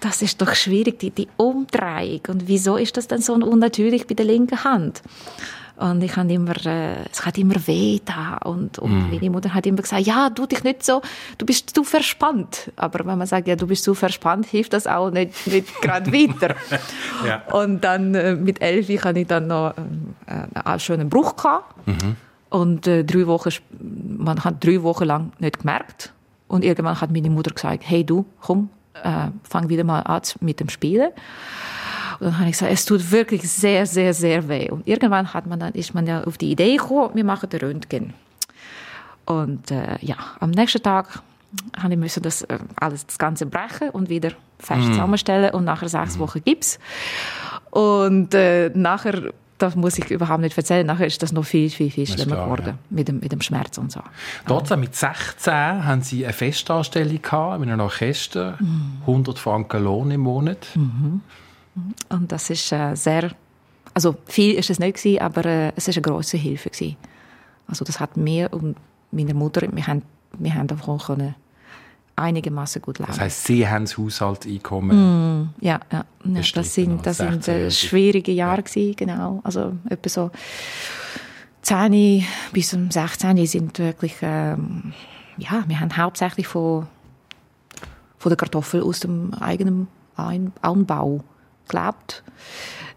das 0.00 0.20
ist 0.20 0.40
doch 0.42 0.54
schwierig, 0.54 0.98
die, 0.98 1.10
die 1.10 1.28
Umdrehung. 1.38 2.20
Und 2.28 2.46
wieso 2.46 2.76
ist 2.76 2.96
das 2.96 3.08
denn 3.08 3.22
so 3.22 3.34
unnatürlich 3.34 4.06
bei 4.06 4.14
der 4.14 4.26
linken 4.26 4.64
Hand? 4.64 5.02
Und 5.76 6.02
ich 6.02 6.16
habe 6.16 6.32
immer, 6.32 6.56
äh, 6.64 7.04
es 7.12 7.26
hat 7.26 7.36
immer 7.36 7.54
weh 7.66 8.00
da. 8.04 8.38
Und, 8.44 8.78
und 8.78 9.10
meine 9.10 9.30
Mutter 9.30 9.52
hat 9.52 9.66
immer 9.66 9.82
gesagt, 9.82 10.06
ja, 10.06 10.30
du 10.30 10.46
dich 10.46 10.64
nicht 10.64 10.82
so, 10.82 11.02
du 11.36 11.44
bist 11.44 11.74
zu 11.74 11.84
verspannt. 11.84 12.72
Aber 12.76 13.04
wenn 13.04 13.18
man 13.18 13.26
sagt, 13.26 13.46
ja, 13.46 13.56
du 13.56 13.66
bist 13.66 13.84
zu 13.84 13.94
verspannt, 13.94 14.46
hilft 14.46 14.72
das 14.72 14.86
auch 14.86 15.10
nicht, 15.10 15.46
nicht 15.46 15.82
gerade 15.82 16.12
weiter. 16.12 16.54
Ja. 17.26 17.42
Und 17.52 17.82
dann 17.82 18.14
äh, 18.14 18.34
mit 18.34 18.60
elf 18.60 18.88
hatte 19.02 19.20
ich 19.20 19.26
dann 19.26 19.46
noch 19.46 19.74
äh, 20.26 20.60
einen 20.64 20.80
schönen 20.80 21.08
Bruch 21.08 21.36
gehabt. 21.36 21.74
Und 22.50 22.86
äh, 22.86 23.04
drei 23.04 23.26
Wochen, 23.26 23.50
man 24.18 24.44
hat 24.44 24.64
drei 24.64 24.82
Wochen 24.82 25.04
lang 25.04 25.32
nicht 25.38 25.60
gemerkt. 25.60 26.12
Und 26.48 26.64
irgendwann 26.64 27.00
hat 27.00 27.10
meine 27.10 27.30
Mutter 27.30 27.52
gesagt, 27.52 27.82
hey 27.86 28.04
du, 28.04 28.24
komm, 28.40 28.70
äh, 29.02 29.28
fang 29.42 29.68
wieder 29.68 29.84
mal 29.84 30.00
an 30.00 30.22
mit 30.40 30.60
dem 30.60 30.68
Spielen. 30.68 31.10
Und 32.18 32.26
dann 32.26 32.38
habe 32.38 32.46
ich 32.46 32.52
gesagt, 32.52 32.72
es 32.72 32.84
tut 32.84 33.10
wirklich 33.10 33.48
sehr, 33.48 33.86
sehr, 33.86 34.14
sehr 34.14 34.48
weh. 34.48 34.70
Und 34.70 34.86
irgendwann 34.86 35.32
hat 35.32 35.46
man 35.46 35.60
dann, 35.60 35.72
ist 35.74 35.94
man 35.94 36.06
ja 36.06 36.24
auf 36.24 36.38
die 36.38 36.50
Idee 36.50 36.76
gekommen, 36.76 37.10
wir 37.14 37.24
machen 37.24 37.48
den 37.50 37.60
Röntgen. 37.60 38.14
Und 39.26 39.70
äh, 39.70 39.98
ja, 40.00 40.16
am 40.40 40.50
nächsten 40.50 40.82
Tag 40.82 41.22
habe 41.78 41.94
ich 41.94 41.98
müssen 41.98 42.22
das 42.22 42.42
äh, 42.42 42.58
alles 42.76 43.06
das 43.06 43.18
Ganze 43.18 43.46
brechen 43.46 43.90
und 43.90 44.08
wieder 44.08 44.30
fest 44.58 44.86
zusammenstellen 44.86 45.50
und 45.50 45.64
nachher 45.64 45.88
sechs 45.88 46.18
Wochen 46.18 46.42
Gips. 46.44 46.78
Und 47.70 48.34
äh, 48.34 48.70
nachher, 48.74 49.32
das 49.58 49.74
muss 49.76 49.98
ich 49.98 50.10
überhaupt 50.10 50.40
nicht 50.40 50.56
erzählen, 50.56 50.86
nachher 50.86 51.06
ist 51.06 51.22
das 51.22 51.32
noch 51.32 51.44
viel, 51.44 51.68
viel, 51.70 51.90
viel 51.90 52.06
schlimmer 52.06 52.44
geworden 52.44 52.66
ja. 52.66 52.78
mit, 52.90 53.08
dem, 53.08 53.20
mit 53.20 53.32
dem 53.32 53.40
Schmerz 53.40 53.78
und 53.78 53.92
so. 53.92 54.00
Trotzdem, 54.46 54.80
mit 54.80 54.94
16 54.94 55.52
haben 55.84 56.02
Sie 56.02 56.24
eine 56.24 56.32
Festanstellung 56.32 57.20
gehabt, 57.20 57.60
mit 57.60 57.68
einem 57.68 57.80
Orchester, 57.80 58.58
100 59.02 59.38
Franken 59.38 59.84
Lohn 59.84 60.10
im 60.10 60.22
Monat. 60.22 60.68
Und 62.08 62.32
das 62.32 62.50
ist 62.50 62.72
äh, 62.72 62.94
sehr, 62.94 63.32
also 63.94 64.16
viel 64.26 64.54
ist 64.54 64.70
es 64.70 64.78
nicht 64.78 64.96
gewesen, 64.96 65.20
aber 65.20 65.44
äh, 65.44 65.72
es 65.76 65.88
ist 65.88 65.96
eine 65.96 66.02
große 66.02 66.36
Hilfe 66.36 66.70
gewesen. 66.70 66.96
Also 67.66 67.84
das 67.84 68.00
hat 68.00 68.16
mir 68.16 68.52
und 68.52 68.76
meiner 69.10 69.34
Mutter, 69.34 69.66
wir 69.70 69.86
haben, 69.86 70.02
wir 70.38 70.54
haben 70.54 70.66
davon 70.66 70.98
können 70.98 71.34
einigermaßen 72.16 72.80
gut 72.80 72.98
leben. 72.98 73.08
Das 73.08 73.20
heisst, 73.20 73.44
Sie 73.44 73.68
haben 73.68 73.84
das 73.84 73.98
Haushaltseinkommen. 73.98 75.52
ja, 75.60 75.80
ja, 75.92 75.98
ja 75.98 76.04
Bestritten 76.24 76.62
das 76.62 76.74
sind, 76.74 77.06
das 77.06 77.16
sind 77.18 77.48
äh, 77.48 77.52
16-Jährige. 77.52 77.70
schwierige 77.70 78.32
Jahre 78.32 78.62
gewesen, 78.62 78.96
genau. 78.96 79.40
Also 79.44 79.72
etwa 79.88 80.08
so 80.08 80.30
10 81.62 82.24
bis 82.52 82.70
zum 82.70 82.90
16 82.90 83.46
sind 83.46 83.78
wirklich, 83.78 84.14
ähm, 84.22 84.94
ja, 85.36 85.64
wir 85.66 85.80
haben 85.80 85.94
hauptsächlich 85.96 86.46
von, 86.46 86.86
von 88.18 88.30
der 88.30 88.36
Kartoffel 88.36 88.82
aus 88.82 89.00
dem 89.00 89.34
eigenen 89.34 89.88
Anbau 90.62 91.22
gelebt. 91.68 92.22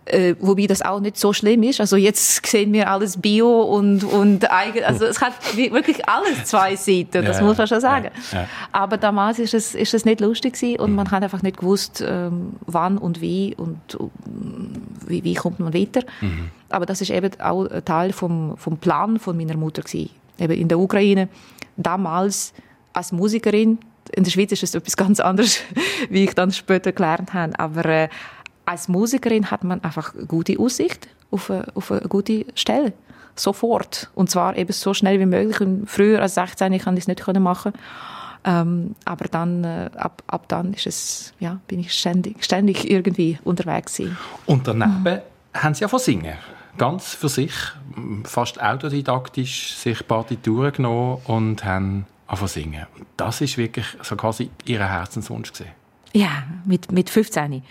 Äh, 0.06 0.34
wobei 0.40 0.66
das 0.66 0.82
auch 0.82 1.00
nicht 1.00 1.18
so 1.18 1.34
schlimm 1.34 1.62
ist. 1.62 1.80
Also 1.80 1.96
jetzt 1.96 2.44
sehen 2.48 2.74
wir 2.74 2.90
alles 2.90 3.18
Bio 3.18 3.62
und, 3.62 4.04
und 4.04 4.50
eigen, 4.50 4.84
also 4.84 5.06
es 5.06 5.22
hat 5.22 5.34
wirklich 5.56 6.10
alles 6.10 6.46
zwei 6.46 6.76
Seiten, 6.76 7.24
das 7.26 7.38
Ja, 7.38 7.44
muss 7.44 7.58
man 7.60 7.68
schon 7.68 7.80
sagen. 7.80 8.10
ja, 8.32 8.40
ja. 8.40 8.48
Aber 8.72 8.98
damals 8.98 9.38
ist 9.38 9.54
es, 9.54 9.76
ist 9.76 9.94
es 9.94 10.06
nicht 10.06 10.20
lustig 10.20 10.54
gewesen 10.54 10.80
und 10.80 10.96
man 10.96 11.12
hat 11.12 11.22
einfach 11.22 11.44
nicht 11.44 11.58
gewusst, 11.58 12.04
ähm, 12.08 12.54
wann 12.66 12.98
und 12.98 13.22
wie 13.22 13.54
und 13.56 13.78
wie, 15.06 15.24
wie 15.24 15.36
kommt 15.36 15.60
man 15.60 15.76
weiter. 15.76 16.02
Aber 16.70 16.88
das 16.88 17.02
ist 17.02 17.12
eben 17.12 17.30
auch 17.40 17.66
ein 17.70 17.86
Teil 17.86 18.12
vom, 18.12 18.58
vom 18.58 18.78
Plan 18.78 19.20
von 19.20 19.38
meiner 19.38 19.58
Mutter 19.58 19.84
gewesen. 19.84 20.10
Eben 20.40 20.54
in 20.54 20.68
der 20.70 20.80
Ukraine 20.80 21.30
damals 21.78 22.54
als 22.94 23.12
Musikerin. 23.12 23.78
In 24.12 24.24
der 24.24 24.32
Schweiz 24.32 24.52
ist 24.52 24.64
es 24.64 24.74
etwas 24.74 24.98
ganz 24.98 25.20
anderes, 25.20 25.60
wie 26.10 26.24
ich 26.24 26.34
dann 26.34 26.52
später 26.52 26.92
gelernt 26.92 27.34
habe. 27.36 27.60
Aber 27.60 27.86
äh, 27.86 28.10
als 28.70 28.88
Musikerin 28.88 29.50
hat 29.50 29.64
man 29.64 29.84
einfach 29.84 30.14
gute 30.28 30.60
Aussicht 30.60 31.08
auf 31.32 31.50
eine, 31.50 31.66
auf 31.74 31.92
eine 31.92 32.02
gute 32.02 32.46
Stelle. 32.54 32.94
Sofort. 33.36 34.12
Und 34.14 34.30
zwar 34.30 34.56
eben 34.58 34.72
so 34.72 34.94
schnell 34.94 35.20
wie 35.20 35.26
möglich. 35.26 35.60
Und 35.60 35.90
früher 35.90 36.22
als 36.22 36.36
16 36.36 36.72
ich 36.74 36.84
kann 36.84 36.96
es 36.96 37.08
nicht 37.08 37.26
machen. 37.40 37.74
Ähm, 38.46 38.96
aber 39.06 39.26
dann, 39.26 39.64
äh, 39.64 39.90
ab, 39.96 40.22
ab 40.28 40.46
dann 40.48 40.74
ist 40.74 40.86
es, 40.86 41.34
ja, 41.40 41.60
bin 41.68 41.80
ich 41.80 41.94
ständig, 41.94 42.44
ständig 42.44 42.90
irgendwie 42.90 43.40
unterwegs 43.44 43.96
gewesen. 43.96 44.18
Und 44.46 44.68
daneben 44.68 45.22
haben 45.54 45.74
Sie 45.74 45.82
ja 45.82 45.88
von 45.88 46.00
Singen. 46.00 46.36
Ganz 46.78 47.16
für 47.16 47.28
sich, 47.28 47.54
fast 48.24 48.62
autodidaktisch, 48.62 49.76
sich 49.76 50.08
Partituren 50.08 50.72
genommen 50.72 51.22
und 51.26 51.66
haben 51.66 52.06
angefangen 52.28 52.48
singen. 52.48 52.86
Und 52.98 53.08
das 53.18 53.42
ist 53.42 53.58
wirklich 53.58 53.88
so 54.04 54.16
quasi 54.16 54.52
Ihr 54.66 54.88
Herzenswunsch 54.88 55.52
gewesen. 55.52 55.72
Ja, 56.14 56.44
mit, 56.66 56.92
mit 56.92 57.10
15. 57.10 57.64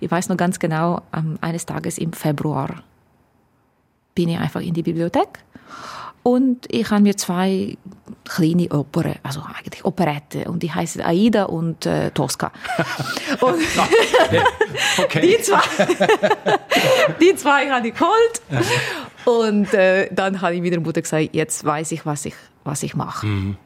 Ich 0.00 0.10
weiß 0.10 0.28
noch 0.28 0.36
ganz 0.36 0.58
genau, 0.58 1.02
ähm, 1.16 1.38
eines 1.40 1.66
Tages 1.66 1.98
im 1.98 2.12
Februar 2.12 2.82
bin 4.14 4.28
ich 4.28 4.38
einfach 4.38 4.60
in 4.60 4.74
die 4.74 4.82
Bibliothek 4.82 5.28
und 6.26 6.66
ich 6.68 6.90
habe 6.90 7.02
mir 7.02 7.16
zwei 7.16 7.76
kleine 8.24 8.68
Opern, 8.70 9.14
also 9.22 9.42
eigentlich 9.42 9.84
Operette, 9.84 10.50
und 10.50 10.60
die 10.64 10.72
heißen 10.72 11.00
Aida 11.00 11.44
und 11.44 11.86
äh, 11.86 12.10
Tosca. 12.10 12.50
und 13.40 13.62
Okay. 14.98 15.20
die 15.36 15.42
zwei, 15.42 15.60
die 17.20 17.36
zwei 17.36 17.70
habe 17.70 17.86
ich 17.86 17.94
geholt. 17.94 18.42
Und 19.24 19.72
äh, 19.74 20.08
dann 20.12 20.40
habe 20.40 20.56
ich 20.56 20.62
meiner 20.62 20.80
Mutter 20.80 21.00
gesagt, 21.00 21.28
jetzt 21.32 21.64
weiß 21.64 21.92
ich, 21.92 22.04
was 22.04 22.24
ich, 22.24 22.34
was 22.64 22.82
ich 22.82 22.96
mache. 22.96 23.56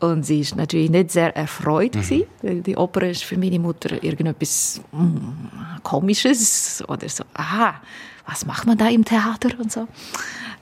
Und 0.00 0.24
sie 0.24 0.40
ist 0.40 0.56
natürlich 0.56 0.90
nicht 0.90 1.10
sehr 1.10 1.36
erfreut 1.36 1.92
gewesen, 1.92 2.24
weil 2.42 2.62
die 2.62 2.76
Oper 2.76 3.02
ist 3.02 3.22
für 3.22 3.36
meine 3.36 3.58
Mutter 3.58 4.02
irgendetwas 4.02 4.80
mm, 4.92 5.82
Komisches 5.82 6.82
oder 6.88 7.06
so. 7.08 7.24
Aha, 7.34 7.74
was 8.26 8.46
macht 8.46 8.66
man 8.66 8.78
da 8.78 8.88
im 8.88 9.04
Theater 9.04 9.50
und 9.58 9.70
so. 9.70 9.86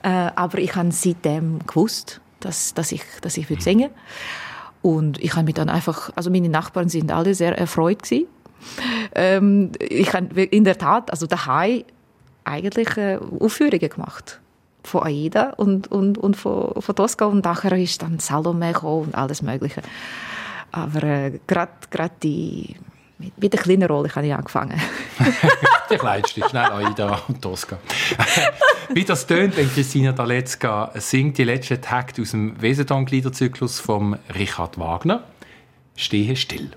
Äh, 0.03 0.09
aber 0.35 0.57
ich 0.57 0.75
habe 0.75 0.91
seitdem 0.91 1.59
gewusst, 1.65 2.19
dass, 2.41 2.73
dass 2.73 2.91
ich, 2.91 3.03
dass 3.21 3.37
ich 3.37 3.49
würde 3.49 3.61
singen. 3.61 3.91
Und 4.81 5.21
ich 5.23 5.35
habe 5.35 5.45
mich 5.45 5.55
dann 5.55 5.69
einfach, 5.69 6.11
also 6.15 6.29
meine 6.29 6.49
Nachbarn 6.49 6.89
sind 6.89 7.11
alle 7.11 7.33
sehr 7.33 7.57
erfreut 7.57 8.03
gewesen. 8.03 8.27
Ähm, 9.15 9.71
ich 9.79 10.13
habe 10.13 10.43
in 10.43 10.63
der 10.65 10.77
Tat, 10.77 11.11
also 11.11 11.27
daheim 11.27 11.83
eigentlich 12.43 12.97
äh, 12.97 13.19
Aufführungen 13.39 13.89
gemacht. 13.89 14.39
Von 14.89 15.03
Aida 15.03 15.53
und, 15.57 15.91
und, 15.91 16.17
und 16.17 16.35
von, 16.35 16.81
von 16.81 16.95
Tosca. 16.95 17.25
Und 17.25 17.45
nachher 17.45 17.77
ist 17.77 18.01
dann 18.01 18.19
Salome 18.19 18.73
und 18.79 19.13
alles 19.13 19.41
Mögliche. 19.41 19.81
Aber 20.71 21.03
äh, 21.03 21.39
gerade 21.47 22.11
die, 22.23 22.75
mit, 23.37 23.53
der 23.53 23.59
kleinen 23.59 23.87
Rolle 23.87 24.09
habe 24.15 24.25
ich 24.25 24.33
angefangen. 24.33 24.79
Die 25.91 25.97
kleinste, 25.97 26.47
schnell 26.47 26.71
Aida 26.71 27.19
und 27.27 27.41
Tosca. 27.41 27.79
Wie 28.93 29.03
das 29.03 29.27
tönt, 29.27 29.57
wenn 29.57 29.71
Christina 29.71 30.11
Daletzka 30.11 30.91
singt 30.95 31.37
die 31.37 31.43
letzte 31.43 31.81
Takt 31.81 32.19
aus 32.19 32.31
dem 32.31 32.59
Wesenton-Gliederzyklus 32.61 33.79
von 33.79 34.17
Richard 34.35 34.79
Wagner. 34.79 35.23
Stehe 35.95 36.35
still. 36.35 36.71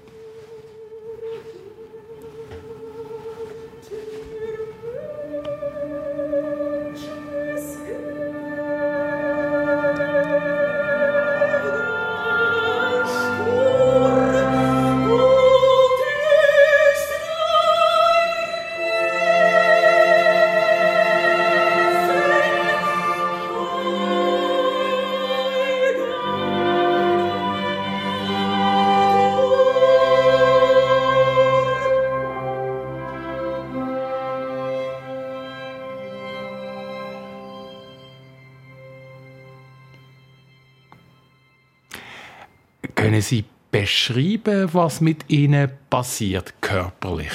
Beschreiben, 43.82 44.72
was 44.72 45.00
mit 45.00 45.28
Ihnen 45.28 45.68
passiert 45.90 46.54
körperlich, 46.60 47.32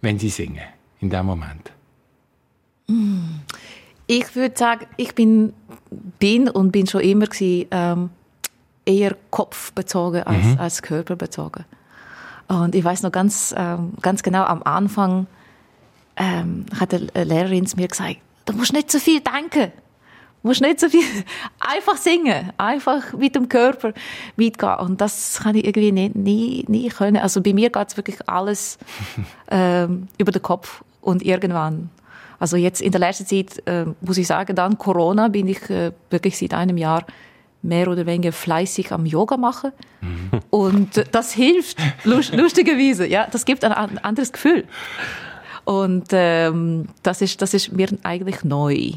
wenn 0.00 0.18
Sie 0.18 0.28
singen, 0.28 0.66
in 1.00 1.10
dem 1.10 1.26
Moment? 1.26 1.70
Ich 4.08 4.34
würde 4.34 4.58
sagen, 4.58 4.86
ich 4.96 5.14
bin, 5.14 5.52
bin 6.18 6.48
und 6.48 6.72
bin 6.72 6.88
schon 6.88 7.02
immer 7.02 7.26
gewesen, 7.26 7.68
ähm, 7.70 8.10
eher 8.84 9.16
kopfbezogen 9.30 10.24
als, 10.24 10.58
als 10.58 10.82
körperbezogen. 10.82 11.64
Und 12.48 12.74
ich 12.74 12.82
weiß 12.82 13.04
noch 13.04 13.12
ganz, 13.12 13.54
ähm, 13.56 13.92
ganz 14.02 14.24
genau, 14.24 14.42
am 14.42 14.64
Anfang 14.64 15.28
ähm, 16.16 16.66
hat 16.80 16.92
eine 16.92 17.24
Lehrerin 17.24 17.66
zu 17.66 17.76
mir 17.76 17.86
gesagt, 17.86 18.16
du 18.46 18.54
musst 18.54 18.72
nicht 18.72 18.90
so 18.90 18.98
viel 18.98 19.20
denken. 19.20 19.70
Musst 20.42 20.60
nicht 20.62 20.80
so 20.80 20.88
viel, 20.88 21.04
einfach 21.60 21.96
singen, 21.96 22.52
einfach 22.56 23.12
mit 23.12 23.34
dem 23.34 23.48
Körper 23.48 23.92
mitgehen. 24.36 24.78
Und 24.78 25.00
das 25.00 25.40
kann 25.42 25.54
ich 25.54 25.66
irgendwie 25.66 25.92
nie, 25.92 26.10
nie, 26.14 26.64
nie 26.68 26.88
können. 26.88 27.18
Also 27.18 27.42
bei 27.42 27.52
mir 27.52 27.70
geht 27.70 27.88
es 27.88 27.96
wirklich 27.96 28.16
alles 28.28 28.78
ähm, 29.50 30.08
über 30.18 30.32
den 30.32 30.42
Kopf 30.42 30.82
und 31.00 31.22
irgendwann. 31.22 31.90
Also 32.38 32.56
jetzt 32.56 32.80
in 32.80 32.90
der 32.90 33.00
letzten 33.00 33.26
Zeit, 33.26 33.62
äh, 33.66 33.84
muss 34.00 34.16
ich 34.16 34.26
sagen, 34.26 34.56
dann 34.56 34.78
Corona 34.78 35.28
bin 35.28 35.46
ich 35.46 35.68
äh, 35.68 35.92
wirklich 36.08 36.38
seit 36.38 36.54
einem 36.54 36.78
Jahr 36.78 37.04
mehr 37.62 37.88
oder 37.88 38.06
weniger 38.06 38.32
fleißig 38.32 38.92
am 38.92 39.04
Yoga 39.04 39.36
machen. 39.36 39.72
Und 40.48 40.96
äh, 40.96 41.04
das 41.12 41.32
hilft, 41.32 41.78
lust, 42.04 42.34
lustigerweise. 42.34 43.06
Ja, 43.06 43.26
das 43.30 43.44
gibt 43.44 43.64
ein, 43.64 43.72
ein 43.72 43.98
anderes 43.98 44.32
Gefühl. 44.32 44.64
Und 45.64 46.08
ähm, 46.12 46.88
das, 47.02 47.20
ist, 47.20 47.42
das 47.42 47.52
ist 47.52 47.72
mir 47.72 47.88
eigentlich 48.02 48.42
neu. 48.44 48.92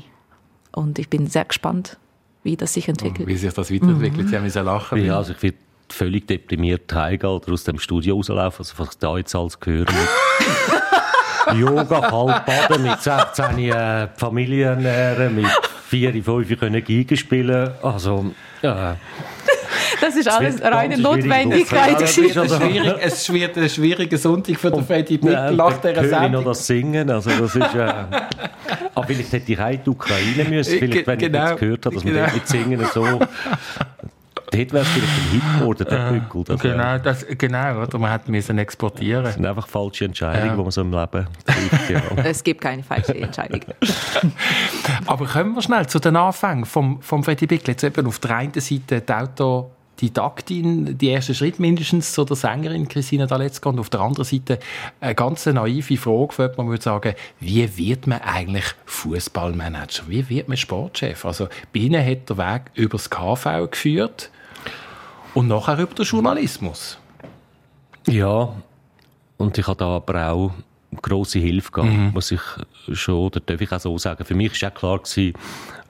Und 0.73 0.99
ich 0.99 1.09
bin 1.09 1.27
sehr 1.27 1.45
gespannt, 1.45 1.97
wie 2.43 2.57
das 2.57 2.73
sich 2.73 2.89
entwickelt. 2.89 3.27
Wie 3.27 3.37
sich 3.37 3.53
das 3.53 3.71
weiterentwickelt? 3.71 4.27
Sie 4.27 4.35
haben 4.35 4.43
müssen 4.43 4.65
lachen. 4.65 5.03
Ja, 5.05 5.17
also 5.17 5.33
ich 5.33 5.41
werde 5.41 5.57
völlig 5.89 6.27
deprimiert 6.27 6.91
heimgehen 6.93 7.29
oder 7.29 7.53
aus 7.53 7.63
dem 7.63 7.79
Studio 7.79 8.15
rauslaufen, 8.15 8.59
also 8.59 8.73
was 8.77 8.89
ich 8.89 8.97
da 8.97 9.17
jetzt 9.17 9.35
alles 9.35 9.57
höre. 9.63 9.85
Mit 11.47 11.57
Yoga, 11.59 11.99
Kaltbaden, 11.99 12.83
mit 12.83 13.01
16 13.01 13.59
äh, 13.59 14.07
Familie 14.15 14.67
ernähren, 14.67 15.35
mit 15.35 15.45
vier, 15.87 16.23
fünf 16.23 16.57
können 16.57 16.83
Giga 16.83 17.15
spielen. 17.17 17.71
Also, 17.81 18.33
ja. 18.61 18.95
Das 20.03 20.15
ist 20.17 20.27
alles 20.27 20.61
reine. 20.61 20.97
Notwendigkeit. 20.97 21.99
Das 22.01 22.17
Es 22.17 23.31
wird 23.33 23.57
ein 23.57 23.69
schwieriger 23.69 24.17
Sonntag 24.17 24.57
für 24.57 24.71
den 24.71 24.85
Freddy 24.85 25.17
Bickel 25.17 25.55
nach 25.55 25.77
dieser 25.77 26.03
Sendung. 26.07 26.43
das 26.43 26.67
Singen. 26.67 27.09
Also 27.09 27.29
das 27.29 27.55
ist, 27.55 27.75
äh, 27.75 27.93
aber 28.95 29.07
vielleicht 29.07 29.31
hätte 29.31 29.51
ich 29.53 29.59
auch 29.59 29.69
in 29.69 29.83
die 29.83 29.89
Ukraine 29.89 30.43
müssen. 30.49 30.77
Vielleicht, 30.79 31.07
wenn 31.07 31.17
Genau. 31.19 31.43
ich 31.45 31.49
jetzt 31.51 31.59
gehört 31.59 31.85
habe, 31.85 31.95
dass 31.95 32.03
man 32.03 32.13
Genau. 32.13 32.25
dort 32.25 32.33
mit 32.35 32.47
Singen 32.47 32.85
so... 32.93 33.19
Dort 34.51 34.71
wäre 34.71 34.83
es 34.83 34.89
vielleicht 34.89 35.11
ein 35.13 35.31
Hit 35.31 35.59
geworden, 35.59 35.87
der 35.89 36.11
Bückel. 36.11 36.43
Das 36.43 36.63
wäre- 36.63 36.73
Genau, 36.75 36.97
das, 36.99 37.25
genau, 37.39 37.81
oder? 37.81 37.97
Man 37.97 38.11
hätte 38.11 38.29
müssen 38.29 38.57
exportieren. 38.59 39.23
Das 39.23 39.33
sind 39.33 39.45
einfach 39.47 39.67
falsche 39.67 40.05
Entscheidungen, 40.05 40.45
Ja. 40.47 40.55
die 40.55 40.61
man 40.61 40.69
so 40.71 40.81
im 40.81 40.91
Leben 40.91 41.27
trifft. 41.45 41.89
Ja. 41.89 42.01
Es 42.23 42.43
gibt 42.43 42.61
keine 42.61 42.83
falsche 42.83 43.15
Entscheidung. 43.15 43.61
Aber 45.07 45.25
kommen 45.25 45.55
wir 45.55 45.61
schnell 45.63 45.87
zu 45.87 45.97
den 45.99 46.15
Anfängen 46.15 46.65
vom, 46.65 47.01
vom 47.01 47.23
Freddy 47.23 47.47
Bickel. 47.47 47.69
Jetzt 47.71 47.83
eben 47.83 48.05
auf 48.05 48.19
der 48.19 48.35
einen 48.37 48.53
Seite 48.53 49.01
die 49.01 49.63
Autodidaktin, 50.03 50.97
die 50.97 51.09
ersten 51.09 51.33
Schritt 51.33 51.59
mindestens 51.59 52.13
zu 52.13 52.25
der 52.25 52.35
Sängerin 52.35 52.87
Christina 52.87 53.25
Daletzka 53.25 53.69
und 53.69 53.79
auf 53.79 53.89
der 53.89 54.01
anderen 54.01 54.25
Seite 54.25 54.59
eine 54.99 55.15
ganz 55.15 55.45
naive 55.45 55.97
Frage, 55.97 56.33
für 56.33 56.53
man 56.57 56.67
würde 56.67 56.83
sagen, 56.83 57.13
wie 57.39 57.77
wird 57.77 58.07
man 58.07 58.21
eigentlich 58.21 58.65
Fußballmanager? 58.85 60.03
Wie 60.07 60.27
wird 60.29 60.47
man 60.47 60.57
Sportchef? 60.57 61.25
Also 61.25 61.47
bei 61.73 61.81
Ihnen 61.81 62.05
hat 62.05 62.29
der 62.29 62.37
Weg 62.37 62.61
über 62.75 62.97
das 62.97 63.09
KV 63.09 63.69
geführt 63.69 64.29
und 65.33 65.47
nachher 65.47 65.79
über 65.79 65.93
den 65.93 66.05
Journalismus. 66.05 66.97
Ja, 68.07 68.53
und 69.37 69.57
ich 69.57 69.67
habe 69.67 69.77
da 69.77 69.87
aber 69.87 70.31
auch 70.31 70.51
grosse 71.01 71.39
Hilfe 71.39 71.71
gehabt, 71.71 72.13
muss 72.13 72.31
ich 72.31 72.41
schon, 72.91 73.15
oder 73.15 73.39
darf 73.39 73.61
ich 73.61 73.71
auch 73.71 73.79
so 73.79 73.97
sagen. 73.97 74.23
Für 74.25 74.35
mich 74.35 74.61
war 74.61 74.69
auch 74.69 74.75
klar, 74.75 74.99
gewesen, 74.99 75.33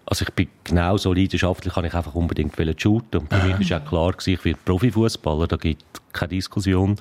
also 0.06 0.26
ich 0.28 0.34
bin 0.34 0.48
genau 0.64 0.98
so 0.98 1.14
leidenschaftlich, 1.14 1.74
kann 1.74 1.86
ich 1.86 1.94
einfach 1.94 2.14
unbedingt 2.14 2.54
shooten. 2.80 3.22
Und 3.22 3.34
für 3.34 3.58
mich 3.58 3.72
war 3.72 3.82
auch 3.82 3.86
klar, 3.86 4.12
gewesen, 4.12 4.34
ich 4.34 4.46
werde 4.46 4.60
Profifußballer, 4.66 5.48
da 5.48 5.56
gibt 5.56 5.84
es 5.94 6.02
keine 6.12 6.30
Diskussion. 6.30 6.98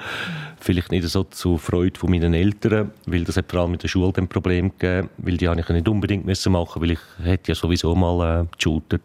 Vielleicht 0.60 0.90
nicht 0.92 1.08
so 1.08 1.24
zur 1.24 1.58
Freude 1.58 1.98
von 1.98 2.10
meinen 2.10 2.32
Eltern, 2.32 2.92
weil 3.06 3.24
das 3.24 3.36
hat 3.36 3.50
vor 3.50 3.60
allem 3.60 3.72
mit 3.72 3.82
der 3.82 3.88
Schule 3.88 4.12
ein 4.16 4.28
Problem 4.28 4.70
gegeben, 4.78 5.10
weil 5.18 5.36
die 5.36 5.48
habe 5.48 5.60
ich 5.60 5.68
nicht 5.68 5.88
unbedingt 5.88 6.24
müssen 6.24 6.52
machen, 6.52 6.80
weil 6.80 6.92
ich 6.92 7.00
hätte 7.22 7.52
ja 7.52 7.54
sowieso 7.54 7.94
mal 7.94 8.42
äh, 8.42 8.46
geshootet. 8.56 9.02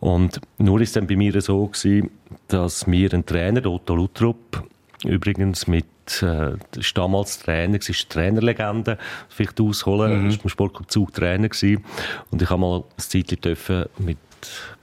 Und 0.00 0.40
nur 0.58 0.80
ist 0.80 0.96
dann 0.96 1.06
bei 1.06 1.16
mir 1.16 1.40
so 1.40 1.66
gewesen, 1.66 2.10
dass 2.46 2.86
mir 2.86 3.12
ein 3.12 3.26
Trainer, 3.26 3.66
Otto 3.66 3.94
Lutrup, 3.96 4.62
übrigens 5.04 5.66
mit 5.66 5.86
äh, 6.22 6.54
ist 6.76 6.96
damals 6.96 7.38
Trainer, 7.38 7.76
ist 7.76 8.10
Trainerlegende, 8.10 8.98
vielleicht 9.28 9.60
ausholen, 9.60 10.24
mhm. 10.24 10.28
ist 10.30 10.42
beim 10.42 10.48
Sportclub 10.48 10.90
Zug 10.90 11.12
Trainer 11.12 11.48
gewesen. 11.48 11.84
Und 12.30 12.42
ich 12.42 12.50
habe 12.50 12.60
mal 12.60 12.78
ein 12.78 12.84
Zeitchen 12.98 13.40
dürfen 13.40 13.86
mit 13.98 14.18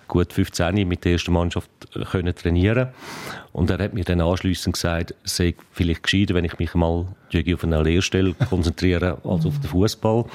gut 0.07 0.33
15 0.33 0.87
mit 0.87 1.03
der 1.03 1.13
ersten 1.13 1.33
Mannschaft 1.33 1.69
äh, 1.95 2.03
können 2.03 2.35
trainieren 2.35 2.89
und 3.53 3.69
er 3.69 3.79
hat 3.79 3.93
mir 3.93 4.03
dann 4.03 4.21
anschliessend 4.21 4.73
gesagt, 4.73 5.15
es 5.23 5.37
sei 5.37 5.55
vielleicht 5.71 6.03
gescheiter, 6.03 6.35
wenn 6.35 6.45
ich 6.45 6.59
mich 6.59 6.73
mal 6.75 7.07
auf 7.53 7.63
eine 7.63 7.81
Lehrstelle 7.81 8.33
konzentriere 8.49 9.17
als 9.23 9.45
auf 9.45 9.59
den 9.59 9.69
Fußball. 9.69 10.25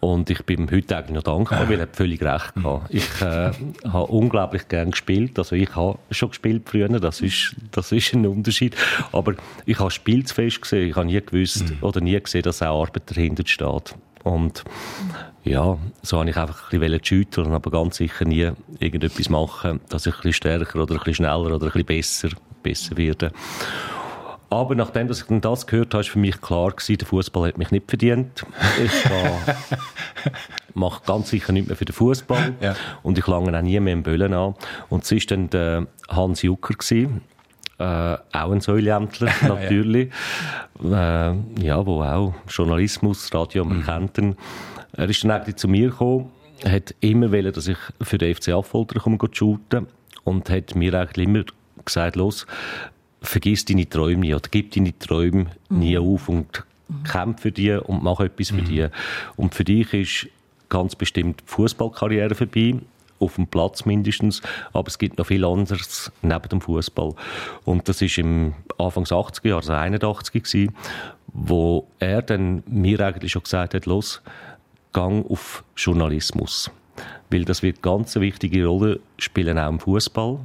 Und 0.00 0.30
ich 0.30 0.44
bin 0.44 0.60
ihm 0.60 0.70
heute 0.70 0.96
eigentlich 0.96 1.16
noch 1.16 1.24
dankbar, 1.24 1.68
weil 1.68 1.76
er 1.76 1.82
hat 1.82 1.96
völlig 1.96 2.22
recht 2.22 2.54
gehabt. 2.54 2.86
Ich 2.94 3.20
äh, 3.20 3.50
habe 3.84 4.06
unglaublich 4.06 4.68
gern 4.68 4.92
gespielt. 4.92 5.36
Also 5.38 5.56
ich 5.56 5.74
habe 5.74 5.98
schon 6.12 6.28
gespielt 6.28 6.68
früher, 6.68 6.88
das 6.88 7.20
ist, 7.20 7.56
das 7.72 7.90
ist 7.90 8.14
ein 8.14 8.24
Unterschied. 8.24 8.76
Aber 9.10 9.34
ich 9.66 9.78
habe 9.80 9.90
Spiel 9.90 10.24
zu 10.24 10.34
fest 10.36 10.62
gesehen. 10.62 10.90
Ich 10.90 10.96
habe 10.96 11.06
nie 11.06 11.20
gewusst 11.20 11.64
oder 11.80 12.00
nie 12.00 12.20
gesehen, 12.20 12.42
dass 12.42 12.62
auch 12.62 12.82
Arbeit 12.82 13.10
dahinter 13.10 13.42
steht. 13.44 13.96
Und 14.22 14.62
ja, 15.44 15.78
so 16.02 16.18
habe 16.18 16.30
ich 16.30 16.36
einfach 16.36 16.72
ein 16.72 16.80
bisschen 16.80 17.04
schütteln, 17.04 17.52
aber 17.52 17.70
ganz 17.70 17.96
sicher 17.96 18.24
nie 18.24 18.50
irgendetwas 18.78 19.28
machen, 19.28 19.80
dass 19.88 20.06
ich 20.06 20.14
ein 20.14 20.16
bisschen 20.18 20.32
stärker 20.34 20.82
oder 20.82 20.94
ein 20.94 20.98
bisschen 20.98 21.14
schneller 21.14 21.54
oder 21.54 21.66
ein 21.66 21.72
bisschen 21.72 21.86
besser, 21.86 22.28
besser 22.62 22.96
werde. 22.96 23.32
Aber 24.50 24.74
nachdem 24.74 25.08
dass 25.08 25.20
ich 25.20 25.26
dann 25.26 25.40
das 25.42 25.66
gehört 25.66 25.92
habe, 25.92 26.00
ist 26.02 26.08
für 26.10 26.18
mich 26.18 26.40
klar 26.40 26.70
gewesen, 26.70 26.96
der 26.98 27.06
Fußball 27.06 27.48
hat 27.48 27.58
mich 27.58 27.70
nicht 27.70 27.88
verdient. 27.88 28.44
Ich 28.82 29.10
war- 29.10 29.56
mache 30.74 31.02
ganz 31.06 31.28
sicher 31.30 31.52
nicht 31.52 31.66
mehr 31.68 31.76
für 31.76 31.84
den 31.84 31.92
Fußball 31.94 32.54
Ja. 32.60 32.74
und 33.02 33.18
ich 33.18 33.26
lange 33.26 33.56
auch 33.56 33.62
nie 33.62 33.78
mehr 33.80 33.92
im 33.92 34.02
Böllen 34.02 34.32
an. 34.32 34.54
Und 34.88 35.04
es 35.04 35.10
war 35.12 35.18
dann 35.28 35.50
der 35.50 35.86
Hans 36.08 36.42
Jucker 36.42 36.74
gewesen. 36.74 37.20
Äh, 37.78 37.84
auch 37.84 38.50
ein 38.50 38.60
Säuliämtler, 38.60 39.30
natürlich. 39.42 40.10
ja. 40.82 41.30
Äh, 41.30 41.36
ja, 41.60 41.84
wo 41.86 42.02
auch 42.02 42.34
Journalismus, 42.48 43.32
Radio, 43.34 43.66
kennt 43.84 44.18
ihn. 44.18 44.36
Er 44.92 45.08
ist 45.08 45.22
dann 45.24 45.30
eigentlich 45.30 45.56
zu 45.56 45.68
mir 45.68 45.90
gekommen, 45.90 46.30
hat 46.64 46.94
immer 47.00 47.30
wollen, 47.30 47.52
dass 47.52 47.68
ich 47.68 47.78
für 48.02 48.18
den 48.18 48.34
FC 48.34 48.48
Affolter 48.48 48.98
komme 48.98 49.18
shooten 49.30 49.86
und 50.24 50.50
hat 50.50 50.74
mir 50.74 50.94
eigentlich 50.94 51.26
immer 51.28 51.44
gesagt, 51.84 52.16
los, 52.16 52.46
vergiss 53.20 53.64
deine 53.64 53.88
Träume 53.88 54.20
nie 54.20 54.34
oder 54.34 54.48
gib 54.50 54.72
deine 54.72 54.98
Träume 54.98 55.46
nie 55.68 55.98
auf 55.98 56.28
und 56.28 56.64
kämpf 57.04 57.42
für 57.42 57.52
die 57.52 57.72
und 57.72 58.02
mach 58.02 58.20
etwas 58.20 58.50
für 58.50 58.62
die. 58.62 58.86
Und 59.36 59.54
für 59.54 59.64
dich 59.64 59.92
ist 59.92 60.28
ganz 60.68 60.94
bestimmt 60.94 61.40
die 61.40 61.44
Fußballkarriere 61.46 62.34
vorbei, 62.34 62.76
auf 63.20 63.34
dem 63.34 63.46
Platz 63.46 63.84
mindestens, 63.84 64.42
aber 64.72 64.88
es 64.88 64.98
gibt 64.98 65.18
noch 65.18 65.26
viel 65.26 65.44
anderes 65.44 66.12
neben 66.22 66.48
dem 66.48 66.60
Fußball. 66.60 67.14
Und 67.64 67.88
das 67.88 68.00
ist 68.00 68.18
im 68.18 68.54
Anfangs 68.78 69.10
80er 69.10 69.48
Jahre, 69.48 69.60
also 69.60 69.72
81 69.72 70.42
gewesen, 70.42 70.74
wo 71.26 71.86
er 71.98 72.22
dann 72.22 72.62
mir 72.66 73.00
eigentlich 73.00 73.32
schon 73.32 73.42
gesagt 73.42 73.74
hat, 73.74 73.86
los, 73.86 74.22
gang 74.92 75.28
auf 75.28 75.64
Journalismus. 75.76 76.70
Weil 77.30 77.44
das 77.44 77.62
wird 77.62 77.82
ganz 77.82 78.16
eine 78.16 78.26
wichtige 78.26 78.66
Rolle 78.66 79.00
spielen, 79.18 79.58
auch 79.58 79.68
im 79.68 79.80
Fußball 79.80 80.38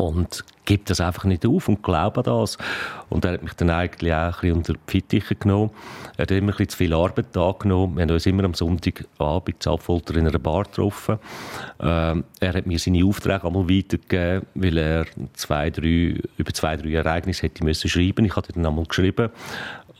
und 0.00 0.44
gibt 0.64 0.88
das 0.88 1.00
einfach 1.00 1.24
nicht 1.24 1.44
auf 1.44 1.68
und 1.68 1.82
glaube 1.82 2.18
an 2.18 2.24
das. 2.24 2.56
Und 3.08 3.24
er 3.24 3.32
hat 3.32 3.42
mich 3.42 3.54
dann 3.54 3.70
eigentlich 3.70 4.14
auch 4.14 4.42
ein 4.42 4.52
unter 4.52 4.74
die 4.74 4.78
Fittiche 4.86 5.34
genommen. 5.34 5.70
Er 6.16 6.22
hat 6.22 6.30
immer 6.30 6.58
ein 6.58 6.68
zu 6.68 6.76
viel 6.76 6.94
Arbeit 6.94 7.36
angenommen. 7.36 7.96
Wir 7.96 8.02
haben 8.02 8.10
uns 8.10 8.26
immer 8.26 8.44
am 8.44 8.54
Sonntagabend 8.54 9.62
zu 9.62 9.72
Apfolter 9.72 10.14
in 10.14 10.28
einer 10.28 10.38
Bar 10.38 10.64
getroffen. 10.64 11.18
Ähm, 11.80 12.24
er 12.38 12.54
hat 12.54 12.66
mir 12.66 12.78
seine 12.78 13.04
Aufträge 13.04 13.44
einmal 13.44 13.68
weitergegeben, 13.68 14.46
weil 14.54 14.78
er 14.78 15.06
zwei, 15.34 15.70
drei, 15.70 16.20
über 16.36 16.52
zwei, 16.52 16.76
drei 16.76 16.92
Ereignisse 16.92 17.42
hätte 17.42 17.64
müssen 17.64 17.88
schreiben. 17.88 18.24
Ich 18.24 18.36
hatte 18.36 18.52
dann 18.52 18.66
einmal 18.66 18.84
geschrieben. 18.84 19.30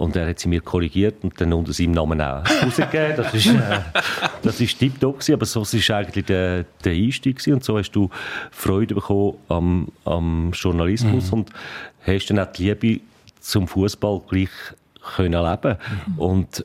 Und 0.00 0.16
er 0.16 0.26
hat 0.26 0.38
sie 0.38 0.48
mir 0.48 0.62
korrigiert 0.62 1.16
und 1.22 1.38
dann 1.38 1.52
unter 1.52 1.74
seinem 1.74 1.90
Namen 1.92 2.22
auch 2.22 2.42
rausgegeben. 2.62 3.16
Das 3.18 3.34
ist, 3.34 3.48
äh, 3.48 3.80
das 4.42 4.58
ist 4.58 4.78
tiptop 4.78 5.18
gewesen, 5.18 5.34
aber 5.34 5.44
so 5.44 5.60
ist 5.60 5.90
eigentlich 5.90 6.24
der, 6.24 6.64
der 6.82 6.92
Einstieg 6.92 7.36
gewesen. 7.36 7.52
Und 7.52 7.64
so 7.64 7.76
hast 7.76 7.92
du 7.92 8.08
Freude 8.50 8.94
bekommen 8.94 9.34
am, 9.48 9.88
am 10.06 10.52
Journalismus 10.52 11.30
und 11.30 11.50
hast 12.06 12.30
dann 12.30 12.38
auch 12.38 12.50
die 12.50 12.72
Liebe 12.72 13.02
zum 13.40 13.68
Fußball 13.68 14.22
gleich 14.26 14.48
können 15.16 15.44
leben. 15.44 15.76
Und 16.16 16.64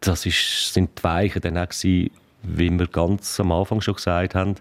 das 0.00 0.26
ist, 0.26 0.74
sind 0.74 0.98
die 0.98 1.04
Weichen 1.04 1.40
dann 1.40 1.56
auch 1.56 1.70
gewesen, 1.70 2.10
wie 2.42 2.70
wir 2.70 2.86
ganz 2.88 3.40
am 3.40 3.52
Anfang 3.52 3.80
schon 3.80 3.94
gesagt 3.94 4.34
haben, 4.34 4.56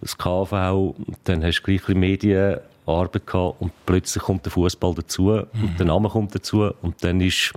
das 0.00 0.16
KV, 0.16 0.94
dann 1.24 1.44
hast 1.44 1.60
du 1.60 1.62
gleich 1.64 1.86
ein 1.88 2.00
Medienarbeit 2.88 3.26
gehabt 3.26 3.60
und 3.60 3.72
plötzlich 3.86 4.22
kommt 4.22 4.44
der 4.44 4.52
Fußball 4.52 4.94
dazu 4.94 5.30
und 5.30 5.78
der 5.78 5.86
Name 5.86 6.08
kommt 6.08 6.34
dazu 6.34 6.70
und 6.82 7.02
dann 7.04 7.20
ist 7.20 7.52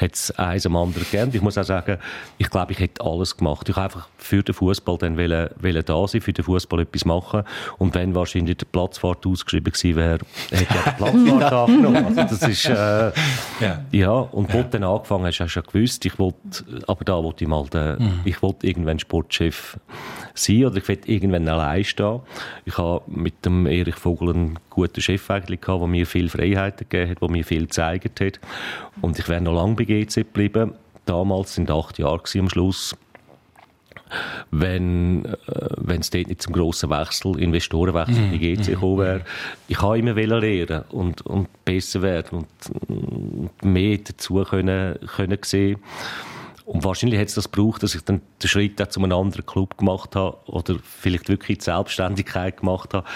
hat 0.00 0.14
es 0.14 0.30
eins 0.38 0.64
am 0.66 0.76
anderen 0.76 1.04
gegeben. 1.10 1.30
Ich 1.34 1.42
muss 1.42 1.58
auch 1.58 1.64
sagen, 1.64 1.98
ich 2.38 2.48
glaube, 2.48 2.72
ich 2.72 2.78
hätte 2.78 3.04
alles 3.04 3.36
gemacht. 3.36 3.68
Ich 3.68 3.76
habe 3.76 3.84
einfach 3.84 4.08
für 4.16 4.42
den 4.42 4.54
Fußball 4.54 4.96
dann 4.98 5.16
wollen, 5.18 5.50
wollen 5.60 5.84
da 5.84 6.08
sein, 6.08 6.20
für 6.20 6.32
den 6.32 6.44
Fußball 6.44 6.80
etwas 6.80 7.04
machen. 7.04 7.42
Und 7.78 7.94
wenn 7.94 8.14
wahrscheinlich 8.14 8.56
der 8.56 8.66
Platzfahrt 8.66 9.26
ausgeschrieben 9.26 9.72
gewesen 9.72 9.96
wäre, 9.96 10.18
hätte 10.50 10.62
ich 10.64 10.70
auch 10.70 10.84
den 10.84 10.96
Platzfahrt 11.34 11.52
angenommen. 11.52 12.04
Also 12.06 12.22
das 12.22 12.42
ist, 12.48 12.64
äh, 12.66 13.12
Ja. 13.60 13.84
ja, 13.92 14.10
und 14.10 14.52
wo 14.54 14.58
du 14.62 14.68
dann 14.70 14.84
angefangen 14.84 15.26
hast, 15.26 15.40
hast 15.40 15.54
du 15.56 15.60
schon 15.60 15.72
gewusst, 15.72 16.04
ich 16.06 16.18
wollte, 16.18 16.38
aber 16.86 17.04
da 17.04 17.22
wollte 17.22 17.44
ich 17.44 17.48
mal, 17.50 17.66
den, 17.66 18.20
ich 18.24 18.40
wollte 18.42 18.66
irgendwann 18.66 18.98
Sportchef 18.98 19.78
sein 20.34 20.64
oder 20.64 20.76
ich 20.78 20.88
wollte 20.88 21.10
irgendwann 21.10 21.46
allein 21.48 21.84
stehen. 21.84 22.20
Ich 22.64 22.78
habe 22.78 23.02
mit 23.06 23.44
dem 23.44 23.66
Erich 23.66 23.96
Vogel 23.96 24.30
einen 24.30 24.58
guten 24.70 25.00
Chef 25.00 25.28
eigentlich 25.30 25.60
gehabt, 25.60 25.80
der 25.80 25.88
mir 25.88 26.06
viel 26.06 26.28
Freiheiten 26.28 26.86
gegeben 26.88 27.10
hat, 27.10 27.20
der 27.22 27.30
mir 27.30 27.44
viel 27.44 27.62
gezeigt 27.66 28.20
hat. 28.20 28.40
Und 29.02 29.18
ich 29.18 29.28
wäre 29.28 29.40
noch 29.40 29.54
lange 29.54 29.74
bei 29.74 29.84
GC 29.90 30.14
geblieben. 30.14 30.74
Damals 31.06 31.54
sind 31.54 31.70
acht 31.70 31.98
Jahre 31.98 32.22
am 32.38 32.48
Schluss 32.48 32.96
wenn 34.50 35.24
äh, 35.24 35.96
es 35.98 36.10
dort 36.10 36.28
nicht 36.28 36.42
zum 36.42 36.52
grossen 36.52 36.90
Wechsel, 36.90 37.38
Investorenwechsel 37.38 38.28
bei 38.30 38.38
GC 38.38 38.66
gekommen 38.66 38.98
wäre. 38.98 39.24
Ich 39.68 39.80
habe 39.80 39.98
immer 39.98 40.14
lernen 40.14 40.84
und, 40.90 41.22
und 41.22 41.48
besser 41.64 42.02
werden 42.02 42.46
und, 42.88 43.64
mehr 43.64 43.98
dazu 43.98 44.42
können, 44.44 44.98
können 45.16 45.38
sehen. 45.42 45.78
Und 46.64 46.84
wahrscheinlich 46.84 47.18
hat 47.18 47.28
es 47.28 47.34
das 47.34 47.50
gebraucht, 47.50 47.82
dass 47.82 47.94
ich 47.94 48.02
dann 48.02 48.20
den 48.42 48.48
Schritt 48.48 48.80
auch 48.80 48.88
zu 48.88 49.00
einem 49.00 49.12
anderen 49.12 49.44
Club 49.44 49.76
gemacht 49.78 50.14
habe 50.14 50.36
oder 50.46 50.76
vielleicht 50.82 51.28
wirklich 51.28 51.58
die 51.58 51.64
Selbstständigkeit 51.64 52.58
gemacht 52.58 52.94
habe, 52.94 53.06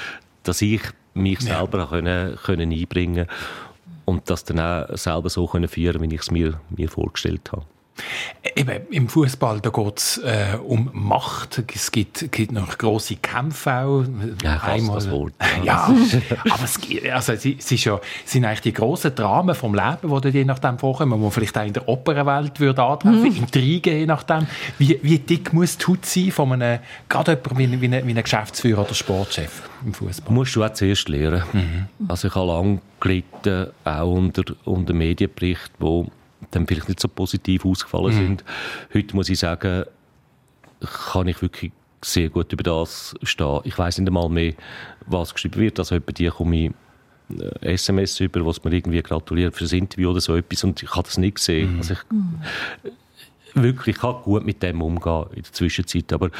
dass 0.43 0.61
ich 0.61 0.83
mich 1.14 1.41
selber 1.41 1.87
können, 1.89 2.37
können 2.37 2.72
einbringen 2.72 3.27
und 4.05 4.30
das 4.30 4.44
dann 4.44 4.61
auch 4.61 4.96
selber 4.96 5.30
so 5.30 5.46
können 5.46 5.68
führen, 5.68 6.02
wie 6.02 6.14
ich 6.14 6.20
es 6.20 6.30
mir, 6.30 6.61
mir 6.70 6.88
vorgestellt 6.88 7.52
habe. 7.52 7.66
Eben, 8.57 8.82
im 8.90 9.09
Fußball 9.09 9.61
da 9.61 9.70
geht 9.70 9.99
es 9.99 10.18
äh, 10.18 10.57
um 10.62 10.90
Macht. 10.92 11.62
Es 11.74 11.90
gibt, 11.92 12.30
gibt 12.32 12.53
noch 12.53 12.76
große 12.76 13.16
Kämpfe 13.16 13.72
auch. 13.72 14.05
Ja, 14.42 14.59
fast 14.59 14.88
das 14.95 15.11
Wort. 15.11 15.32
Ja, 15.64 15.84
aber 16.51 16.64
es, 16.64 16.80
gibt- 16.80 17.09
also, 17.09 17.32
es, 17.32 17.45
ist 17.45 17.70
ja, 17.84 18.01
es 18.24 18.32
sind 18.32 18.45
eigentlich 18.45 18.61
die 18.62 18.72
grossen 18.72 19.14
Dramen 19.14 19.55
vom 19.55 19.74
Leben, 19.74 20.20
die 20.22 20.28
je 20.28 20.45
nachdem 20.45 20.78
vorkommen, 20.78 21.12
die 21.12 21.18
man 21.22 21.30
vielleicht 21.30 21.57
auch 21.57 21.64
in 21.64 21.72
der 21.72 21.88
Opernwelt 21.88 22.59
würde 22.61 22.82
antreffen, 22.82 23.24
Intrigen 23.36 23.97
je 23.97 24.07
nachdem. 24.07 24.47
Wie, 24.78 24.99
wie 25.03 25.18
dick 25.18 25.53
muss 25.53 25.78
die 25.78 25.86
Haut 25.86 26.05
sein 26.05 26.30
von 26.32 26.53
einem, 26.53 26.80
gerade 27.09 27.32
jemandem 27.55 27.80
wie, 27.80 27.80
wie, 27.90 27.95
ein- 27.97 28.07
wie 28.07 28.11
einem 28.11 28.22
Geschäftsführer 28.22 28.82
oder 28.82 28.95
Sportchef 28.95 29.62
im 29.86 29.95
Fußball? 29.95 30.34
musst 30.34 30.55
du 30.57 30.64
auch 30.64 30.72
zuerst 30.72 31.09
lernen. 31.09 31.88
Also 32.09 32.28
ich 32.28 32.34
habe 32.34 32.47
lange 32.49 32.80
gelitten, 33.01 33.68
auch 33.84 34.11
unter, 34.12 34.42
unter 34.64 34.92
Medienberichten, 34.92 35.76
die 35.80 36.11
dann 36.51 36.66
vielleicht 36.66 36.88
nicht 36.88 37.01
so 37.01 37.09
positiv 37.09 37.64
ausgefallen 37.64 38.12
sind. 38.12 38.45
Heute 38.92 39.16
muss 39.16 39.28
ich 39.28 39.38
sagen, 39.38 39.84
kann 41.12 41.28
ich 41.28 41.40
wirklich 41.42 41.72
sehr 42.03 42.28
gut 42.28 42.53
über 42.53 42.62
das 42.62 43.14
stehen. 43.22 43.61
Ich 43.64 43.78
weiß 43.78 43.99
nicht 43.99 44.09
einmal 44.09 44.28
mehr, 44.28 44.55
was 45.07 45.32
geschrieben 45.32 45.61
wird. 45.61 45.78
Also 45.78 45.95
etwa 45.95 46.12
die 46.12 46.28
komme 46.28 46.57
ich 46.57 46.70
äh, 47.62 47.72
SMS 47.74 48.20
über, 48.20 48.45
was 48.45 48.62
mir 48.62 48.72
irgendwie 48.72 49.03
gratuliert 49.03 49.55
für 49.55 49.64
das 49.64 49.72
Interview 49.72 50.11
oder 50.11 50.20
so 50.20 50.36
etwas 50.36 50.64
und 50.64 50.82
ich 50.82 50.90
habe 50.90 51.05
das 51.05 51.16
nicht 51.18 51.36
gesehen. 51.36 51.76
Also 51.78 51.95
ich, 51.95 52.01
wirklich, 53.55 53.97
ich 53.97 54.03
kann 54.03 54.16
gut 54.22 54.45
mit 54.45 54.62
dem 54.62 54.82
umgehen 54.82 55.26
in 55.34 55.42
der 55.42 55.53
Zwischenzeit, 55.53 56.12
aber 56.12 56.30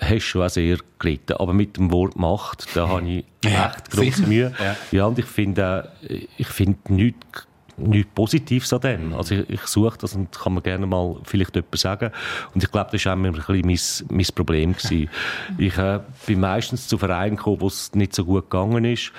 hast 0.00 0.24
schon 0.24 0.42
auch 0.42 0.50
sehr 0.50 0.78
gelitten. 0.98 1.34
Aber 1.34 1.52
mit 1.52 1.76
dem 1.76 1.90
Wort 1.90 2.16
Macht, 2.16 2.74
da 2.74 2.88
habe 2.88 3.08
ich 3.08 3.24
Ja, 3.44 3.72
echt 3.72 3.90
große. 3.90 4.26
Mühe. 4.26 4.54
Ja. 4.58 4.76
Ja. 4.90 5.06
und 5.06 5.18
ich 5.18 5.26
finde 5.26 5.84
auch, 6.02 6.08
ich 6.36 6.48
finde 6.48 6.78
nichts 6.92 7.46
nichts 7.76 8.12
Positives 8.14 8.72
an 8.72 8.80
dem. 8.80 9.14
Also 9.14 9.34
ich, 9.34 9.50
ich 9.50 9.60
suche 9.62 9.98
das 9.98 10.14
und 10.14 10.32
kann 10.32 10.54
mir 10.54 10.62
gerne 10.62 10.86
mal 10.86 11.16
vielleicht 11.24 11.56
etwas 11.56 11.80
sagen. 11.82 12.10
Und 12.54 12.62
ich 12.62 12.70
glaube, 12.70 12.90
das 12.92 13.04
war 13.04 13.12
auch 13.12 13.16
immer 13.16 13.28
ein 13.28 13.66
bisschen 13.66 14.06
mein, 14.08 14.16
mein 14.18 14.34
Problem. 14.34 14.72
Gewesen. 14.74 15.08
Ich 15.58 15.76
äh, 15.78 16.00
bin 16.26 16.40
meistens 16.40 16.88
zu 16.88 16.98
Vereinen 16.98 17.36
gekommen, 17.36 17.60
wo 17.60 17.66
es 17.66 17.94
nicht 17.94 18.14
so 18.14 18.24
gut 18.24 18.50
gegangen 18.50 18.84
ist. 18.84 19.12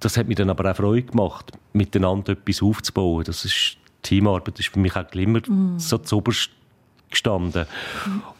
Das 0.00 0.16
hat 0.16 0.28
mir 0.28 0.34
dann 0.34 0.50
aber 0.50 0.70
auch 0.70 0.76
Freude 0.76 1.06
gemacht, 1.06 1.52
miteinander 1.72 2.32
etwas 2.32 2.62
aufzubauen. 2.62 3.24
Das 3.24 3.44
ist 3.44 3.76
Teamarbeit, 4.02 4.58
das 4.58 4.66
ist 4.66 4.72
für 4.72 4.78
mich 4.78 4.94
auch 4.94 5.10
immer 5.12 5.40
so 5.78 5.98
zuoberst 5.98 6.50
gestanden. 7.10 7.66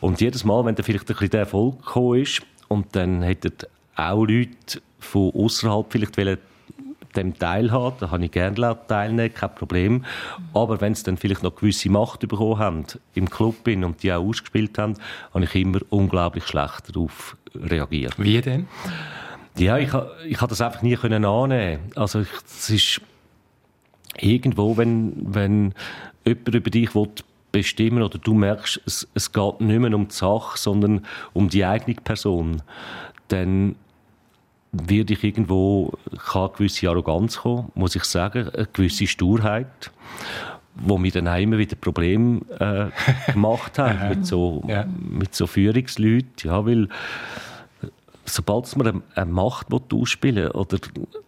Und 0.00 0.20
jedes 0.20 0.44
Mal, 0.44 0.64
wenn 0.64 0.74
dann 0.74 0.84
vielleicht 0.84 1.04
ein 1.04 1.14
bisschen 1.14 1.30
der 1.30 1.40
Erfolg 1.40 1.84
gekommen 1.84 2.20
ist 2.20 2.42
und 2.68 2.94
dann 2.94 3.22
hätten 3.22 3.52
auch 3.96 4.24
Leute 4.24 4.82
von 4.98 5.32
außerhalb 5.32 5.86
vielleicht 5.90 6.16
wollen 6.16 6.38
dem 7.16 7.38
teilhaben, 7.38 7.96
da 8.00 8.10
habe 8.10 8.24
ich 8.24 8.30
gerne 8.30 8.76
teilnehmen, 8.88 9.32
kein 9.32 9.54
Problem. 9.54 10.04
Aber 10.52 10.80
wenn 10.80 10.94
sie 10.94 11.04
dann 11.04 11.16
vielleicht 11.16 11.42
noch 11.42 11.56
gewisse 11.56 11.90
Macht 11.90 12.20
bekommen 12.20 12.58
haben 12.58 12.84
im 13.14 13.30
Club 13.30 13.64
bin 13.64 13.84
und 13.84 14.02
die 14.02 14.12
auch 14.12 14.24
ausgespielt 14.24 14.78
haben, 14.78 14.94
habe 15.32 15.44
ich 15.44 15.54
immer 15.54 15.80
unglaublich 15.90 16.46
schlecht 16.46 16.94
darauf 16.94 17.36
reagiert. 17.54 18.14
Wie 18.18 18.40
denn? 18.40 18.68
Ja, 19.56 19.78
ich, 19.78 19.90
ich 20.26 20.40
habe 20.40 20.50
das 20.50 20.60
einfach 20.60 20.82
nie 20.82 20.96
können 20.96 21.24
annehmen. 21.24 21.92
Also 21.94 22.20
ich, 22.20 22.28
es 22.46 22.70
ist 22.70 23.00
irgendwo, 24.18 24.76
wenn, 24.76 25.12
wenn 25.16 25.74
jemand 26.24 26.54
über 26.54 26.70
dich 26.70 26.94
will 26.94 27.08
bestimmen 27.52 28.02
oder 28.02 28.18
du 28.18 28.34
merkst, 28.34 28.80
es, 28.84 29.06
es 29.14 29.32
geht 29.32 29.60
nicht 29.60 29.78
mehr 29.78 29.94
um 29.94 30.08
die 30.08 30.14
Sache, 30.14 30.58
sondern 30.58 31.06
um 31.32 31.48
die 31.48 31.64
eigene 31.64 31.94
Person, 31.94 32.62
dann 33.28 33.76
wird 34.86 35.10
ich 35.10 35.22
irgendwo, 35.24 35.92
kann 36.30 36.42
eine 36.42 36.52
gewisse 36.52 36.88
Arroganz 36.88 37.38
kommen, 37.38 37.70
muss 37.74 37.96
ich 37.96 38.04
sagen, 38.04 38.48
eine 38.48 38.66
gewisse 38.72 39.06
Sturheit, 39.06 39.90
wo 40.74 40.98
mir 40.98 41.12
dann 41.12 41.26
immer 41.40 41.58
wieder 41.58 41.76
Probleme 41.76 42.40
äh, 42.58 43.32
gemacht 43.32 43.78
haben 43.78 44.08
mit 44.08 44.26
so, 44.26 44.64
Ja. 44.66 44.84
mit 44.98 45.34
so 45.34 45.46
Führungsleuten, 45.46 46.50
ja, 46.50 46.66
weil 46.66 46.88
sobald 48.24 48.76
man 48.76 48.86
eine, 48.86 49.02
eine 49.14 49.30
Macht 49.30 49.66
ausspielen 49.72 50.50
oder 50.50 50.78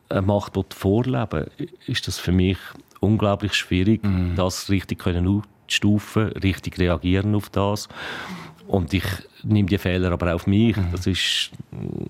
eine 0.08 0.22
Macht 0.22 0.54
vorleben 0.74 1.46
ist 1.86 2.08
das 2.08 2.18
für 2.18 2.32
mich 2.32 2.58
unglaublich 3.00 3.54
schwierig, 3.54 4.00
das 4.34 4.70
richtig 4.70 4.98
können 5.00 5.42
ausstufen, 5.66 6.28
richtig 6.32 6.78
reagieren 6.78 7.34
auf 7.34 7.50
das. 7.50 7.88
Und 8.66 8.92
ich 8.94 9.04
nehme 9.44 9.68
die 9.68 9.78
Fehler 9.78 10.10
aber 10.12 10.30
auch 10.30 10.36
auf 10.36 10.46
mich. 10.46 10.76
Das 10.90 11.06
ist 11.06 11.50
mm, 11.70 12.04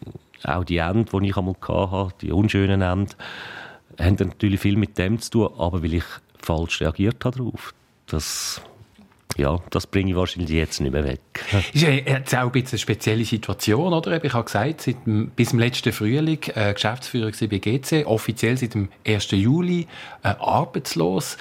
auch 0.47 0.64
die 0.64 0.78
Ende, 0.78 1.11
die 1.11 1.28
ich 1.28 1.36
einmal 1.36 1.55
hatte, 1.68 2.14
die 2.20 2.32
unschönen 2.32 2.82
Ende, 2.82 3.14
haben 3.99 4.16
natürlich 4.18 4.61
viel 4.61 4.76
mit 4.76 4.99
dem 4.99 5.18
zu 5.20 5.30
tun, 5.30 5.51
aber 5.59 5.82
weil 5.82 5.94
ich 5.94 6.05
falsch 6.40 6.80
reagiert 6.80 7.24
habe 7.24 7.38
darauf. 7.38 7.74
Das, 8.07 8.61
ja, 9.36 9.59
das 9.70 9.86
bringe 9.86 10.11
ich 10.11 10.16
wahrscheinlich 10.16 10.51
jetzt 10.51 10.80
nicht 10.80 10.92
mehr 10.92 11.05
weg. 11.05 11.20
Ist 11.72 11.82
ja 11.82 11.90
jetzt 11.90 12.34
auch 12.34 12.42
ein 12.42 12.53
bisschen 12.53 12.72
eine 12.72 12.78
spezielle 12.78 13.24
Situation, 13.24 13.92
oder? 13.92 14.22
Ich 14.22 14.32
habe 14.32 14.44
gesagt, 14.44 14.82
seit 14.82 14.99
bis 15.34 15.51
zum 15.51 15.59
letzten 15.59 15.92
Frühling 15.92 16.38
äh, 16.55 16.72
Geschäftsführer 16.72 17.32
bei 17.49 17.59
GC, 17.59 18.07
offiziell 18.07 18.57
seit 18.57 18.74
dem 18.74 18.88
1. 19.07 19.32
Juli 19.32 19.86
äh, 20.22 20.28
arbeitslos. 20.28 21.36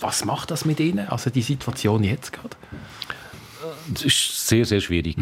Was 0.00 0.24
macht 0.24 0.50
das 0.50 0.64
mit 0.64 0.80
Ihnen? 0.80 1.08
Also 1.08 1.30
die 1.30 1.42
Situation 1.42 2.04
jetzt 2.04 2.32
gerade? 2.32 2.56
Das 3.88 4.02
ist 4.02 4.48
sehr, 4.48 4.64
sehr 4.64 4.80
schwierig. 4.80 5.16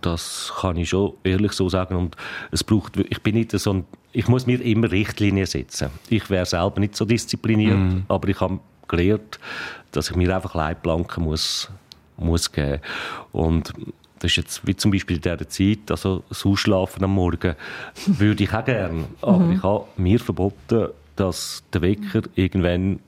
Das 0.00 0.52
kann 0.60 0.76
ich 0.76 0.88
schon 0.88 1.12
ehrlich 1.24 1.52
so 1.52 1.68
sagen. 1.68 1.96
Und 1.96 2.16
es 2.50 2.64
braucht, 2.64 2.96
ich 2.96 3.22
bin 3.22 3.34
nicht 3.34 3.52
so 3.52 3.72
ein, 3.72 3.84
ich 4.12 4.28
muss 4.28 4.46
mir 4.46 4.60
immer 4.62 4.90
Richtlinien 4.90 5.46
setzen. 5.46 5.90
Ich 6.08 6.30
wäre 6.30 6.46
selber 6.46 6.80
nicht 6.80 6.96
so 6.96 7.04
diszipliniert, 7.04 8.02
aber 8.08 8.28
ich 8.28 8.40
habe 8.40 8.60
gelernt, 8.88 9.38
dass 9.92 10.10
ich 10.10 10.16
mir 10.16 10.34
einfach 10.34 10.54
Leitplanken 10.54 11.24
muss, 11.24 11.70
muss 12.16 12.50
geben. 12.50 12.80
Und 13.32 13.72
das 14.20 14.30
ist 14.30 14.36
jetzt 14.36 14.66
wie 14.66 14.74
zum 14.74 14.90
Beispiel 14.90 15.16
in 15.16 15.22
dieser 15.22 15.48
Zeit, 15.48 15.90
also 15.90 16.22
das 16.28 16.46
Ausschlafen 16.46 17.04
am 17.04 17.12
Morgen, 17.12 17.54
würde 18.06 18.44
ich 18.44 18.54
auch 18.54 18.64
gerne. 18.64 19.04
Aber 19.20 19.50
ich 19.50 19.62
habe 19.62 19.84
mir 19.96 20.18
verboten, 20.18 20.88
dass 21.16 21.62
der 21.72 21.82
Wecker 21.82 22.22
irgendwann 22.34 23.00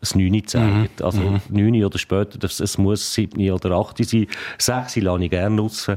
das 0.00 0.14
9 0.14 0.46
zeigt. 0.46 1.02
Also 1.02 1.40
9 1.48 1.84
oder 1.84 1.98
später, 1.98 2.38
das, 2.38 2.60
es 2.60 2.78
muss 2.78 3.14
7 3.14 3.50
oder 3.50 3.72
8 3.72 4.04
sein. 4.04 4.26
6 4.58 4.96
lasse 4.96 5.24
ich 5.24 5.30
gerne 5.30 5.60
raus. 5.60 5.90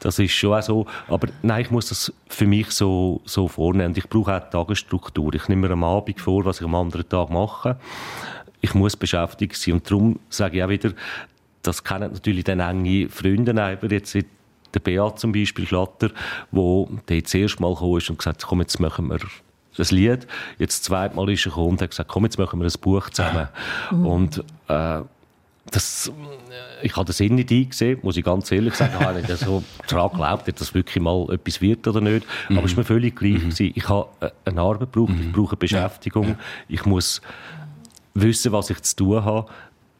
Das 0.00 0.18
ist 0.18 0.32
schon 0.32 0.54
auch 0.54 0.62
so. 0.62 0.86
Aber 1.08 1.28
nein, 1.42 1.62
ich 1.62 1.70
muss 1.70 1.88
das 1.88 2.12
für 2.28 2.46
mich 2.46 2.70
so, 2.70 3.20
so 3.24 3.48
vornehmen. 3.48 3.94
Ich 3.96 4.08
brauche 4.08 4.32
auch 4.32 4.40
eine 4.42 4.50
Tagesstruktur. 4.50 5.34
Ich 5.34 5.48
nehme 5.48 5.68
mir 5.68 5.72
am 5.72 5.84
Abend 5.84 6.20
vor, 6.20 6.44
was 6.44 6.60
ich 6.60 6.66
am 6.66 6.74
anderen 6.74 7.08
Tag 7.08 7.30
mache. 7.30 7.78
Ich 8.60 8.74
muss 8.74 8.96
beschäftigt 8.96 9.56
sein. 9.56 9.74
Und 9.74 9.90
darum 9.90 10.18
sage 10.28 10.58
ich 10.58 10.62
auch 10.62 10.68
wieder, 10.68 10.92
das 11.62 11.82
kennen 11.82 12.12
natürlich 12.12 12.44
dann 12.44 12.60
enge 12.60 13.08
Freunde, 13.08 13.50
aber 13.62 13.90
jetzt 13.90 14.14
der 14.14 14.80
Beat 14.80 15.18
zum 15.18 15.32
Beispiel, 15.32 15.66
Schlatter, 15.66 16.10
wo 16.50 16.88
der 17.08 17.22
das 17.22 17.34
erste 17.34 17.60
Mal 17.60 17.74
gekommen 17.74 17.98
ist 17.98 18.10
und 18.10 18.18
gesagt 18.18 18.42
hat, 18.42 18.48
komm, 18.48 18.60
jetzt 18.60 18.78
machen 18.80 19.08
wir 19.08 19.18
ein 19.80 19.94
Lied. 19.94 20.26
Jetzt 20.58 20.78
das 20.78 20.82
zweite 20.82 21.16
Mal 21.16 21.28
ist 21.30 21.46
er 21.46 21.50
gekommen 21.50 21.70
und 21.70 21.82
hat 21.82 21.90
gesagt, 21.90 22.08
komm, 22.08 22.24
jetzt 22.24 22.38
machen 22.38 22.60
wir 22.60 22.66
ein 22.66 22.80
Buch 22.80 23.10
zusammen. 23.10 23.48
Und 23.90 24.44
äh, 24.68 25.00
das, 25.70 26.10
ich 26.82 26.96
habe 26.96 27.04
den 27.04 27.12
Sinn 27.12 27.34
nicht 27.36 27.50
eingesehen, 27.50 27.98
muss 28.02 28.16
ich 28.16 28.24
ganz 28.24 28.50
ehrlich 28.50 28.74
sagen. 28.74 28.94
Ich 28.98 29.06
habe 29.06 29.20
nicht 29.20 29.38
so 29.38 29.62
daran 29.86 30.10
geglaubt, 30.10 30.48
ob 30.48 30.56
das 30.56 30.74
wirklich 30.74 31.02
mal 31.02 31.26
etwas 31.30 31.60
wird 31.60 31.86
oder 31.86 32.00
nicht. 32.00 32.26
Aber 32.48 32.64
es 32.64 32.72
war 32.72 32.80
mir 32.80 32.84
völlig 32.84 33.16
gleich. 33.16 33.34
gewesen. 33.34 33.72
Ich 33.74 33.88
habe 33.88 34.08
äh, 34.20 34.30
eine 34.44 34.60
Arbeit 34.60 34.92
gebraucht, 34.92 35.14
ich 35.20 35.32
brauche 35.32 35.50
eine 35.50 35.58
Beschäftigung. 35.58 36.36
Ich 36.68 36.84
muss 36.84 37.20
wissen, 38.14 38.52
was 38.52 38.70
ich 38.70 38.82
zu 38.82 38.96
tun 38.96 39.24
habe, 39.24 39.50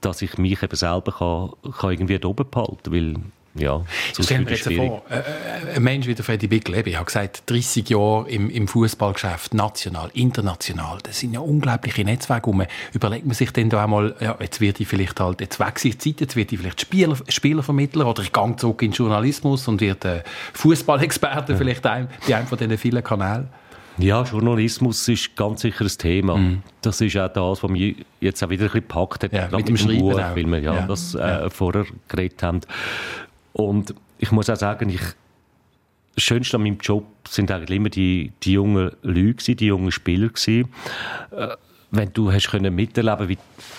dass 0.00 0.22
ich 0.22 0.38
mich 0.38 0.62
eben 0.62 0.76
selber 0.76 1.12
kann, 1.12 1.72
kann 1.72 1.90
irgendwie 1.92 2.18
da 2.18 2.28
oben 2.28 2.48
behalten 2.50 2.92
weil 2.92 3.14
ja, 3.55 3.84
wird 4.16 4.30
wir 4.46 4.53
es 4.53 4.64
jetzt 4.64 4.76
vor, 4.76 5.03
äh, 5.11 5.18
äh, 5.18 5.76
ein 5.76 5.82
Mensch 5.82 6.07
wie 6.07 6.14
der 6.14 6.24
Freddy 6.24 6.46
Bickel, 6.46 6.86
ich 6.86 6.94
habe 6.96 7.05
gesagt, 7.07 7.42
30 7.51 7.88
Jahre 7.90 8.28
im, 8.30 8.48
im 8.48 8.68
Fußballgeschäft, 8.68 9.55
national, 9.55 10.11
international, 10.14 10.98
das 11.03 11.18
sind 11.20 11.32
ja 11.34 11.40
unglaubliche 11.40 12.05
Netzwerke. 12.05 12.53
Man 12.53 12.68
überlegt 12.92 13.26
man 13.26 13.34
sich 13.34 13.51
dann 13.53 13.68
da 13.68 13.82
einmal, 13.84 14.14
ja, 14.20 14.36
jetzt 14.40 14.61
wird 14.61 14.78
ich 14.80 14.86
vielleicht 14.88 15.18
halt, 15.18 15.40
jetzt 15.40 15.59
ich 15.61 15.98
die 15.98 15.98
Zeit, 15.98 16.20
jetzt 16.20 16.36
wird 16.36 16.53
ich 16.53 16.59
vielleicht 16.61 16.80
Spieler, 16.80 17.16
Spielervermittler 17.28 18.07
oder 18.07 18.22
ich 18.22 18.32
gehe 18.32 18.57
zurück 18.57 18.82
in 18.82 18.90
den 18.90 18.94
Journalismus 18.96 19.66
und 19.68 19.80
werde 19.80 20.22
Fußballexperte 20.55 21.57
vielleicht 21.57 21.84
ein, 21.86 22.09
bei 22.28 22.36
einem 22.36 22.46
von 22.46 22.57
diesen 22.59 22.78
vielen 22.78 23.03
Kanälen. 23.03 23.48
Ja, 23.98 24.22
Journalismus 24.22 25.07
ist 25.09 25.36
ganz 25.36 25.61
sicher 25.61 25.84
ein 25.84 25.88
Thema. 25.98 26.40
Das 26.80 27.01
ist 27.03 27.16
auch 27.18 27.28
das, 27.28 27.62
was 27.62 27.70
mich 27.70 27.96
jetzt 28.20 28.42
auch 28.42 28.48
wieder 28.48 28.62
ein 28.62 28.66
bisschen 28.68 28.80
gepackt 28.82 29.24
hat. 29.24 29.32
Ja, 29.32 29.48
mit 29.55 29.68
dem 29.68 29.76
Schreiben 29.76 29.98
Buch, 30.01 30.12
auch. 30.14 30.36
weil 30.36 30.46
wir 30.46 30.59
ja, 30.61 30.74
Ja. 30.74 30.86
das 30.86 31.14
äh, 31.14 31.18
Ja. 31.18 31.51
vorher 31.51 31.84
geredet 32.09 32.42
haben. 32.42 32.61
Und 33.53 33.94
ich 34.18 34.30
muss 34.32 34.48
auch 34.51 34.57
sagen, 34.57 34.88
ich, 34.90 35.01
das 36.14 36.24
Schönste 36.24 36.57
an 36.57 36.62
meinem 36.64 36.78
Job 36.78 37.07
sind 37.28 37.51
eigentlich 37.51 37.76
immer 37.76 37.88
die, 37.88 38.32
die 38.42 38.53
jungen 38.53 38.90
Leute, 39.03 39.55
die 39.55 39.66
jungen 39.66 39.92
Spieler. 39.92 40.28
Gewesen. 40.28 40.68
Äh, 41.30 41.57
wenn 41.92 42.12
du 42.12 42.30
hast 42.32 42.48
können 42.51 42.72
miterleben, 42.74 43.28
wie 43.28 43.38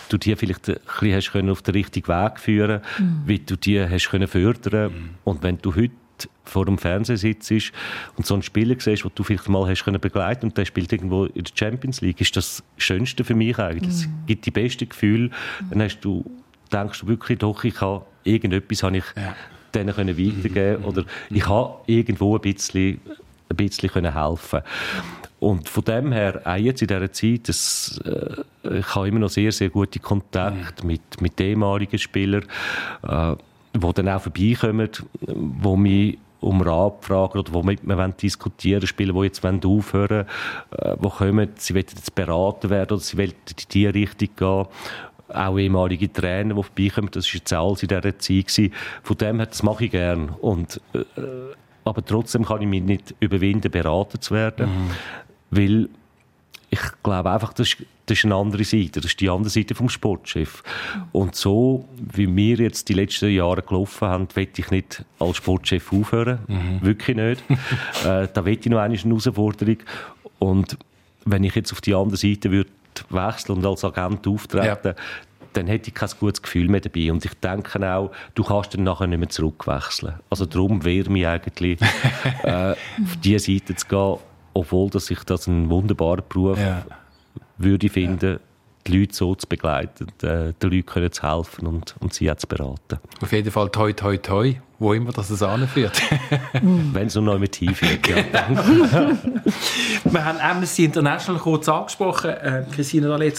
du 0.09 0.17
die 0.17 0.35
vielleicht 0.35 0.67
ein 0.69 0.75
bisschen 0.99 1.15
hast 1.15 1.31
können 1.31 1.49
auf 1.49 1.61
den 1.61 1.75
richtigen 1.75 2.07
Weg 2.09 2.39
führen, 2.41 2.81
wie 3.25 3.39
du 3.39 3.55
die 3.55 3.79
hast 3.81 4.09
können 4.09 4.27
fördern. 4.27 5.11
Und 5.23 5.43
wenn 5.43 5.59
du 5.59 5.73
heute 5.75 5.93
vor 6.43 6.65
dem 6.65 6.77
Fernseher 6.77 7.17
sitzt 7.17 7.71
und 8.17 8.25
so 8.25 8.33
einen 8.33 8.43
Spieler 8.43 8.75
siehst, 8.77 9.05
den 9.05 9.11
du 9.15 9.23
vielleicht 9.23 9.47
mal 9.47 9.65
hast 9.69 9.85
können 9.85 10.01
begleiten 10.01 10.47
und 10.47 10.57
der 10.57 10.65
spielt 10.65 10.91
irgendwo 10.91 11.25
in 11.25 11.45
der 11.45 11.53
Champions 11.55 12.01
League, 12.01 12.19
ist 12.19 12.35
das 12.35 12.61
Schönste 12.77 13.23
für 13.23 13.33
mich 13.33 13.57
eigentlich. 13.57 13.93
Es 13.93 14.07
Mhm. 14.07 14.25
gibt 14.27 14.45
die 14.45 14.51
besten 14.51 14.89
Gefühle. 14.89 15.29
Dann 15.69 15.81
hast 15.81 16.01
du, 16.01 16.29
denkst 16.73 16.99
du 16.99 17.07
wirklich, 17.07 17.39
doch, 17.39 17.63
ich 17.63 17.79
habe 17.79 18.05
irgendetwas 18.25 18.83
habe 18.83 18.97
ich 18.97 19.05
Ja. 19.15 19.35
Denen 19.71 19.93
können 19.93 20.17
weitergeben 20.17 20.83
oder 20.85 21.05
ich 21.29 21.47
habe 21.47 21.75
irgendwo 21.85 22.35
ein 22.35 22.41
bisschen, 22.41 23.01
ein 23.49 23.55
bisschen 23.55 23.89
können 23.89 24.13
helfen. 24.13 24.61
Und 25.39 25.67
von 25.67 25.83
dem 25.83 26.11
her, 26.11 26.41
auch 26.45 26.55
jetzt 26.55 26.83
in 26.83 26.87
dieser 26.87 27.11
Zeit, 27.11 27.49
das, 27.49 27.99
äh, 28.05 28.77
ich 28.77 28.95
habe 28.95 29.07
immer 29.07 29.19
noch 29.19 29.29
sehr, 29.29 29.51
sehr 29.51 29.69
gute 29.69 29.99
Kontakte 29.99 30.85
mit, 30.85 31.19
mit 31.19 31.41
ehemaligen 31.41 31.97
Spielern, 31.97 32.45
äh, 33.01 33.35
die 33.73 33.93
dann 33.93 34.09
auch 34.09 34.21
vorbeikommen, 34.21 34.89
wo 35.25 35.75
mich 35.75 36.19
um 36.41 36.61
Rat 36.61 37.05
fragen 37.05 37.39
oder 37.39 37.53
wo 37.53 37.63
mit 37.63 37.83
mir 37.83 37.97
wollen 37.97 38.15
diskutieren 38.17 38.85
Spieler, 38.85 39.13
die 39.13 39.21
jetzt 39.21 39.43
wollen 39.43 39.63
aufhören 39.63 40.25
äh, 40.71 40.95
wo 40.99 41.09
kommen, 41.09 41.49
sie 41.55 41.75
wollen 41.75 41.85
jetzt 41.87 42.13
beraten 42.15 42.69
werden 42.69 42.93
oder 42.93 43.01
sie 43.01 43.17
wollen 43.17 43.29
in 43.29 43.55
die 43.71 43.87
Richtung 43.87 44.29
gehen 44.35 44.65
auch 45.33 45.57
ehemalige 45.57 46.11
Trainer, 46.11 46.55
die 46.55 46.63
vorbeikommen, 46.63 47.09
das 47.11 47.27
war 47.27 47.33
jetzt 47.35 47.53
alles 47.53 47.83
in 47.83 47.87
dieser 47.89 48.19
Zeit. 48.19 48.47
Gewesen. 48.47 48.73
Von 49.03 49.17
dem 49.17 49.37
her, 49.37 49.45
das 49.45 49.63
mache 49.63 49.85
ich 49.85 49.91
gern. 49.91 50.29
Und, 50.29 50.81
äh, 50.93 51.03
aber 51.83 52.05
trotzdem 52.05 52.45
kann 52.45 52.61
ich 52.61 52.67
mich 52.67 52.83
nicht 52.83 53.15
überwinden, 53.19 53.71
beraten 53.71 54.21
zu 54.21 54.33
werden, 54.33 54.69
weil 55.49 55.89
ich 56.69 56.79
glaube 57.03 57.31
einfach, 57.31 57.53
das 57.53 57.69
ist, 57.73 57.85
das 58.05 58.19
ist 58.19 58.25
eine 58.25 58.35
andere 58.35 58.63
Seite. 58.63 59.01
Das 59.01 59.11
ist 59.11 59.19
die 59.19 59.29
andere 59.29 59.49
Seite 59.49 59.75
vom 59.75 59.89
Sportchef. 59.89 60.63
Und 61.11 61.35
so, 61.35 61.85
wie 61.97 62.33
wir 62.33 62.57
jetzt 62.57 62.87
die 62.87 62.93
letzten 62.93 63.29
Jahre 63.29 63.61
gelaufen 63.61 64.07
haben, 64.07 64.27
will 64.35 64.47
ich 64.55 64.71
nicht 64.71 65.03
als 65.19 65.37
Sportchef 65.37 65.91
aufhören. 65.91 66.39
Wirklich 66.81 67.17
nicht. 67.17 67.43
äh, 68.05 68.27
da 68.33 68.45
will 68.45 68.57
ich 68.59 68.65
noch 68.67 68.79
eine 68.79 68.95
Herausforderung. 68.95 69.77
Und 70.39 70.77
wenn 71.25 71.43
ich 71.43 71.55
jetzt 71.55 71.73
auf 71.73 71.81
die 71.81 71.93
andere 71.93 72.17
Seite 72.17 72.51
würde 72.51 72.69
wechseln 73.09 73.57
und 73.57 73.65
als 73.65 73.83
Agent 73.83 74.27
auftreten, 74.27 74.95
dann 75.53 75.67
hätte 75.67 75.89
ich 75.89 75.93
kein 75.93 76.09
gutes 76.19 76.41
Gefühl 76.41 76.69
mehr 76.69 76.79
dabei. 76.79 77.11
Und 77.11 77.25
ich 77.25 77.33
denke 77.35 77.93
auch, 77.93 78.11
du 78.35 78.43
kannst 78.43 78.73
dann 78.73 78.83
nachher 78.83 79.07
nicht 79.07 79.19
mehr 79.19 79.29
zurückwechseln. 79.29 80.15
Also 80.29 80.45
darum 80.45 80.83
wäre 80.85 81.09
mich 81.09 81.27
eigentlich, 81.27 81.79
äh, 82.43 82.71
auf 82.71 83.17
diese 83.23 83.51
Seite 83.51 83.75
zu 83.75 83.87
gehen, 83.87 84.17
obwohl 84.53 84.89
dass 84.89 85.09
ich 85.11 85.23
das 85.23 85.47
einen 85.47 85.69
wunderbaren 85.69 86.23
Beruf 86.27 86.57
Ja. 86.59 86.85
würde 87.57 87.89
finden, 87.89 88.39
die 88.87 88.97
Leute 88.97 89.13
so 89.13 89.35
zu 89.35 89.47
begleiten, 89.47 90.07
äh, 90.23 90.53
den 90.53 90.71
Leuten 90.71 91.11
zu 91.11 91.21
helfen 91.23 91.67
und, 91.67 91.95
und 91.99 92.13
sie 92.13 92.31
auch 92.31 92.35
zu 92.37 92.47
beraten. 92.47 92.99
Auf 93.21 93.31
jeden 93.31 93.51
Fall 93.51 93.69
toi 93.69 93.91
toi 93.93 94.17
toi, 94.17 94.53
wo 94.81 94.93
immer 94.93 95.11
das 95.11 95.29
es 95.29 95.43
anführt. 95.43 96.01
Wenn 96.61 97.05
es 97.05 97.13
noch 97.15 97.37
mit 97.37 97.55
hinführt, 97.55 97.99
ja. 98.07 98.15
Wir 100.03 100.25
haben 100.25 100.39
Amnesty 100.39 100.85
International 100.85 101.39
kurz 101.39 101.69
angesprochen, 101.69 102.31
äh, 102.31 102.63
Christina 102.73 103.15
i- 103.21 103.31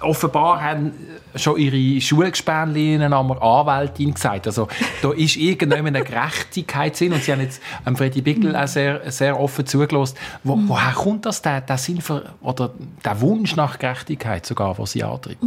Offenbar 0.00 0.62
haben 0.62 0.92
schon 1.34 1.56
ihre 1.58 2.00
Schulgespänlinnen 2.02 3.12
einmal 3.14 3.38
Anwältin 3.42 4.12
gesagt. 4.12 4.46
Also, 4.46 4.68
da 5.00 5.12
ist 5.12 5.36
irgendwann 5.36 5.86
eine 5.86 6.02
Gerechtigkeit 6.04 6.98
drin. 7.00 7.14
Und 7.14 7.22
sie 7.22 7.32
haben 7.32 7.40
jetzt 7.40 7.62
ähm, 7.86 7.96
Freddy 7.96 8.20
Bickel 8.20 8.54
auch 8.54 8.68
sehr, 8.68 9.10
sehr 9.10 9.40
offen 9.40 9.64
zugelassen. 9.64 10.16
Wo, 10.44 10.58
woher 10.66 10.92
kommt 10.92 11.24
das, 11.24 11.40
der, 11.40 11.62
der 11.62 11.78
Sinn 11.78 12.02
für, 12.02 12.24
oder 12.42 12.72
der 13.02 13.20
Wunsch 13.22 13.56
nach 13.56 13.78
Gerechtigkeit 13.78 14.44
sogar, 14.44 14.78
was 14.78 14.92
sie 14.92 15.02
antreibt? 15.02 15.38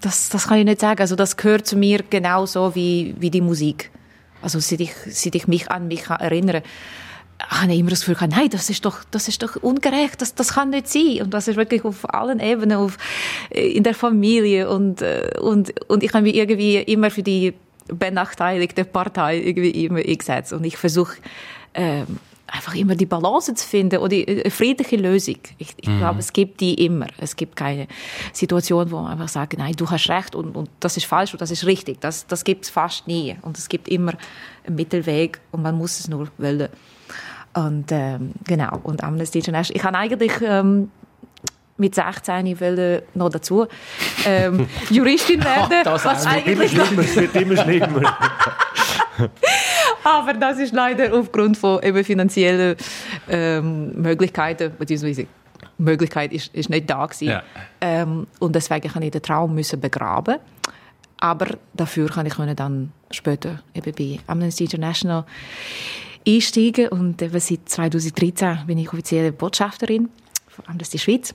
Das, 0.00 0.30
das 0.30 0.48
kann 0.48 0.58
ich 0.58 0.64
nicht 0.64 0.80
sagen. 0.80 1.00
Also 1.00 1.16
das 1.16 1.36
gehört 1.36 1.66
zu 1.66 1.76
mir 1.76 2.02
genauso 2.08 2.74
wie, 2.74 3.14
wie 3.18 3.30
die 3.30 3.42
Musik. 3.42 3.90
Also 4.44 4.60
seit 4.60 4.80
ich, 4.80 4.92
seit 5.08 5.34
ich 5.34 5.48
mich 5.48 5.70
an 5.70 5.88
mich 5.88 6.08
erinnere, 6.08 6.62
habe 7.40 7.72
ich 7.72 7.80
immer 7.80 7.90
das 7.90 8.04
Gefühl, 8.04 8.28
nein, 8.28 8.48
das 8.50 8.70
ist 8.70 8.84
doch, 8.84 9.02
das 9.10 9.26
ist 9.28 9.42
doch 9.42 9.56
ungerecht, 9.56 10.20
das, 10.20 10.34
das 10.34 10.54
kann 10.54 10.70
nicht 10.70 10.88
sein. 10.88 11.22
Und 11.22 11.34
das 11.34 11.48
ist 11.48 11.56
wirklich 11.56 11.84
auf 11.84 12.12
allen 12.12 12.40
Ebenen, 12.40 12.76
auf, 12.76 12.98
äh, 13.50 13.66
in 13.68 13.82
der 13.82 13.94
Familie 13.94 14.68
und, 14.70 15.02
äh, 15.02 15.30
und, 15.40 15.72
und 15.88 16.02
ich 16.02 16.12
habe 16.12 16.22
mich 16.22 16.36
irgendwie 16.36 16.76
immer 16.76 17.10
für 17.10 17.22
die 17.22 17.54
benachteiligte 17.88 18.84
Partei 18.84 19.38
irgendwie 19.40 19.84
immer 19.84 19.98
eingesetzt. 19.98 20.52
Und 20.52 20.64
ich 20.64 20.76
versuche, 20.76 21.16
ähm, 21.74 22.18
einfach 22.46 22.74
immer 22.74 22.94
die 22.94 23.06
Balance 23.06 23.54
zu 23.54 23.66
finden 23.66 23.98
oder 23.98 24.08
die 24.08 24.26
äh, 24.26 24.50
friedliche 24.50 24.96
Lösung. 24.96 25.38
Ich, 25.58 25.74
ich 25.76 25.98
glaube, 25.98 26.20
es 26.20 26.32
gibt 26.32 26.60
die 26.60 26.74
immer. 26.84 27.06
Es 27.18 27.36
gibt 27.36 27.56
keine 27.56 27.88
Situation, 28.32 28.90
wo 28.90 29.00
man 29.00 29.12
einfach 29.12 29.28
sagt, 29.28 29.56
nein, 29.58 29.74
du 29.76 29.88
hast 29.90 30.08
recht 30.08 30.34
und, 30.34 30.56
und 30.56 30.68
das 30.80 30.96
ist 30.96 31.06
falsch 31.06 31.32
und 31.32 31.40
das 31.40 31.50
ist 31.50 31.64
richtig. 31.66 32.00
Das, 32.00 32.26
das 32.26 32.44
gibt 32.44 32.64
es 32.64 32.70
fast 32.70 33.06
nie. 33.06 33.36
Und 33.42 33.58
es 33.58 33.68
gibt 33.68 33.88
immer 33.88 34.12
einen 34.66 34.76
Mittelweg 34.76 35.40
und 35.52 35.62
man 35.62 35.76
muss 35.76 36.00
es 36.00 36.08
nur 36.08 36.28
wollen. 36.38 36.68
Und 37.54 37.86
ähm, 37.90 38.32
genau, 38.46 38.80
und 38.82 39.02
Amnesty 39.02 39.38
International. 39.38 39.76
Ich 39.76 39.84
habe 39.84 39.96
eigentlich 39.96 40.32
ähm, 40.42 40.90
mit 41.76 41.94
16 41.94 42.46
ich 42.46 42.60
wollte 42.60 43.04
noch 43.14 43.30
dazu 43.30 43.66
ähm, 44.26 44.68
Juristin 44.90 45.42
werden, 45.44 45.82
das 45.82 46.04
was 46.04 46.26
auch 46.26 46.30
noch. 46.30 46.36
eigentlich 46.36 46.72
es 46.76 47.16
wird 47.16 47.34
immer 47.34 47.56
schlimmer. 47.56 48.16
aber 50.04 50.34
das 50.34 50.58
ist 50.58 50.72
leider 50.72 51.12
aufgrund 51.14 51.56
von 51.56 51.82
eben 51.82 52.04
finanziellen 52.04 52.76
ähm, 53.28 54.00
Möglichkeiten, 54.00 54.72
beziehungsweise 54.78 55.26
Möglichkeit 55.78 56.32
ist, 56.32 56.54
ist 56.54 56.70
nicht 56.70 56.88
da 56.88 57.06
gewesen. 57.06 57.28
Ja. 57.28 57.42
Ähm, 57.80 58.26
und 58.38 58.54
deswegen 58.54 58.94
habe 58.94 59.04
ich 59.04 59.10
den 59.10 59.22
Traum 59.22 59.54
müssen 59.54 59.80
begraben. 59.80 60.36
Aber 61.18 61.46
dafür 61.72 62.08
kann 62.08 62.26
ich 62.26 62.34
dann 62.34 62.92
später 63.10 63.62
eben 63.72 63.92
bei 63.96 64.18
Amnesty 64.26 64.64
International 64.64 65.24
einsteigen 66.26 66.88
und 66.88 67.22
eben 67.22 67.40
seit 67.40 67.68
2013 67.68 68.66
bin 68.66 68.78
ich 68.78 68.92
offizielle 68.92 69.32
Botschafterin 69.32 70.10
von 70.48 70.66
Amnesty 70.68 70.98
Schweiz. 70.98 71.34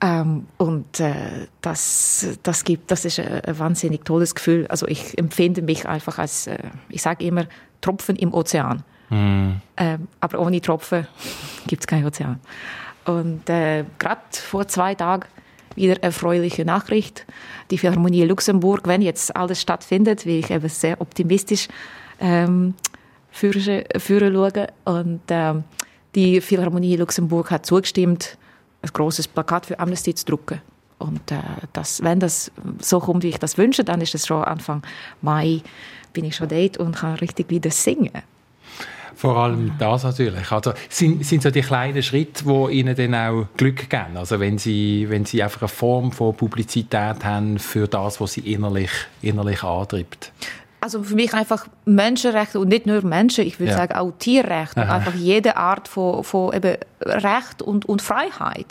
Ähm, 0.00 0.46
und 0.58 1.00
äh, 1.00 1.46
das, 1.60 2.38
das, 2.42 2.64
gibt, 2.64 2.90
das 2.90 3.04
ist 3.04 3.18
ein, 3.18 3.40
ein 3.40 3.58
wahnsinnig 3.58 4.04
tolles 4.04 4.34
Gefühl. 4.34 4.66
Also 4.68 4.86
ich 4.86 5.18
empfinde 5.18 5.62
mich 5.62 5.86
einfach 5.86 6.18
als, 6.18 6.46
äh, 6.46 6.58
ich 6.88 7.02
sage 7.02 7.24
immer, 7.24 7.46
Tropfen 7.82 8.16
im 8.16 8.32
Ozean. 8.32 8.82
Ähm, 9.76 10.08
aber 10.20 10.38
ohne 10.38 10.60
Tropfen 10.62 11.06
gibt 11.66 11.82
es 11.82 11.86
keinen 11.86 12.06
Ozean. 12.06 12.40
Und 13.04 13.48
äh, 13.50 13.84
gerade 13.98 14.20
vor 14.30 14.66
zwei 14.68 14.94
Tagen 14.94 15.26
wieder 15.74 16.02
erfreuliche 16.02 16.64
Nachricht. 16.64 17.26
Die 17.70 17.78
Philharmonie 17.78 18.24
Luxemburg, 18.24 18.82
wenn 18.86 19.02
jetzt 19.02 19.34
alles 19.36 19.60
stattfindet, 19.60 20.24
will 20.26 20.38
ich 20.38 20.50
eben 20.50 20.68
sehr 20.68 21.00
optimistisch 21.00 21.68
ähm, 22.20 22.74
führen, 23.30 23.84
führen 23.98 24.34
schauen. 24.34 24.66
Und 24.84 25.20
ähm, 25.28 25.64
die 26.14 26.40
Philharmonie 26.40 26.96
Luxemburg 26.96 27.50
hat 27.50 27.66
zugestimmt, 27.66 28.38
ein 28.82 28.90
großes 28.92 29.28
Plakat 29.28 29.66
für 29.66 29.78
Amnesty 29.78 30.14
zu 30.14 30.26
drucken. 30.26 30.60
Und 30.98 31.32
äh, 31.32 31.40
das, 31.72 32.02
wenn 32.02 32.20
das 32.20 32.52
so 32.80 33.00
kommt, 33.00 33.24
wie 33.24 33.28
ich 33.28 33.38
das 33.38 33.58
wünsche, 33.58 33.82
dann 33.82 34.00
ist 34.00 34.14
es 34.14 34.26
schon 34.26 34.44
Anfang 34.44 34.82
Mai, 35.20 35.62
bin 36.12 36.24
ich 36.24 36.36
schon 36.36 36.48
dort 36.48 36.78
und 36.78 36.96
kann 36.96 37.14
richtig 37.14 37.50
wieder 37.50 37.70
singen. 37.70 38.10
Vor 39.14 39.36
allem 39.36 39.72
das 39.78 40.02
natürlich. 40.04 40.50
Also 40.50 40.72
sind, 40.88 41.24
sind 41.24 41.42
so 41.42 41.50
die 41.50 41.60
kleinen 41.60 42.02
Schritte, 42.02 42.44
die 42.44 42.72
ihnen 42.78 42.96
dann 42.96 43.14
auch 43.14 43.46
Glück 43.56 43.88
geben. 43.88 44.16
Also 44.16 44.40
wenn 44.40 44.58
sie, 44.58 45.06
wenn 45.10 45.24
sie 45.24 45.42
einfach 45.42 45.62
eine 45.62 45.68
Form 45.68 46.10
von 46.12 46.34
Publizität 46.34 47.24
haben 47.24 47.58
für 47.58 47.86
das, 47.86 48.20
was 48.20 48.32
sie 48.32 48.40
innerlich, 48.40 48.90
innerlich 49.20 49.62
antreibt. 49.62 50.32
Also 50.80 51.04
für 51.04 51.14
mich 51.14 51.32
einfach 51.34 51.68
Menschenrechte 51.84 52.58
und 52.58 52.66
nicht 52.66 52.86
nur 52.86 53.04
Menschen, 53.04 53.46
ich 53.46 53.60
würde 53.60 53.70
Ja. 53.70 53.76
sagen 53.78 53.94
auch 53.94 54.10
Tierrechte, 54.18 54.82
einfach 54.90 55.14
jede 55.14 55.56
Art 55.56 55.86
von, 55.86 56.24
von 56.24 56.52
eben 56.52 56.76
Recht 57.00 57.62
und, 57.62 57.84
und 57.84 58.02
Freiheit 58.02 58.66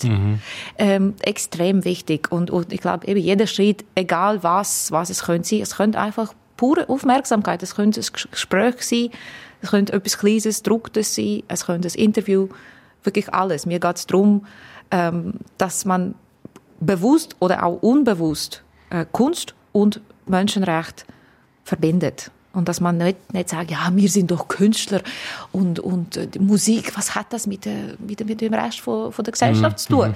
ähm, 0.77 1.13
extrem 1.21 1.85
wichtig 1.85 2.29
und, 2.29 2.51
und 2.51 2.73
ich 2.73 2.81
glaube 2.81 3.07
eben 3.07 3.21
jeder 3.21 3.47
Schritt, 3.47 3.85
egal 3.95 4.43
was, 4.43 4.91
was 4.91 5.09
es 5.09 5.23
könnte 5.23 5.47
sein, 5.47 5.61
es 5.61 5.77
könnte 5.77 5.97
einfach 6.01 6.33
pure 6.61 6.87
Aufmerksamkeit, 6.89 7.63
es 7.63 7.73
könnte 7.75 7.99
ein 7.99 8.03
Ges- 8.03 8.29
Gespräch 8.29 8.75
sein, 8.83 9.09
es 9.63 9.71
könnte 9.71 9.93
etwas 9.93 10.17
Kleines, 10.17 10.61
Drucktes 10.61 11.15
sein, 11.15 11.41
es 11.47 11.65
könnte 11.65 11.87
ein 11.87 11.95
Interview, 12.07 12.47
wirklich 13.03 13.33
alles. 13.33 13.65
Mir 13.65 13.79
geht 13.79 13.95
es 13.97 14.05
darum, 14.05 14.45
ähm, 14.91 15.33
dass 15.57 15.85
man 15.85 16.13
bewusst 16.79 17.35
oder 17.39 17.63
auch 17.65 17.81
unbewusst 17.81 18.61
äh, 18.91 19.05
Kunst 19.11 19.55
und 19.71 20.01
Menschenrecht 20.27 21.05
verbindet. 21.63 22.29
Und 22.53 22.67
dass 22.67 22.81
man 22.81 22.97
nicht, 22.97 23.33
nicht 23.33 23.47
sagt, 23.49 23.71
ja, 23.71 23.89
wir 23.93 24.09
sind 24.09 24.29
doch 24.29 24.47
Künstler 24.49 25.01
und, 25.53 25.79
und 25.79 26.17
äh, 26.17 26.27
Musik, 26.37 26.97
was 26.97 27.15
hat 27.15 27.27
das 27.31 27.47
mit, 27.47 27.63
der, 27.63 27.95
mit, 28.05 28.19
dem- 28.19 28.27
mit 28.27 28.41
dem 28.41 28.53
Rest 28.53 28.81
von, 28.81 29.11
von 29.13 29.23
der 29.23 29.31
Gesellschaft 29.31 29.79
zu 29.79 29.87
tun? 29.87 30.15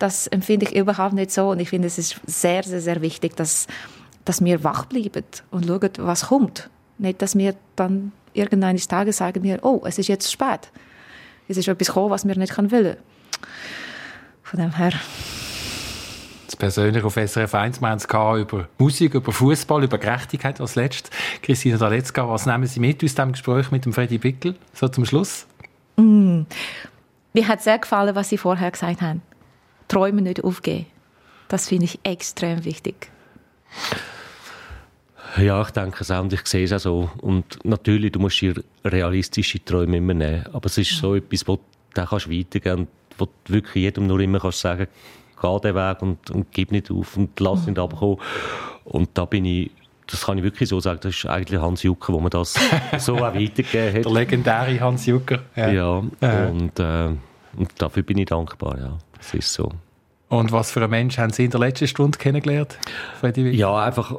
Das 0.00 0.26
empfinde 0.26 0.66
ich 0.66 0.74
überhaupt 0.74 1.14
nicht 1.14 1.30
so. 1.30 1.50
Und 1.50 1.60
ich 1.60 1.68
finde, 1.68 1.86
es 1.86 1.96
ist 1.96 2.16
sehr, 2.26 2.62
sehr, 2.64 2.80
sehr 2.80 3.00
wichtig, 3.02 3.36
dass, 3.36 3.66
dass 4.26 4.44
wir 4.44 4.62
wach 4.62 4.84
bleiben 4.84 5.24
und 5.50 5.66
schauen, 5.66 5.90
was 5.98 6.26
kommt. 6.26 6.68
Nicht, 6.98 7.22
dass 7.22 7.36
wir 7.36 7.54
dann 7.76 8.12
irgendeines 8.34 8.88
Tages 8.88 9.16
sagen, 9.16 9.42
wir, 9.42 9.64
oh, 9.64 9.82
es 9.86 9.98
ist 9.98 10.08
jetzt 10.08 10.30
spät. 10.30 10.70
Es 11.48 11.56
ist 11.56 11.68
etwas 11.68 11.88
gekommen, 11.88 12.10
was 12.10 12.26
wir 12.26 12.36
nicht 12.36 12.52
können 12.52 12.70
wollen. 12.70 12.96
Von 14.42 14.60
dem 14.60 14.74
her. 14.74 14.92
Das 16.46 16.56
persönlich 16.56 17.04
auf 17.04 17.14
SRF 17.14 17.54
1 17.54 17.80
wir 17.80 17.88
haben 17.88 18.40
über 18.40 18.68
Musik, 18.78 19.14
über 19.14 19.32
Fußball, 19.32 19.84
über 19.84 19.98
Gerechtigkeit 19.98 20.60
als 20.60 20.74
letztes. 20.74 21.10
Christina 21.42 21.76
Daletzka, 21.76 22.28
was 22.28 22.46
nehmen 22.46 22.66
Sie 22.66 22.80
mit 22.80 23.02
aus 23.02 23.14
dem 23.14 23.32
Gespräch 23.32 23.70
mit 23.70 23.84
dem 23.84 23.92
Freddy 23.92 24.18
Bickel, 24.18 24.56
so 24.72 24.88
zum 24.88 25.04
Schluss? 25.04 25.46
Mm. 25.96 26.42
Mir 27.32 27.48
hat 27.48 27.62
sehr 27.62 27.78
gefallen, 27.78 28.14
was 28.14 28.28
Sie 28.28 28.38
vorher 28.38 28.70
gesagt 28.70 29.02
haben. 29.02 29.22
Träume 29.88 30.22
nicht 30.22 30.42
aufgeben. 30.42 30.86
Das 31.48 31.68
finde 31.68 31.84
ich 31.84 32.00
extrem 32.02 32.64
wichtig. 32.64 33.10
Ja, 35.36 35.62
ich 35.62 35.70
denke 35.70 35.98
es 36.00 36.10
auch 36.10 36.22
und 36.22 36.32
ich 36.32 36.46
sehe 36.46 36.64
es 36.64 36.72
auch 36.72 36.78
so. 36.78 37.10
Und 37.20 37.64
natürlich, 37.64 38.12
du 38.12 38.20
musst 38.20 38.40
dir 38.40 38.54
realistische 38.84 39.64
Träume 39.64 39.98
immer 39.98 40.14
nehmen. 40.14 40.46
Aber 40.52 40.66
es 40.66 40.78
ist 40.78 40.96
so 40.96 41.14
etwas, 41.14 41.46
wo 41.46 41.56
du 41.94 42.04
kannst 42.04 42.30
weitergehen 42.30 42.88
wo 43.18 43.26
du 43.44 43.52
wirklich 43.52 43.84
jedem 43.84 44.06
nur 44.06 44.20
immer 44.20 44.40
kannst 44.40 44.60
sagen, 44.60 44.88
geh 45.40 45.60
den 45.60 45.74
Weg 45.74 46.02
und, 46.02 46.30
und 46.30 46.52
gib 46.52 46.70
nicht 46.70 46.90
auf 46.90 47.16
und 47.16 47.38
lass 47.40 47.66
nicht 47.66 47.78
abkommen. 47.78 48.18
Und 48.84 49.10
da 49.14 49.24
bin 49.24 49.44
ich 49.44 49.70
das 50.08 50.24
kann 50.24 50.38
ich 50.38 50.44
wirklich 50.44 50.68
so 50.68 50.78
sagen, 50.78 51.00
das 51.02 51.16
ist 51.16 51.26
eigentlich 51.26 51.60
Hans 51.60 51.82
Jucker, 51.82 52.12
wo 52.12 52.20
man 52.20 52.30
das 52.30 52.54
so 52.98 53.16
auch 53.16 53.34
weitergegeben 53.34 53.96
hat. 53.96 54.04
Der 54.04 54.12
legendäre 54.12 54.80
Hans 54.80 55.06
Jucker. 55.06 55.40
Ja, 55.56 55.68
ja, 55.68 56.02
ja. 56.20 56.46
Und, 56.46 56.78
äh, 56.78 57.08
und 57.56 57.70
dafür 57.78 58.04
bin 58.04 58.18
ich 58.18 58.26
dankbar, 58.26 58.78
ja. 58.78 58.98
Das 59.16 59.34
ist 59.34 59.52
so. 59.52 59.72
Und 60.28 60.50
was 60.50 60.72
für 60.72 60.80
einen 60.80 60.90
Mensch 60.90 61.18
haben 61.18 61.32
Sie 61.32 61.44
in 61.44 61.50
der 61.50 61.60
letzten 61.60 61.86
Stunde 61.86 62.18
kennengelernt, 62.18 62.78
Freddy 63.20 63.48
Ja, 63.50 63.76
einfach, 63.76 64.12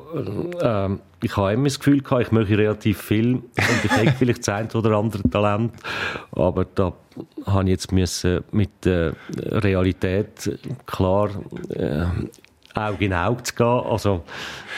äh, 0.62 0.90
ich 1.22 1.36
habe 1.36 1.54
immer 1.54 1.66
das 1.66 1.80
Gefühl 1.80 2.02
gehabt, 2.02 2.22
ich 2.22 2.32
möchte 2.32 2.58
relativ 2.58 3.02
viel. 3.02 3.36
Und 3.36 3.46
ich 3.84 3.92
hätte 3.92 4.14
vielleicht 4.18 4.40
das 4.40 4.50
ein 4.50 4.72
oder 4.72 4.92
andere 4.92 5.24
Talent, 5.30 5.74
aber 6.32 6.64
da 6.64 6.94
habe 7.46 7.64
ich 7.66 7.72
jetzt 7.72 7.92
müssen 7.92 8.44
mit 8.52 8.70
der 8.86 9.14
Realität 9.38 10.58
klar 10.86 11.30
äh, 11.70 12.06
Auge 12.74 13.06
in 13.06 13.14
Auge 13.14 13.44
zu 13.44 13.56
gehen. 13.56 13.66
Also, 13.66 14.24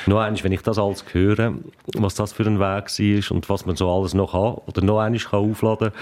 nur 0.07 0.21
eins, 0.23 0.43
wenn 0.43 0.51
ich 0.51 0.61
das 0.61 0.79
alles 0.79 1.03
höre, 1.11 1.53
was 1.95 2.15
das 2.15 2.33
für 2.33 2.43
ein 2.43 2.59
Weg 2.59 2.85
war 2.87 3.35
und 3.35 3.49
was 3.49 3.65
man 3.65 3.75
so 3.75 3.91
alles 3.91 4.13
noch 4.13 4.33
hat 4.33 4.67
oder 4.67 4.81
noch 4.83 4.99
einmal 4.99 5.21
aufladen 5.31 5.91
kann, 5.91 5.99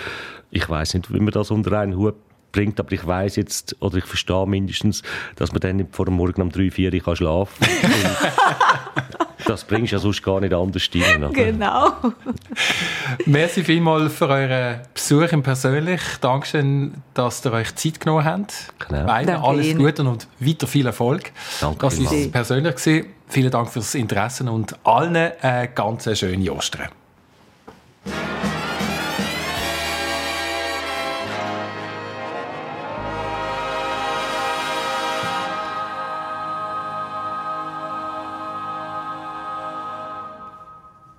ich 0.51 0.69
weiß 0.69 0.93
nicht, 0.93 1.13
wie 1.13 1.19
man 1.19 1.31
das 1.31 1.51
unter 1.51 1.77
einen 1.79 1.97
Hut 1.97 2.15
bringt, 2.51 2.79
aber 2.79 2.91
ich 2.91 3.05
weiß 3.05 3.35
jetzt, 3.35 3.75
oder 3.79 3.97
ich 3.97 4.05
verstehe 4.05 4.47
mindestens, 4.47 5.03
dass 5.35 5.51
man 5.51 5.61
dann 5.61 5.77
nicht 5.77 5.95
vor 5.95 6.05
dem 6.05 6.15
Morgen 6.15 6.41
um 6.41 6.49
3, 6.49 6.71
4 6.71 6.93
Uhr 6.93 7.15
schlafen 7.15 7.67
kann. 7.81 7.91
das 9.45 9.63
bringst 9.63 9.91
du 9.91 9.95
ja 9.95 9.99
sonst 9.99 10.23
gar 10.23 10.39
nicht 10.41 10.53
anders 10.53 10.89
rein. 10.93 11.31
Genau. 11.33 11.93
Merci 13.25 13.63
vielmals 13.63 14.13
für 14.13 14.27
euren 14.27 14.81
Besuch 14.93 15.31
im 15.31 15.43
Persönlich. 15.43 16.01
Dankeschön, 16.21 16.95
dass 17.13 17.45
ihr 17.45 17.53
euch 17.53 17.75
Zeit 17.75 17.99
genommen 17.99 18.25
habt. 18.25 18.73
Genau. 18.87 19.05
Beide 19.05 19.39
alles 19.41 19.75
Gute 19.75 20.03
und 20.03 20.27
weiter 20.39 20.67
viel 20.67 20.85
Erfolg. 20.85 21.31
Danke 21.61 21.79
das 21.79 21.99
war 21.99 22.31
persönlich. 22.31 22.75
Gewesen. 22.75 23.05
Vielen 23.29 23.51
Dank 23.51 23.69
fürs 23.69 23.93
Interesse 23.93 24.49
und 24.49 24.75
allen 24.85 25.31
eine 25.41 25.67
ganz 25.67 26.17
schöne 26.17 26.51
Ostern. 26.51 26.87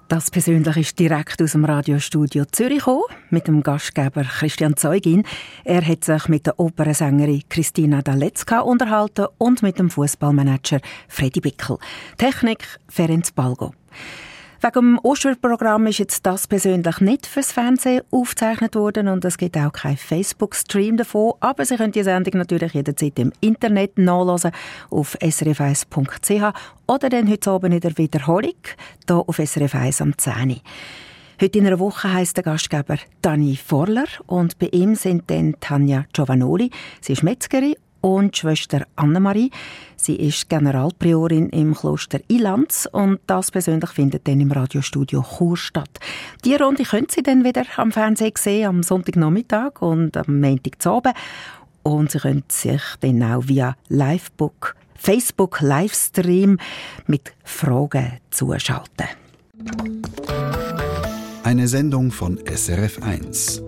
Das 0.09 0.31
persönlich 0.31 0.77
ist 0.79 0.99
direkt 0.99 1.43
aus 1.43 1.53
dem 1.53 1.67
Radiostudio 1.67 2.47
Zürich 2.47 2.79
gekommen, 2.79 3.03
mit 3.29 3.47
dem 3.47 3.63
Gastgeber 3.63 4.25
Christian 4.25 4.75
Zeugin. 4.75 5.23
Er 5.65 5.87
hat 5.87 6.03
sich 6.03 6.29
mit 6.29 6.47
der 6.47 6.59
Opernsängerin 6.59 7.43
Christina 7.51 8.01
Daletzka 8.01 8.61
unterhalten 8.61 9.27
und 9.37 9.63
mit 9.63 9.79
dem 9.79 9.91
Fußballmanager 9.91 10.81
Freddy 11.09 11.41
Bickel. 11.41 11.77
Technik 12.17 12.79
Ferenc 12.89 13.35
Balgo. 13.35 13.75
Wegen 14.61 14.73
dem 14.73 14.99
Osterprogramm 15.05 15.87
ist 15.87 15.99
jetzt 15.99 16.27
das 16.27 16.49
persönlich 16.49 17.01
nicht 17.01 17.29
fürs 17.29 17.53
Fernsehen 17.53 18.03
aufgezeichnet 18.11 18.75
worden 18.75 19.07
und 19.07 19.25
es 19.25 19.39
gibt 19.39 19.57
auch 19.57 19.71
keinen 19.71 19.97
Facebook-Stream 19.97 20.97
davon, 20.97 21.35
aber 21.39 21.65
Sie 21.65 21.77
können 21.77 21.93
die 21.93 22.03
Sendung 22.03 22.39
natürlich 22.39 22.75
jederzeit 22.75 23.17
im 23.21 23.33
Internet 23.41 23.99
nachlesen 23.99 24.51
auf 24.91 25.17
srf1.ch 25.21 26.55
oder 26.89 27.09
dann 27.09 27.31
heute 27.31 27.51
Abend 27.53 27.75
in 27.75 27.81
der 27.81 27.97
Wiederholung 27.97 28.57
hier 29.07 29.17
auf 29.17 29.37
SRF 29.37 29.77
1 29.77 30.01
am 30.03 30.19
10 30.19 30.61
Heute 31.41 31.59
in 31.59 31.67
einer 31.69 31.79
Woche 31.79 32.13
heißt 32.13 32.37
der 32.37 32.43
Gastgeber 32.43 32.97
Dani 33.23 33.55
Forler 33.55 34.09
und 34.27 34.59
bei 34.59 34.71
ihm 34.73 34.97
sind 34.97 35.31
dann 35.31 35.55
Tanja 35.61 36.07
Giovanoli, 36.13 36.71
sie 37.01 37.13
ist 37.13 37.23
Metzgerin 37.23 37.77
und 38.01 38.37
Schwester 38.37 38.87
Annemarie. 38.97 39.51
Sie 39.97 40.17
ist 40.17 40.49
Generalpriorin 40.49 41.49
im 41.51 41.75
Kloster 41.75 42.21
Ilanz 42.29 42.89
und 42.91 43.21
das 43.27 43.51
persönlich 43.51 43.91
findet 43.91 44.27
dann 44.29 44.41
im 44.41 44.53
Radiostudio 44.53 45.23
Chur 45.23 45.57
statt. 45.57 46.01
Die 46.45 46.55
Runde 46.55 46.85
können 46.85 47.09
Sie 47.11 47.23
dann 47.23 47.45
wieder 47.45 47.65
am 47.77 47.93
Fernsehen 47.93 48.33
sehen, 48.37 48.69
am 48.69 48.83
Sonntagnachmittag 48.83 49.81
und 49.81 50.17
am 50.17 50.41
Montagabend. 50.41 51.15
Und 51.83 52.11
Sie 52.11 52.19
können 52.19 52.45
sich 52.49 52.83
dann 53.01 53.23
auch 53.23 53.49
via 53.49 53.77
Livebook, 53.89 54.77
Facebook 54.95 55.61
Livestream 55.61 56.59
mit 57.07 57.33
Fragen 57.45 58.19
zuschalten. 58.31 59.07
Eine 61.43 61.67
Sendung 61.67 62.11
von 62.11 62.39
SRF1. 62.39 63.68